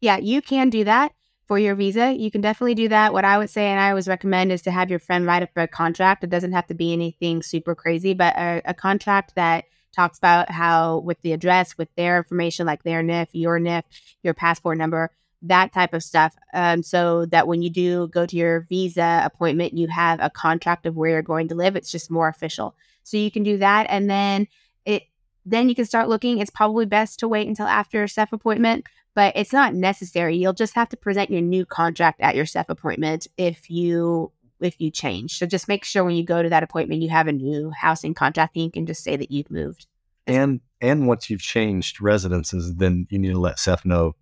Yeah, 0.00 0.16
you 0.16 0.40
can 0.40 0.70
do 0.70 0.84
that 0.84 1.12
for 1.46 1.58
your 1.58 1.74
visa. 1.74 2.14
You 2.14 2.30
can 2.30 2.40
definitely 2.40 2.76
do 2.76 2.88
that. 2.88 3.12
What 3.12 3.26
I 3.26 3.36
would 3.36 3.50
say 3.50 3.66
and 3.66 3.78
I 3.78 3.90
always 3.90 4.08
recommend 4.08 4.52
is 4.52 4.62
to 4.62 4.70
have 4.70 4.88
your 4.88 4.98
friend 4.98 5.26
write 5.26 5.42
up 5.42 5.50
a 5.56 5.68
contract. 5.68 6.24
It 6.24 6.30
doesn't 6.30 6.52
have 6.52 6.66
to 6.68 6.74
be 6.74 6.94
anything 6.94 7.42
super 7.42 7.74
crazy, 7.74 8.14
but 8.14 8.34
a, 8.36 8.62
a 8.64 8.72
contract 8.72 9.34
that 9.34 9.64
talks 9.94 10.16
about 10.16 10.50
how 10.50 10.98
with 10.98 11.20
the 11.20 11.32
address, 11.32 11.76
with 11.76 11.88
their 11.96 12.16
information, 12.16 12.66
like 12.66 12.84
their 12.84 13.02
NIF, 13.02 13.28
your 13.32 13.58
NIF, 13.58 13.82
your 14.22 14.32
passport 14.32 14.78
number, 14.78 15.10
that 15.42 15.72
type 15.72 15.94
of 15.94 16.02
stuff. 16.02 16.34
Um, 16.54 16.82
so 16.82 17.26
that 17.26 17.46
when 17.46 17.62
you 17.62 17.70
do 17.70 18.08
go 18.08 18.26
to 18.26 18.36
your 18.36 18.66
visa 18.68 19.22
appointment, 19.24 19.76
you 19.76 19.88
have 19.88 20.18
a 20.20 20.30
contract 20.30 20.86
of 20.86 20.96
where 20.96 21.10
you're 21.10 21.22
going 21.22 21.48
to 21.48 21.54
live. 21.54 21.76
It's 21.76 21.90
just 21.90 22.10
more 22.10 22.28
official. 22.28 22.74
So 23.02 23.16
you 23.16 23.30
can 23.30 23.42
do 23.42 23.58
that. 23.58 23.86
And 23.88 24.10
then 24.10 24.48
it, 24.84 25.04
then 25.44 25.68
you 25.68 25.74
can 25.74 25.84
start 25.84 26.08
looking. 26.08 26.38
It's 26.38 26.50
probably 26.50 26.86
best 26.86 27.20
to 27.20 27.28
wait 27.28 27.46
until 27.46 27.66
after 27.66 27.98
your 27.98 28.08
SEF 28.08 28.32
appointment 28.32 28.86
but 29.16 29.32
it's 29.34 29.52
not 29.52 29.74
necessary. 29.74 30.36
You'll 30.36 30.52
just 30.52 30.74
have 30.74 30.90
to 30.90 30.96
present 30.96 31.30
your 31.30 31.40
new 31.40 31.64
contract 31.64 32.20
at 32.20 32.36
your 32.36 32.44
SEF 32.44 32.68
appointment 32.68 33.26
if 33.36 33.68
you 33.68 34.30
if 34.60 34.80
you 34.80 34.90
change. 34.90 35.38
So 35.38 35.46
just 35.46 35.68
make 35.68 35.84
sure 35.84 36.04
when 36.04 36.14
you 36.14 36.24
go 36.24 36.42
to 36.42 36.50
that 36.50 36.62
appointment 36.62 37.02
you 37.02 37.08
have 37.08 37.26
a 37.26 37.32
new 37.32 37.70
housing 37.70 38.14
contract 38.14 38.54
and 38.54 38.66
you 38.66 38.70
can 38.70 38.86
just 38.86 39.02
say 39.02 39.16
that 39.16 39.32
you've 39.32 39.50
moved. 39.50 39.86
And 40.26 40.60
and 40.82 41.08
once 41.08 41.30
you've 41.30 41.40
changed 41.40 42.00
residences, 42.00 42.76
then 42.76 43.06
you 43.10 43.18
need 43.18 43.32
to 43.32 43.40
let 43.40 43.58
SEF 43.58 43.86
know 43.86 44.14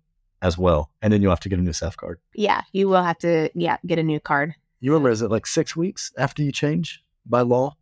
as 0.45 0.59
well. 0.59 0.91
And 1.01 1.11
then 1.11 1.21
you'll 1.21 1.31
have 1.31 1.39
to 1.41 1.49
get 1.49 1.57
a 1.57 1.61
new 1.61 1.73
SEF 1.73 1.97
card. 1.97 2.19
Yeah, 2.35 2.61
you 2.71 2.87
will 2.87 3.01
have 3.01 3.17
to 3.19 3.49
yeah, 3.55 3.77
get 3.85 3.97
a 3.97 4.03
new 4.03 4.19
card. 4.19 4.53
You 4.79 4.91
remember 4.91 5.09
is 5.09 5.23
it 5.23 5.31
like 5.31 5.47
six 5.47 5.75
weeks 5.75 6.11
after 6.17 6.43
you 6.43 6.51
change 6.51 7.03
by 7.25 7.41
law? 7.41 7.75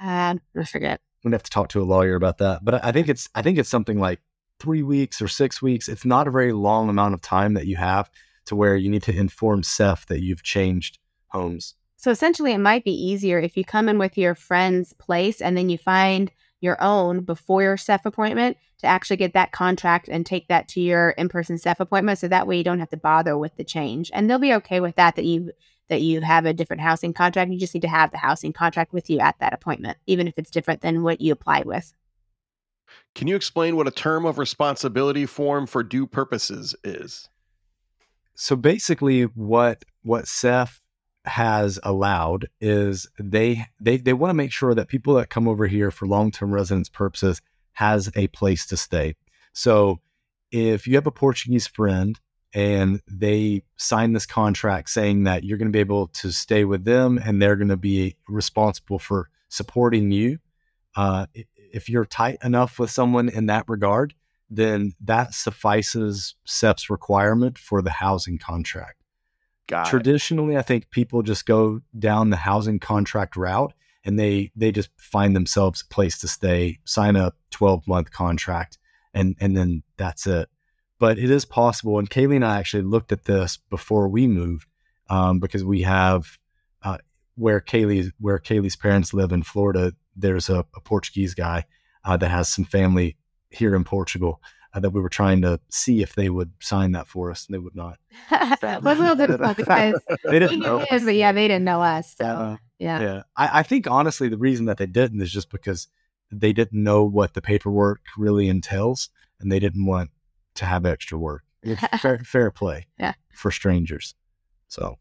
Um, 0.00 0.40
I 0.58 0.64
forget. 0.64 1.00
We'd 1.22 1.34
have 1.34 1.42
to 1.42 1.50
talk 1.50 1.68
to 1.70 1.82
a 1.82 1.84
lawyer 1.84 2.14
about 2.14 2.38
that. 2.38 2.64
But 2.64 2.82
I 2.82 2.92
think 2.92 3.08
it's 3.08 3.28
I 3.34 3.42
think 3.42 3.58
it's 3.58 3.68
something 3.68 3.98
like 4.00 4.20
three 4.58 4.82
weeks 4.82 5.20
or 5.20 5.28
six 5.28 5.60
weeks. 5.60 5.88
It's 5.88 6.06
not 6.06 6.26
a 6.26 6.30
very 6.30 6.52
long 6.52 6.88
amount 6.88 7.12
of 7.12 7.20
time 7.20 7.54
that 7.54 7.66
you 7.66 7.76
have 7.76 8.10
to 8.46 8.56
where 8.56 8.76
you 8.76 8.88
need 8.88 9.02
to 9.02 9.16
inform 9.16 9.62
SEF 9.62 10.06
that 10.06 10.22
you've 10.22 10.42
changed 10.42 10.98
homes. 11.28 11.74
So 11.96 12.10
essentially, 12.10 12.52
it 12.52 12.58
might 12.58 12.84
be 12.84 12.92
easier 12.92 13.38
if 13.38 13.56
you 13.56 13.64
come 13.64 13.88
in 13.88 13.98
with 13.98 14.16
your 14.16 14.34
friend's 14.34 14.94
place 14.94 15.40
and 15.42 15.56
then 15.56 15.68
you 15.68 15.78
find 15.78 16.30
your 16.64 16.82
own 16.82 17.20
before 17.20 17.62
your 17.62 17.76
SEF 17.76 18.04
appointment 18.04 18.56
to 18.78 18.86
actually 18.86 19.16
get 19.16 19.34
that 19.34 19.52
contract 19.52 20.08
and 20.08 20.26
take 20.26 20.48
that 20.48 20.66
to 20.68 20.80
your 20.80 21.10
in-person 21.10 21.58
SEF 21.58 21.78
appointment. 21.78 22.18
So 22.18 22.28
that 22.28 22.46
way 22.46 22.56
you 22.58 22.64
don't 22.64 22.80
have 22.80 22.90
to 22.90 22.96
bother 22.96 23.38
with 23.38 23.56
the 23.56 23.64
change, 23.64 24.10
and 24.12 24.28
they'll 24.28 24.38
be 24.38 24.54
okay 24.54 24.80
with 24.80 24.96
that. 24.96 25.16
That 25.16 25.24
you 25.24 25.52
that 25.88 26.00
you 26.00 26.22
have 26.22 26.46
a 26.46 26.54
different 26.54 26.82
housing 26.82 27.12
contract. 27.12 27.50
You 27.50 27.58
just 27.58 27.74
need 27.74 27.82
to 27.82 27.88
have 27.88 28.10
the 28.10 28.18
housing 28.18 28.52
contract 28.52 28.92
with 28.92 29.10
you 29.10 29.20
at 29.20 29.38
that 29.38 29.52
appointment, 29.52 29.98
even 30.06 30.26
if 30.26 30.34
it's 30.38 30.50
different 30.50 30.80
than 30.80 31.02
what 31.02 31.20
you 31.20 31.32
applied 31.32 31.66
with. 31.66 31.92
Can 33.14 33.28
you 33.28 33.36
explain 33.36 33.76
what 33.76 33.88
a 33.88 33.92
term 33.92 34.24
of 34.24 34.38
responsibility 34.38 35.26
form 35.26 35.66
for 35.66 35.82
due 35.82 36.06
purposes 36.06 36.74
is? 36.82 37.28
So 38.34 38.56
basically, 38.56 39.22
what 39.22 39.84
what 40.02 40.26
SEF 40.26 40.80
has 41.24 41.78
allowed 41.82 42.48
is 42.60 43.08
they 43.18 43.66
they 43.80 43.96
they 43.96 44.12
want 44.12 44.30
to 44.30 44.34
make 44.34 44.52
sure 44.52 44.74
that 44.74 44.88
people 44.88 45.14
that 45.14 45.30
come 45.30 45.48
over 45.48 45.66
here 45.66 45.90
for 45.90 46.06
long 46.06 46.30
term 46.30 46.52
residence 46.52 46.88
purposes 46.88 47.40
has 47.72 48.10
a 48.14 48.28
place 48.28 48.66
to 48.66 48.76
stay. 48.76 49.14
So 49.52 50.00
if 50.50 50.86
you 50.86 50.94
have 50.94 51.06
a 51.06 51.12
Portuguese 51.12 51.66
friend 51.66 52.18
and 52.52 53.00
they 53.08 53.62
sign 53.76 54.12
this 54.12 54.26
contract 54.26 54.90
saying 54.90 55.24
that 55.24 55.44
you're 55.44 55.58
going 55.58 55.68
to 55.68 55.76
be 55.76 55.80
able 55.80 56.08
to 56.08 56.30
stay 56.30 56.64
with 56.64 56.84
them 56.84 57.18
and 57.18 57.40
they're 57.42 57.56
going 57.56 57.68
to 57.68 57.76
be 57.76 58.16
responsible 58.28 58.98
for 58.98 59.28
supporting 59.48 60.12
you, 60.12 60.38
uh, 60.94 61.26
if 61.56 61.88
you're 61.88 62.04
tight 62.04 62.38
enough 62.44 62.78
with 62.78 62.90
someone 62.90 63.28
in 63.28 63.46
that 63.46 63.64
regard, 63.66 64.14
then 64.48 64.92
that 65.00 65.34
suffices 65.34 66.36
SEF's 66.44 66.88
requirement 66.88 67.58
for 67.58 67.82
the 67.82 67.90
housing 67.90 68.38
contract. 68.38 69.03
Got 69.66 69.86
Traditionally, 69.86 70.56
it. 70.56 70.58
I 70.58 70.62
think 70.62 70.90
people 70.90 71.22
just 71.22 71.46
go 71.46 71.80
down 71.98 72.30
the 72.30 72.36
housing 72.36 72.78
contract 72.78 73.36
route 73.36 73.72
and 74.04 74.18
they 74.18 74.52
they 74.54 74.70
just 74.70 74.90
find 74.98 75.34
themselves 75.34 75.82
a 75.82 75.94
place 75.94 76.18
to 76.18 76.28
stay, 76.28 76.78
sign 76.84 77.16
a 77.16 77.32
12 77.50 77.88
month 77.88 78.10
contract, 78.10 78.78
and 79.14 79.36
and 79.40 79.56
then 79.56 79.82
that's 79.96 80.26
it. 80.26 80.48
but 80.98 81.18
it 81.18 81.30
is 81.30 81.44
possible. 81.44 81.98
And 81.98 82.10
Kalie 82.10 82.36
and 82.36 82.44
I 82.44 82.58
actually 82.58 82.82
looked 82.82 83.12
at 83.12 83.24
this 83.24 83.56
before 83.70 84.08
we 84.08 84.26
moved 84.26 84.68
um, 85.08 85.40
because 85.40 85.64
we 85.64 85.82
have 85.82 86.38
uh, 86.82 86.98
where 87.36 87.60
Kalie 87.60 88.12
where 88.20 88.38
Kalie's 88.38 88.76
parents 88.76 89.14
live 89.14 89.32
in 89.32 89.42
Florida. 89.42 89.94
There's 90.16 90.48
a, 90.48 90.66
a 90.76 90.80
Portuguese 90.80 91.34
guy 91.34 91.64
uh, 92.04 92.16
that 92.18 92.30
has 92.30 92.48
some 92.48 92.64
family 92.64 93.16
here 93.50 93.74
in 93.74 93.84
Portugal. 93.84 94.40
Uh, 94.74 94.80
that 94.80 94.90
we 94.90 95.00
were 95.00 95.08
trying 95.08 95.40
to 95.40 95.60
see 95.70 96.02
if 96.02 96.14
they 96.14 96.28
would 96.28 96.50
sign 96.60 96.92
that 96.92 97.06
for 97.06 97.30
us, 97.30 97.46
and 97.46 97.54
they 97.54 97.58
would 97.58 97.76
not. 97.76 97.98
was 98.30 98.98
a 98.98 99.02
little 99.02 99.14
difficult 99.14 99.56
because 99.56 100.00
They 100.24 100.38
didn't 100.40 100.58
know. 100.60 100.80
Us, 100.90 101.04
but 101.04 101.14
yeah, 101.14 101.30
they 101.32 101.46
didn't 101.46 101.64
know 101.64 101.80
us. 101.80 102.14
So 102.16 102.24
Uh, 102.24 102.56
yeah. 102.78 103.00
yeah, 103.00 103.22
I, 103.36 103.60
I 103.60 103.62
think 103.62 103.88
honestly 103.88 104.28
the 104.28 104.36
reason 104.38 104.66
that 104.66 104.78
they 104.78 104.86
didn't 104.86 105.20
is 105.22 105.30
just 105.32 105.50
because 105.50 105.86
they 106.32 106.52
didn't 106.52 106.82
know 106.82 107.04
what 107.04 107.34
the 107.34 107.40
paperwork 107.42 108.00
really 108.18 108.48
entails, 108.48 109.10
and 109.38 109.52
they 109.52 109.60
didn't 109.60 109.86
want 109.86 110.10
to 110.56 110.64
have 110.64 110.84
extra 110.84 111.18
work. 111.18 111.42
Fair, 112.00 112.18
fair 112.18 112.50
play, 112.50 112.86
Yeah. 112.98 113.14
for 113.32 113.50
strangers. 113.50 114.14
So 114.68 114.98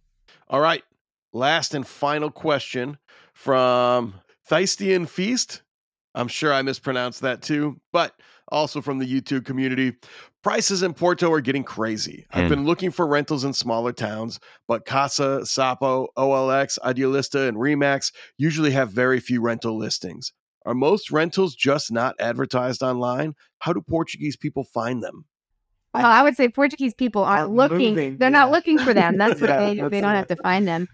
All 0.48 0.62
right. 0.62 0.84
Last 1.34 1.74
and 1.74 1.86
final 1.86 2.30
question 2.32 2.98
from 3.34 4.14
Theistian 4.50 5.08
Feast. 5.10 5.64
I'm 6.16 6.28
sure 6.28 6.54
I 6.54 6.62
mispronounced 6.62 7.22
that 7.22 7.42
too, 7.42 7.82
but 7.92 8.14
also 8.50 8.82
from 8.82 9.00
the 9.00 9.06
YouTube 9.22 9.46
community. 9.46 9.94
Prices 10.44 10.84
in 10.84 10.94
Porto 10.94 11.32
are 11.32 11.40
getting 11.42 11.64
crazy. 11.64 12.26
I've 12.32 12.50
been 12.50 12.66
looking 12.66 12.92
for 12.92 13.08
rentals 13.08 13.46
in 13.46 13.54
smaller 13.54 13.94
towns, 13.94 14.40
but 14.68 14.86
Casa, 14.86 15.40
Sapo, 15.44 16.08
OLX, 16.18 16.78
Idealista, 16.80 17.48
and 17.48 17.58
Remax 17.58 18.12
usually 18.38 18.72
have 18.72 18.92
very 18.92 19.20
few 19.22 19.40
rental 19.42 19.78
listings. 19.78 20.34
Are 20.66 20.74
most 20.74 21.12
rentals 21.12 21.56
just 21.56 21.92
not 21.92 22.16
advertised 22.20 22.84
online? 22.84 23.36
How 23.60 23.72
do 23.74 23.82
Portuguese 23.82 24.36
people 24.36 24.66
find 24.66 25.02
them? 25.02 25.26
Well, 25.94 26.06
I 26.06 26.24
would 26.24 26.36
say 26.36 26.50
Portuguese 26.50 26.94
people 26.94 27.24
aren't 27.24 27.42
Aren't 27.42 27.54
looking. 27.54 27.96
moving, 27.96 28.18
they're 28.18 28.28
yeah. 28.30 28.40
not 28.40 28.52
looking 28.52 28.80
for 28.80 28.94
them. 28.94 29.18
That's 29.18 29.40
what 29.40 29.50
Yeah, 29.50 29.60
they 29.70 29.76
that's 29.76 29.92
they 29.92 30.02
don't 30.02 30.14
it. 30.14 30.18
have 30.18 30.28
to 30.28 30.36
find 30.38 30.68
them. 30.68 30.88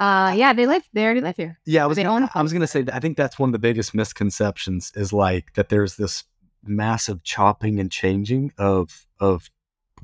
Uh, 0.00 0.32
yeah, 0.36 0.52
they 0.52 0.66
live. 0.66 0.82
They 0.92 1.04
already 1.04 1.20
live 1.20 1.36
here. 1.36 1.58
yeah, 1.66 1.84
I 1.84 1.86
was 1.86 1.96
They 1.96 2.02
gonna, 2.04 2.14
own 2.16 2.22
a 2.24 2.30
I 2.34 2.42
was 2.42 2.52
gonna 2.52 2.66
say 2.66 2.84
I 2.92 3.00
think 3.00 3.16
that's 3.16 3.38
one 3.38 3.48
of 3.50 3.52
the 3.52 3.58
biggest 3.58 3.94
misconceptions 3.94 4.92
is 4.94 5.12
like 5.12 5.54
that 5.54 5.68
there's 5.68 5.96
this 5.96 6.24
massive 6.66 7.22
chopping 7.22 7.78
and 7.80 7.90
changing 7.90 8.52
of 8.58 9.06
of 9.20 9.50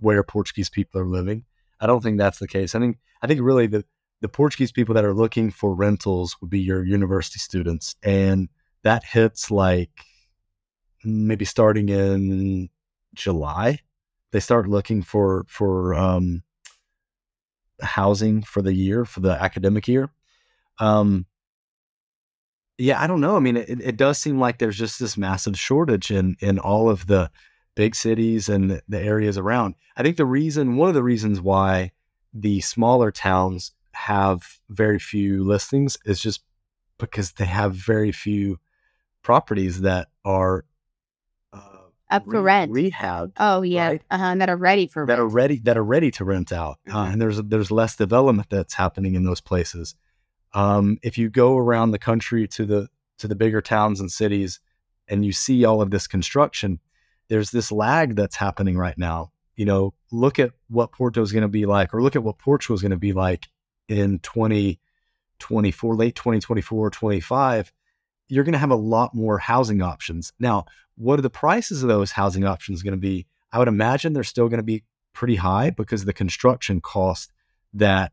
where 0.01 0.23
Portuguese 0.23 0.71
people 0.71 1.01
are 1.01 1.07
living. 1.07 1.45
I 1.81 1.87
don't 1.87 2.03
think 2.03 2.19
that's 2.19 2.39
the 2.39 2.49
case. 2.49 2.75
I 2.75 2.79
think 2.79 2.99
I 3.23 3.27
think 3.27 3.41
really 3.41 3.67
the 3.67 3.85
the 4.21 4.29
Portuguese 4.29 4.73
people 4.73 4.95
that 4.95 5.05
are 5.05 5.15
looking 5.15 5.51
for 5.51 5.75
rentals 5.75 6.37
would 6.41 6.51
be 6.51 6.61
your 6.61 6.85
university 6.85 7.39
students, 7.39 7.97
and 8.03 8.49
that 8.83 9.05
hits 9.05 9.51
like 9.51 10.05
maybe 11.05 11.45
starting 11.45 11.89
in 11.89 12.69
July. 13.15 13.79
They 14.33 14.41
start 14.41 14.69
looking 14.69 15.03
for 15.03 15.45
for 15.49 15.95
um, 15.95 16.43
housing 17.81 18.43
for 18.43 18.63
the 18.63 18.75
year 18.75 19.05
for 19.05 19.21
the 19.21 19.33
academic 19.33 19.89
year. 19.89 20.11
Um, 20.79 21.27
yeah, 22.81 23.01
I 23.01 23.07
don't 23.07 23.20
know. 23.20 23.37
I 23.37 23.41
mean, 23.41 23.57
it, 23.57 23.68
it 23.81 23.97
does 23.97 24.18
seem 24.18 24.39
like 24.41 24.59
there's 24.59 24.78
just 24.78 24.99
this 24.99 25.16
massive 25.16 25.59
shortage 25.59 26.11
in 26.11 26.37
in 26.41 26.59
all 26.59 26.89
of 26.89 27.07
the 27.07 27.31
big 27.76 27.95
cities 27.95 28.49
and 28.49 28.83
the, 28.89 28.99
areas 29.01 29.39
around. 29.39 29.74
I 29.97 30.03
think 30.03 30.16
the 30.16 30.26
reason, 30.26 30.76
one 30.76 30.89
of 30.89 30.95
the 30.95 31.03
reasons 31.03 31.41
why 31.41 31.93
the 32.35 32.61
smaller 32.61 33.11
towns 33.11 33.72
have 33.93 34.43
very 34.68 34.99
few 34.99 35.45
listings 35.45 35.97
is 36.05 36.20
just 36.20 36.43
because 36.99 37.33
they 37.33 37.45
have 37.47 37.74
very 37.74 38.12
few 38.12 38.59
properties 39.22 39.81
that 39.83 40.09
are 40.24 40.64
uh, 41.53 41.59
Up 42.11 42.24
for 42.24 42.43
re- 42.43 42.43
rent. 42.43 42.72
rehabbed 42.72 43.33
Oh 43.39 43.62
yeah, 43.62 43.89
Right. 43.89 44.03
uh-huh, 44.11 44.35
that 44.37 44.49
are 44.49 44.57
ready 44.57 44.87
for 44.87 45.07
that 45.07 45.18
are 45.18 45.26
ready 45.28 45.59
that 45.64 45.76
are 45.76 45.85
ready 45.85 46.11
to 46.12 46.24
rent 46.24 46.53
out, 46.53 46.78
uh, 46.89 46.93
Mm-hmm. 46.93 47.12
and 47.12 47.22
there's 47.22 47.43
there's 47.43 47.70
less 47.70 47.97
development 47.97 48.49
that's 48.51 48.74
happening 48.74 49.14
in 49.14 49.24
those 49.24 49.41
places. 49.41 49.95
Um, 50.53 50.98
if 51.03 51.16
you 51.18 51.30
go 51.30 51.57
around 51.57 51.90
the 51.90 51.98
country 51.98 52.48
to 52.48 52.64
the 52.64 52.88
to 53.18 53.28
the 53.28 53.34
bigger 53.34 53.61
towns 53.61 54.01
and 54.01 54.11
cities, 54.11 54.61
and 55.09 55.24
you 55.24 55.32
see 55.32 55.64
all 55.64 55.82
of 55.82 55.90
this 55.90 56.07
construction, 56.07 56.80
there's 57.28 57.51
this 57.51 57.70
lag 57.70 58.16
that's 58.16 58.36
happening 58.36 58.78
right 58.78 58.96
now. 58.96 59.30
You 59.57 59.66
know, 59.66 59.94
look 60.11 60.38
at 60.38 60.53
what 60.68 60.92
Porto 60.92 61.20
is 61.20 61.32
going 61.32 61.42
to 61.42 61.48
be 61.48 61.66
like, 61.66 61.92
or 61.92 62.03
look 62.03 62.16
at 62.16 62.22
what 62.22 62.38
Portugal 62.38 62.74
is 62.74 62.82
going 62.82 62.90
to 62.92 62.96
be 62.96 63.12
like 63.12 63.48
in 63.88 64.18
2024, 64.20 65.96
late 65.96 66.14
2024, 66.14 66.90
25. 66.90 67.72
You're 68.28 68.44
going 68.44 68.53
to 68.53 68.59
have 68.59 68.70
a 68.70 68.76
lot 68.76 69.14
more 69.14 69.38
housing 69.38 69.82
options. 69.82 70.32
Now, 70.38 70.64
what 70.96 71.18
are 71.18 71.22
the 71.22 71.30
prices 71.30 71.82
of 71.82 71.88
those 71.88 72.12
housing 72.12 72.44
options 72.44 72.82
going 72.82 72.92
to 72.92 72.98
be? 72.98 73.26
I 73.53 73.59
would 73.59 73.68
imagine 73.68 74.12
they're 74.12 74.24
still 74.24 74.48
going 74.48 74.59
to 74.59 74.64
be 74.64 74.84
pretty 75.12 75.36
high 75.36 75.70
because 75.70 76.05
the 76.05 76.12
construction 76.12 76.80
cost 76.80 77.32
that 77.74 78.12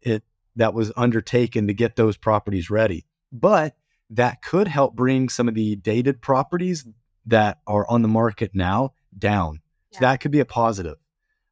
it 0.00 0.22
that 0.56 0.74
was 0.74 0.92
undertaken 0.96 1.66
to 1.66 1.74
get 1.74 1.96
those 1.96 2.16
properties 2.16 2.70
ready. 2.70 3.04
But 3.30 3.76
that 4.10 4.42
could 4.42 4.68
help 4.68 4.94
bring 4.94 5.28
some 5.28 5.48
of 5.48 5.54
the 5.54 5.76
dated 5.76 6.20
properties 6.20 6.86
that 7.26 7.58
are 7.66 7.88
on 7.88 8.02
the 8.02 8.08
market 8.08 8.52
now 8.54 8.92
down. 9.16 9.60
So 9.92 10.00
that 10.00 10.20
could 10.20 10.30
be 10.30 10.40
a 10.40 10.44
positive. 10.44 10.96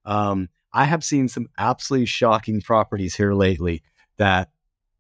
Um, 0.05 0.49
I 0.73 0.85
have 0.85 1.05
seen 1.05 1.29
some 1.29 1.49
absolutely 1.57 2.07
shocking 2.07 2.61
properties 2.61 3.15
here 3.15 3.33
lately 3.33 3.83
that 4.19 4.51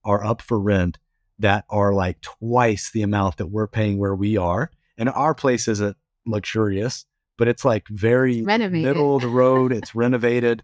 are 0.04 0.24
up 0.24 0.40
for 0.40 0.58
rent 0.58 0.98
that 1.38 1.64
are 1.68 1.92
like 1.92 2.20
twice 2.20 2.90
the 2.90 3.02
amount 3.02 3.36
that 3.38 3.46
we're 3.46 3.66
paying 3.66 3.98
where 3.98 4.14
we 4.14 4.36
are. 4.36 4.70
And 4.96 5.08
our 5.08 5.34
place 5.34 5.66
isn't 5.68 5.96
luxurious, 6.26 7.06
but 7.36 7.48
it's 7.48 7.64
like 7.64 7.86
very 7.88 8.42
Renovated. 8.42 8.86
middle 8.86 9.16
of 9.16 9.22
the 9.22 9.28
road. 9.28 9.72
It's 9.72 9.94
renovated. 9.94 10.62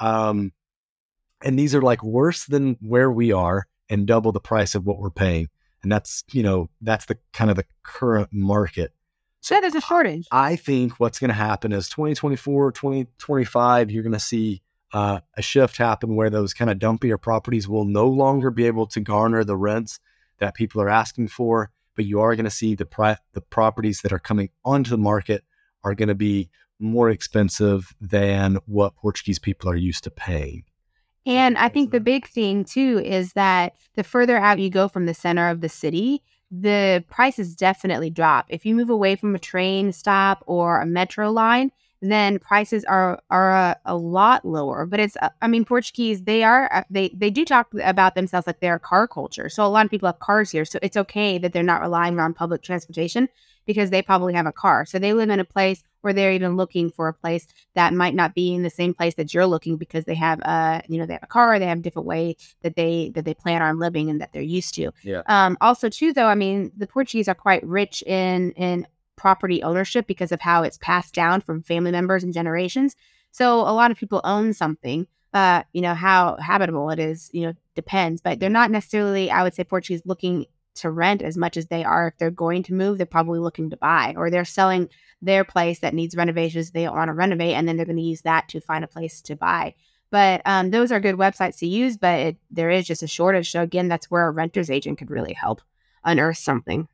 Um, 0.00 0.52
and 1.42 1.58
these 1.58 1.74
are 1.74 1.82
like 1.82 2.02
worse 2.02 2.44
than 2.46 2.76
where 2.80 3.10
we 3.10 3.32
are 3.32 3.66
and 3.88 4.06
double 4.06 4.32
the 4.32 4.40
price 4.40 4.74
of 4.74 4.84
what 4.84 4.98
we're 4.98 5.10
paying. 5.10 5.48
And 5.82 5.92
that's, 5.92 6.24
you 6.32 6.42
know, 6.42 6.68
that's 6.80 7.06
the 7.06 7.18
kind 7.32 7.50
of 7.50 7.56
the 7.56 7.64
current 7.82 8.28
market. 8.32 8.92
So 9.40 9.60
there's 9.60 9.74
a 9.74 9.80
shortage. 9.80 10.26
I 10.32 10.56
think 10.56 10.98
what's 10.98 11.18
going 11.18 11.28
to 11.28 11.34
happen 11.34 11.72
is 11.72 11.88
2024, 11.88 12.72
2025, 12.72 13.90
you're 13.90 14.02
going 14.02 14.12
to 14.12 14.18
see 14.18 14.62
uh, 14.92 15.20
a 15.36 15.42
shift 15.42 15.76
happen 15.76 16.16
where 16.16 16.30
those 16.30 16.54
kind 16.54 16.70
of 16.70 16.78
dumpier 16.78 17.20
properties 17.20 17.68
will 17.68 17.84
no 17.84 18.08
longer 18.08 18.50
be 18.50 18.66
able 18.66 18.86
to 18.88 19.00
garner 19.00 19.44
the 19.44 19.56
rents 19.56 20.00
that 20.38 20.54
people 20.54 20.80
are 20.80 20.88
asking 20.88 21.28
for. 21.28 21.70
But 21.94 22.04
you 22.04 22.20
are 22.20 22.34
going 22.36 22.44
to 22.44 22.50
see 22.50 22.74
the 22.74 22.86
pri- 22.86 23.18
the 23.32 23.40
properties 23.40 24.02
that 24.02 24.12
are 24.12 24.18
coming 24.18 24.50
onto 24.64 24.90
the 24.90 24.98
market 24.98 25.44
are 25.84 25.94
going 25.94 26.08
to 26.08 26.14
be 26.14 26.50
more 26.78 27.10
expensive 27.10 27.94
than 28.00 28.58
what 28.66 28.96
Portuguese 28.96 29.38
people 29.38 29.68
are 29.68 29.76
used 29.76 30.04
to 30.04 30.10
paying. 30.10 30.64
And 31.26 31.58
I 31.58 31.68
think 31.68 31.90
the 31.90 32.00
big 32.00 32.26
thing 32.26 32.64
too 32.64 33.02
is 33.04 33.32
that 33.34 33.74
the 33.94 34.04
further 34.04 34.38
out 34.38 34.58
you 34.58 34.70
go 34.70 34.88
from 34.88 35.06
the 35.06 35.14
center 35.14 35.48
of 35.48 35.60
the 35.60 35.68
city, 35.68 36.22
the 36.50 37.04
prices 37.08 37.54
definitely 37.54 38.10
drop. 38.10 38.46
If 38.48 38.64
you 38.64 38.74
move 38.74 38.90
away 38.90 39.16
from 39.16 39.34
a 39.34 39.38
train 39.38 39.92
stop 39.92 40.42
or 40.46 40.80
a 40.80 40.86
metro 40.86 41.30
line, 41.30 41.70
then 42.00 42.38
prices 42.38 42.84
are 42.84 43.20
are 43.28 43.50
a, 43.50 43.76
a 43.84 43.96
lot 43.96 44.44
lower. 44.44 44.86
But 44.86 45.00
it's 45.00 45.16
uh, 45.20 45.30
I 45.42 45.48
mean 45.48 45.64
Portuguese 45.64 46.22
they 46.22 46.44
are 46.44 46.72
uh, 46.72 46.84
they 46.88 47.10
they 47.10 47.30
do 47.30 47.44
talk 47.44 47.68
about 47.82 48.14
themselves 48.14 48.46
like 48.46 48.60
they're 48.60 48.76
a 48.76 48.80
car 48.80 49.08
culture. 49.08 49.48
So 49.48 49.64
a 49.64 49.68
lot 49.68 49.84
of 49.84 49.90
people 49.90 50.06
have 50.06 50.20
cars 50.20 50.50
here. 50.50 50.64
So 50.64 50.78
it's 50.80 50.96
okay 50.96 51.38
that 51.38 51.52
they're 51.52 51.62
not 51.62 51.82
relying 51.82 52.18
on 52.20 52.34
public 52.34 52.62
transportation 52.62 53.28
because 53.66 53.90
they 53.90 54.00
probably 54.00 54.32
have 54.34 54.46
a 54.46 54.52
car. 54.52 54.86
So 54.86 54.98
they 54.98 55.12
live 55.12 55.28
in 55.28 55.40
a 55.40 55.44
place 55.44 55.82
where 56.00 56.12
they're 56.12 56.32
even 56.32 56.56
looking 56.56 56.90
for 56.90 57.08
a 57.08 57.14
place 57.14 57.46
that 57.74 57.92
might 57.92 58.14
not 58.14 58.34
be 58.34 58.54
in 58.54 58.62
the 58.62 58.70
same 58.70 58.94
place 58.94 59.14
that 59.14 59.32
you're 59.34 59.46
looking 59.46 59.76
because 59.76 60.04
they 60.04 60.14
have 60.14 60.40
a 60.40 60.82
you 60.88 60.98
know 60.98 61.06
they 61.06 61.14
have 61.14 61.22
a 61.22 61.26
car 61.28 61.58
they 61.58 61.66
have 61.66 61.78
a 61.78 61.82
different 61.82 62.06
way 62.06 62.36
that 62.62 62.76
they 62.76 63.10
that 63.14 63.24
they 63.24 63.34
plan 63.34 63.62
on 63.62 63.78
living 63.78 64.10
and 64.10 64.20
that 64.20 64.32
they're 64.32 64.42
used 64.42 64.74
to. 64.74 64.90
Yeah. 65.02 65.22
um 65.26 65.56
also 65.60 65.88
too 65.88 66.12
though 66.12 66.26
i 66.26 66.34
mean 66.34 66.72
the 66.76 66.86
portuguese 66.86 67.28
are 67.28 67.34
quite 67.34 67.64
rich 67.64 68.02
in 68.02 68.52
in 68.52 68.86
property 69.16 69.62
ownership 69.62 70.06
because 70.06 70.32
of 70.32 70.40
how 70.40 70.62
it's 70.62 70.78
passed 70.78 71.12
down 71.14 71.40
from 71.40 71.62
family 71.62 71.90
members 71.90 72.22
and 72.22 72.32
generations. 72.32 72.94
So 73.32 73.60
a 73.60 73.74
lot 73.74 73.90
of 73.90 73.98
people 73.98 74.20
own 74.24 74.52
something 74.54 75.06
uh 75.34 75.62
you 75.74 75.82
know 75.82 75.94
how 75.94 76.36
habitable 76.36 76.88
it 76.88 76.98
is 76.98 77.28
you 77.34 77.42
know 77.42 77.52
depends. 77.74 78.20
But 78.22 78.40
they're 78.40 78.48
not 78.48 78.70
necessarily 78.70 79.30
i 79.30 79.42
would 79.42 79.54
say 79.54 79.64
portuguese 79.64 80.02
looking 80.06 80.46
to 80.80 80.90
rent 80.90 81.22
as 81.22 81.36
much 81.36 81.56
as 81.56 81.66
they 81.66 81.84
are 81.84 82.08
if 82.08 82.16
they're 82.18 82.30
going 82.30 82.62
to 82.62 82.74
move 82.74 82.98
they're 82.98 83.06
probably 83.06 83.38
looking 83.38 83.70
to 83.70 83.76
buy 83.76 84.14
or 84.16 84.30
they're 84.30 84.44
selling 84.44 84.88
their 85.20 85.44
place 85.44 85.80
that 85.80 85.94
needs 85.94 86.16
renovations 86.16 86.70
they 86.70 86.88
want 86.88 87.08
to 87.08 87.14
renovate 87.14 87.54
and 87.54 87.66
then 87.66 87.76
they're 87.76 87.86
going 87.86 87.96
to 87.96 88.02
use 88.02 88.22
that 88.22 88.48
to 88.48 88.60
find 88.60 88.84
a 88.84 88.88
place 88.88 89.20
to 89.20 89.36
buy 89.36 89.74
but 90.10 90.40
um, 90.46 90.70
those 90.70 90.90
are 90.90 91.00
good 91.00 91.16
websites 91.16 91.58
to 91.58 91.66
use 91.66 91.96
but 91.96 92.18
it, 92.20 92.36
there 92.50 92.70
is 92.70 92.86
just 92.86 93.02
a 93.02 93.08
shortage 93.08 93.50
so 93.50 93.62
again 93.62 93.88
that's 93.88 94.10
where 94.10 94.26
a 94.26 94.30
renter's 94.30 94.70
agent 94.70 94.98
could 94.98 95.10
really 95.10 95.34
help 95.34 95.60
unearth 96.04 96.38
something 96.38 96.88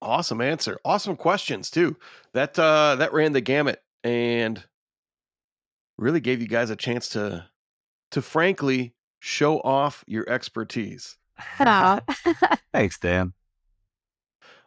Awesome 0.00 0.40
answer. 0.40 0.78
Awesome 0.84 1.16
questions 1.16 1.70
too. 1.70 1.96
That 2.32 2.58
uh 2.58 2.96
that 2.96 3.12
ran 3.12 3.32
the 3.32 3.40
gamut 3.40 3.82
and 4.04 4.62
really 5.96 6.20
gave 6.20 6.40
you 6.40 6.46
guys 6.46 6.70
a 6.70 6.76
chance 6.76 7.08
to 7.10 7.48
to 8.12 8.22
frankly 8.22 8.94
show 9.18 9.58
off 9.60 10.04
your 10.06 10.28
expertise. 10.28 11.16
Ta-da. 11.56 12.00
Thanks, 12.72 12.98
Dan. 12.98 13.32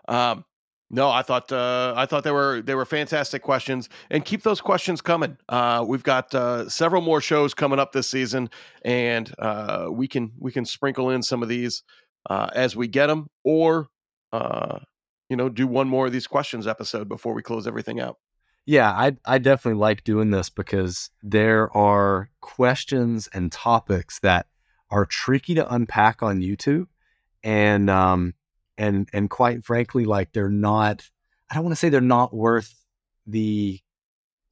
Um 0.07 0.45
No, 0.89 1.09
I 1.09 1.21
thought 1.21 1.51
uh, 1.53 1.93
I 1.95 2.05
thought 2.05 2.23
they 2.25 2.31
were 2.31 2.61
they 2.61 2.75
were 2.75 2.85
fantastic 2.85 3.41
questions, 3.41 3.87
and 4.09 4.25
keep 4.25 4.43
those 4.43 4.59
questions 4.59 4.99
coming. 5.01 5.37
Uh, 5.47 5.85
we've 5.87 6.03
got 6.03 6.35
uh, 6.35 6.67
several 6.67 7.01
more 7.01 7.21
shows 7.21 7.53
coming 7.53 7.79
up 7.79 7.93
this 7.93 8.09
season, 8.09 8.49
and 8.83 9.33
uh, 9.39 9.87
we 9.89 10.07
can 10.07 10.33
we 10.37 10.51
can 10.51 10.65
sprinkle 10.65 11.09
in 11.09 11.23
some 11.23 11.41
of 11.41 11.47
these 11.47 11.83
uh, 12.29 12.49
as 12.53 12.75
we 12.75 12.87
get 12.89 13.07
them, 13.07 13.29
or 13.45 13.87
uh, 14.33 14.79
you 15.29 15.37
know, 15.37 15.47
do 15.47 15.65
one 15.65 15.87
more 15.87 16.07
of 16.07 16.11
these 16.11 16.27
questions 16.27 16.67
episode 16.67 17.07
before 17.07 17.33
we 17.33 17.41
close 17.41 17.67
everything 17.67 18.01
out. 18.01 18.17
Yeah, 18.65 18.91
I 18.91 19.15
I 19.25 19.37
definitely 19.37 19.79
like 19.79 20.03
doing 20.03 20.31
this 20.31 20.49
because 20.49 21.09
there 21.23 21.75
are 21.75 22.29
questions 22.41 23.29
and 23.33 23.49
topics 23.49 24.19
that 24.19 24.47
are 24.91 25.05
tricky 25.05 25.55
to 25.55 25.73
unpack 25.73 26.21
on 26.21 26.41
YouTube, 26.41 26.87
and 27.43 27.89
um, 27.89 28.33
and 28.77 29.09
and 29.13 29.29
quite 29.29 29.63
frankly, 29.63 30.05
like 30.05 30.33
they're 30.33 30.49
not. 30.49 31.09
I 31.49 31.55
don't 31.55 31.63
want 31.63 31.73
to 31.73 31.79
say 31.79 31.89
they're 31.89 32.01
not 32.01 32.33
worth 32.33 32.85
the. 33.25 33.79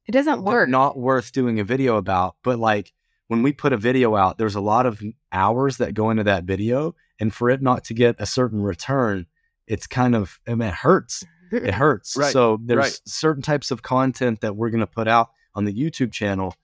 It 0.06 0.12
doesn't 0.12 0.42
work. 0.42 0.68
Not 0.68 0.98
worth 0.98 1.30
doing 1.32 1.60
a 1.60 1.64
video 1.64 1.96
about, 1.96 2.36
but 2.42 2.58
like 2.58 2.92
when 3.28 3.42
we 3.42 3.52
put 3.52 3.72
a 3.72 3.76
video 3.76 4.16
out, 4.16 4.38
there's 4.38 4.56
a 4.56 4.60
lot 4.60 4.86
of 4.86 5.00
hours 5.30 5.76
that 5.76 5.94
go 5.94 6.10
into 6.10 6.24
that 6.24 6.44
video, 6.44 6.96
and 7.20 7.32
for 7.32 7.48
it 7.50 7.62
not 7.62 7.84
to 7.84 7.94
get 7.94 8.16
a 8.18 8.26
certain 8.26 8.60
return, 8.62 9.26
it's 9.66 9.86
kind 9.86 10.16
of 10.16 10.40
I 10.48 10.54
mean, 10.54 10.68
it 10.68 10.74
hurts. 10.74 11.24
It 11.52 11.74
hurts. 11.74 12.16
Right, 12.16 12.32
So 12.32 12.58
there's 12.64 12.78
right. 12.78 13.00
certain 13.06 13.42
types 13.42 13.70
of 13.70 13.82
content 13.82 14.40
that 14.40 14.56
we're 14.56 14.70
going 14.70 14.80
to 14.80 14.86
put 14.86 15.06
out 15.06 15.30
on 15.54 15.64
the 15.64 15.74
YouTube 15.74 16.12
channel, 16.12 16.54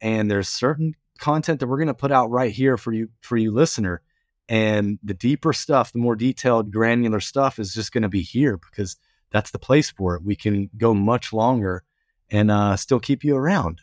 and 0.00 0.30
there's 0.30 0.48
certain 0.48 0.94
content 1.18 1.60
that 1.60 1.66
we're 1.66 1.78
going 1.78 1.86
to 1.86 1.94
put 1.94 2.12
out 2.12 2.30
right 2.30 2.52
here 2.52 2.76
for 2.76 2.92
you 2.92 3.08
for 3.20 3.36
you 3.36 3.50
listener 3.50 4.02
and 4.48 4.98
the 5.02 5.14
deeper 5.14 5.52
stuff 5.52 5.92
the 5.92 5.98
more 5.98 6.16
detailed 6.16 6.70
granular 6.70 7.20
stuff 7.20 7.58
is 7.58 7.74
just 7.74 7.92
going 7.92 8.02
to 8.02 8.08
be 8.08 8.22
here 8.22 8.56
because 8.56 8.96
that's 9.30 9.50
the 9.50 9.58
place 9.58 9.90
for 9.90 10.14
it 10.14 10.22
we 10.22 10.36
can 10.36 10.70
go 10.76 10.94
much 10.94 11.32
longer 11.32 11.82
and 12.30 12.50
uh, 12.50 12.76
still 12.76 13.00
keep 13.00 13.24
you 13.24 13.36
around 13.36 13.80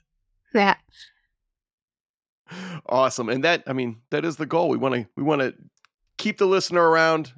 Yeah. 0.53 0.75
Awesome, 2.85 3.29
and 3.29 3.43
that 3.43 3.63
I 3.65 3.73
mean 3.73 4.01
that 4.11 4.25
is 4.25 4.35
the 4.35 4.45
goal. 4.45 4.69
We 4.69 4.77
want 4.77 4.93
to 4.95 5.07
we 5.15 5.23
want 5.23 5.41
to 5.41 5.55
keep 6.17 6.37
the 6.37 6.45
listener 6.45 6.87
around, 6.87 7.33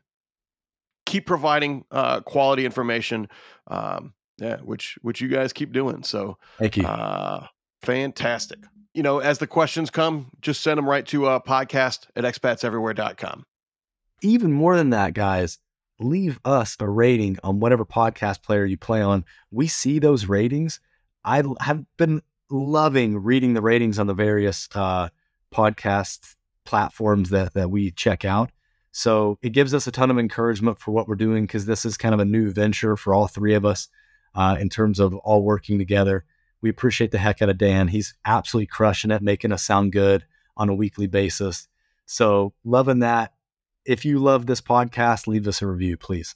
keep 1.05 1.25
providing 1.25 1.85
uh, 1.89 2.19
quality 2.21 2.65
information. 2.65 3.29
Um, 3.67 4.13
yeah, 4.37 4.57
which 4.57 4.97
which 5.03 5.21
you 5.21 5.29
guys 5.29 5.53
keep 5.53 5.71
doing. 5.71 6.03
So 6.03 6.37
thank 6.57 6.75
you 6.75 6.85
Uh, 6.85 7.47
fantastic. 7.83 8.59
You 8.95 9.03
know, 9.03 9.19
as 9.19 9.39
the 9.39 9.47
questions 9.47 9.89
come, 9.89 10.31
just 10.39 10.63
send 10.63 10.77
them 10.77 10.87
right 10.87 11.05
to 11.07 11.25
uh, 11.25 11.39
podcast 11.39 12.07
at 12.15 12.23
expatseverywhere.com. 12.23 13.43
even 14.21 14.53
more 14.53 14.77
than 14.77 14.91
that 14.91 15.13
guys 15.13 15.59
leave 15.99 16.39
us 16.45 16.77
a 16.79 16.89
rating 16.89 17.37
on 17.43 17.59
whatever 17.59 17.85
podcast 17.85 18.41
player 18.41 18.65
you 18.65 18.77
play 18.77 19.01
on. 19.01 19.25
We 19.51 19.67
see 19.67 19.99
those 19.99 20.27
ratings. 20.27 20.79
I 21.23 21.43
have 21.59 21.83
been 21.97 22.21
loving 22.49 23.17
reading 23.17 23.53
the 23.53 23.61
ratings 23.61 23.99
on 23.99 24.07
the 24.07 24.13
various 24.13 24.69
uh, 24.75 25.09
podcast 25.53 26.35
platforms 26.63 27.29
that, 27.31 27.53
that 27.53 27.69
we 27.69 27.91
check 27.91 28.25
out. 28.25 28.51
So 28.91 29.37
it 29.41 29.49
gives 29.49 29.73
us 29.73 29.87
a 29.87 29.91
ton 29.91 30.09
of 30.09 30.17
encouragement 30.17 30.79
for 30.79 30.91
what 30.91 31.07
we're 31.07 31.15
doing 31.15 31.43
because 31.43 31.65
this 31.65 31.85
is 31.85 31.97
kind 31.97 32.13
of 32.13 32.19
a 32.21 32.25
new 32.25 32.51
venture 32.51 32.95
for 32.95 33.13
all 33.13 33.27
three 33.27 33.53
of 33.53 33.65
us 33.65 33.89
uh, 34.35 34.55
in 34.59 34.69
terms 34.69 34.99
of 34.99 35.13
all 35.15 35.43
working 35.43 35.77
together 35.77 36.23
we 36.66 36.70
appreciate 36.70 37.11
the 37.11 37.20
heck 37.20 37.41
out 37.41 37.49
of 37.49 37.57
dan 37.57 37.88
he's 37.88 38.16
absolutely 38.26 38.66
crushing 38.66 39.11
it 39.11 39.22
making 39.22 39.51
us 39.51 39.63
sound 39.63 39.91
good 39.91 40.26
on 40.57 40.68
a 40.68 40.76
weekly 40.76 41.07
basis 41.07 41.68
so 42.05 42.53
loving 42.63 42.99
that 42.99 43.32
if 43.86 44.03
you 44.03 44.18
love 44.18 44.47
this 44.47 44.61
podcast, 44.61 45.28
leave 45.28 45.47
us 45.47 45.61
a 45.61 45.68
review, 45.68 45.95
please. 45.95 46.36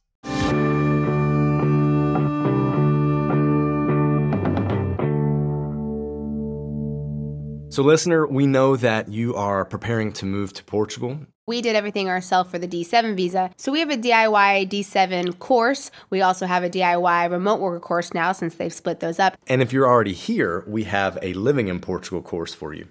So, 7.71 7.83
listener, 7.83 8.27
we 8.27 8.45
know 8.45 8.75
that 8.75 9.09
you 9.09 9.35
are 9.35 9.63
preparing 9.65 10.11
to 10.13 10.25
move 10.25 10.53
to 10.53 10.63
Portugal. 10.63 11.19
We 11.49 11.63
did 11.63 11.75
everything 11.75 12.09
ourselves 12.09 12.51
for 12.51 12.59
the 12.59 12.67
D7 12.67 13.15
visa. 13.15 13.49
So 13.57 13.71
we 13.71 13.79
have 13.79 13.89
a 13.89 13.97
DIY 13.97 14.69
D7 14.69 15.39
course. 15.39 15.89
We 16.11 16.21
also 16.21 16.45
have 16.45 16.63
a 16.63 16.69
DIY 16.69 17.31
remote 17.31 17.59
worker 17.59 17.79
course 17.79 18.13
now 18.13 18.33
since 18.33 18.53
they've 18.53 18.71
split 18.71 18.99
those 18.99 19.17
up. 19.17 19.35
And 19.47 19.59
if 19.59 19.73
you're 19.73 19.87
already 19.87 20.13
here, 20.13 20.63
we 20.67 20.83
have 20.83 21.17
a 21.23 21.33
Living 21.33 21.67
in 21.67 21.79
Portugal 21.79 22.21
course 22.21 22.53
for 22.53 22.75
you. 22.75 22.89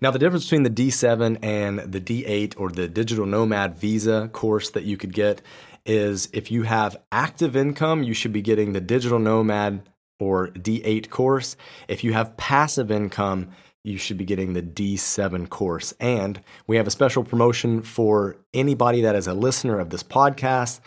Now, 0.00 0.12
the 0.12 0.20
difference 0.20 0.44
between 0.44 0.62
the 0.62 0.70
D7 0.70 1.38
and 1.42 1.80
the 1.80 2.00
D8 2.00 2.54
or 2.56 2.70
the 2.70 2.86
Digital 2.86 3.26
Nomad 3.26 3.74
Visa 3.74 4.30
course 4.32 4.70
that 4.70 4.84
you 4.84 4.96
could 4.96 5.12
get 5.12 5.42
is 5.84 6.28
if 6.32 6.52
you 6.52 6.62
have 6.62 6.98
active 7.10 7.56
income, 7.56 8.04
you 8.04 8.14
should 8.14 8.32
be 8.32 8.42
getting 8.42 8.74
the 8.74 8.80
Digital 8.80 9.18
Nomad 9.18 9.88
or 10.20 10.50
D8 10.50 11.10
course. 11.10 11.56
If 11.88 12.04
you 12.04 12.12
have 12.12 12.36
passive 12.36 12.92
income, 12.92 13.48
you 13.84 13.98
should 13.98 14.18
be 14.18 14.24
getting 14.24 14.52
the 14.52 14.62
D7 14.62 15.48
course. 15.48 15.92
And 16.00 16.40
we 16.66 16.76
have 16.76 16.86
a 16.86 16.90
special 16.90 17.24
promotion 17.24 17.82
for 17.82 18.36
anybody 18.52 19.02
that 19.02 19.14
is 19.14 19.26
a 19.26 19.34
listener 19.34 19.78
of 19.78 19.90
this 19.90 20.02
podcast. 20.02 20.80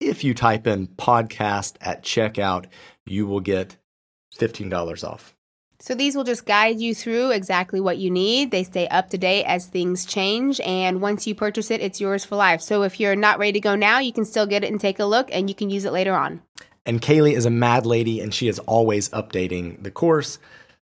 If 0.00 0.24
you 0.24 0.34
type 0.34 0.66
in 0.66 0.88
podcast 0.88 1.76
at 1.80 2.02
checkout, 2.02 2.66
you 3.06 3.26
will 3.26 3.40
get 3.40 3.76
$15 4.36 5.08
off. 5.08 5.34
So 5.78 5.94
these 5.94 6.16
will 6.16 6.24
just 6.24 6.46
guide 6.46 6.80
you 6.80 6.94
through 6.94 7.32
exactly 7.32 7.80
what 7.80 7.98
you 7.98 8.10
need. 8.10 8.50
They 8.50 8.64
stay 8.64 8.88
up 8.88 9.10
to 9.10 9.18
date 9.18 9.44
as 9.44 9.66
things 9.66 10.06
change. 10.06 10.58
And 10.60 11.02
once 11.02 11.26
you 11.26 11.34
purchase 11.34 11.70
it, 11.70 11.82
it's 11.82 12.00
yours 12.00 12.24
for 12.24 12.36
life. 12.36 12.62
So 12.62 12.82
if 12.82 12.98
you're 12.98 13.14
not 13.14 13.38
ready 13.38 13.52
to 13.52 13.60
go 13.60 13.76
now, 13.76 13.98
you 13.98 14.12
can 14.12 14.24
still 14.24 14.46
get 14.46 14.64
it 14.64 14.70
and 14.70 14.80
take 14.80 14.98
a 14.98 15.04
look 15.04 15.28
and 15.30 15.50
you 15.50 15.54
can 15.54 15.68
use 15.68 15.84
it 15.84 15.92
later 15.92 16.14
on. 16.14 16.40
And 16.86 17.02
Kalie 17.02 17.34
is 17.34 17.44
a 17.44 17.50
mad 17.50 17.84
lady 17.84 18.20
and 18.20 18.32
she 18.32 18.48
is 18.48 18.58
always 18.60 19.08
updating 19.10 19.82
the 19.82 19.90
course 19.90 20.38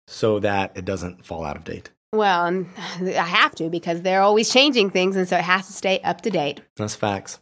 so 0.07 0.39
that 0.41 0.73
it 0.77 0.85
doesn't 0.85 1.25
fall 1.25 1.45
out 1.45 1.57
of 1.57 1.65
date. 1.65 1.91
Well, 2.13 2.47
and 2.47 2.69
I 3.01 3.11
have 3.11 3.55
to 3.57 3.69
because 3.69 4.03
they're 4.03 4.23
always 4.23 4.51
changing 4.51 4.91
things. 4.91 5.17
And 5.17 5.29
so 5.29 5.37
it 5.37 5.45
has 5.45 5.67
to 5.67 5.73
stay 5.73 6.01
up 6.01 6.21
to 6.23 6.31
date. 6.31 6.61
That's 6.77 6.95
facts. 6.95 7.41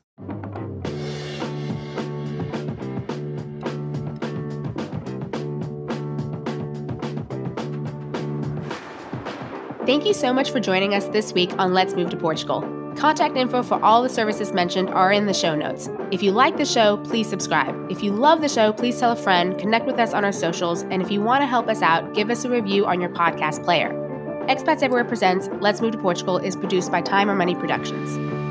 Thank 9.87 10.07
you 10.07 10.15
so 10.15 10.33
much 10.33 10.51
for 10.51 10.61
joining 10.61 10.95
us 10.95 11.05
this 11.09 11.35
week 11.35 11.53
on 11.59 11.75
Let's 11.75 11.95
Move 11.95 12.09
to 12.09 12.17
Portugal. 12.17 12.63
Contact 12.97 13.37
info 13.37 13.63
for 13.63 13.83
all 13.85 14.03
the 14.03 14.09
services 14.09 14.53
mentioned 14.53 14.89
are 14.91 15.13
in 15.13 15.27
the 15.27 15.35
show 15.35 15.55
notes. 15.55 15.89
If 16.11 16.23
you 16.23 16.31
like 16.31 16.57
the 16.57 16.65
show, 16.65 16.97
please 16.99 17.29
subscribe. 17.29 17.91
If 17.91 18.03
you 18.03 18.13
love 18.13 18.41
the 18.41 18.49
show, 18.49 18.73
please 18.73 18.99
tell 18.99 19.13
a 19.13 19.17
friend, 19.17 19.59
connect 19.59 19.87
with 19.87 19.99
us 19.99 20.15
on 20.15 20.25
our 20.25 20.33
socials, 20.33 20.83
and 20.85 21.03
if 21.03 21.11
you 21.11 21.21
want 21.21 21.43
to 21.43 21.47
help 21.47 21.69
us 21.69 21.83
out, 21.83 22.15
give 22.15 22.31
us 22.31 22.45
a 22.45 22.51
review 22.51 22.87
on 22.87 23.01
your 23.01 23.11
podcast 23.11 23.65
player. 23.65 23.93
Expats 24.49 24.83
Everywhere 24.83 25.05
Presents 25.05 25.49
Let's 25.61 25.81
Move 25.81 25.93
to 25.93 25.99
Portugal 25.99 26.39
is 26.39 26.55
produced 26.55 26.93
by 26.93 27.01
Time 27.01 27.31
or 27.31 27.35
Money 27.35 27.55
Productions. 27.55 28.44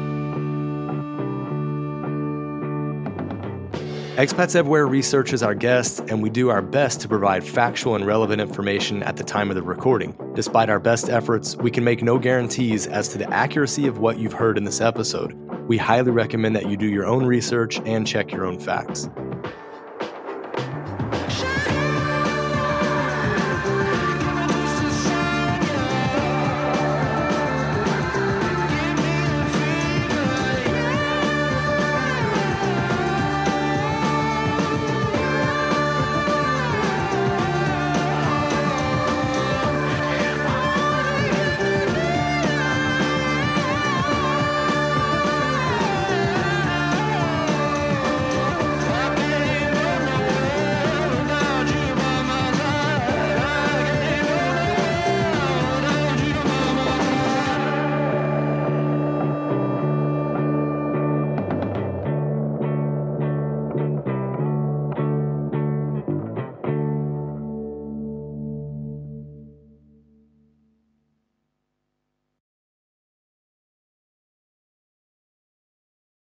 Expats 4.14 4.56
Everywhere 4.56 4.86
researches 4.86 5.42
our 5.42 5.56
guests, 5.56 6.00
and 6.00 6.22
we 6.22 6.30
do 6.30 6.52
our 6.52 6.62
best 6.62 7.02
to 7.02 7.08
provide 7.08 7.44
factual 7.44 7.96
and 7.96 8.06
relevant 8.06 8.40
information 8.40 9.02
at 9.02 9.18
the 9.18 9.24
time 9.24 9.50
of 9.50 9.56
the 9.56 9.64
recording. 9.64 10.16
Despite 10.36 10.70
our 10.70 10.80
best 10.80 11.10
efforts, 11.10 11.56
we 11.56 11.72
can 11.72 11.84
make 11.84 12.04
no 12.04 12.20
guarantees 12.20 12.86
as 12.86 13.10
to 13.10 13.18
the 13.18 13.28
accuracy 13.34 13.88
of 13.88 13.98
what 13.98 14.20
you've 14.20 14.34
heard 14.34 14.56
in 14.56 14.66
this 14.66 14.82
episode. 14.82 15.34
We 15.68 15.80
highly 15.80 16.12
recommend 16.12 16.56
that 16.56 16.70
you 16.70 16.78
do 16.78 16.86
your 16.86 17.08
own 17.08 17.26
research 17.26 17.80
and 17.86 18.06
check 18.06 18.32
your 18.32 18.46
own 18.46 18.60
facts. 18.60 19.10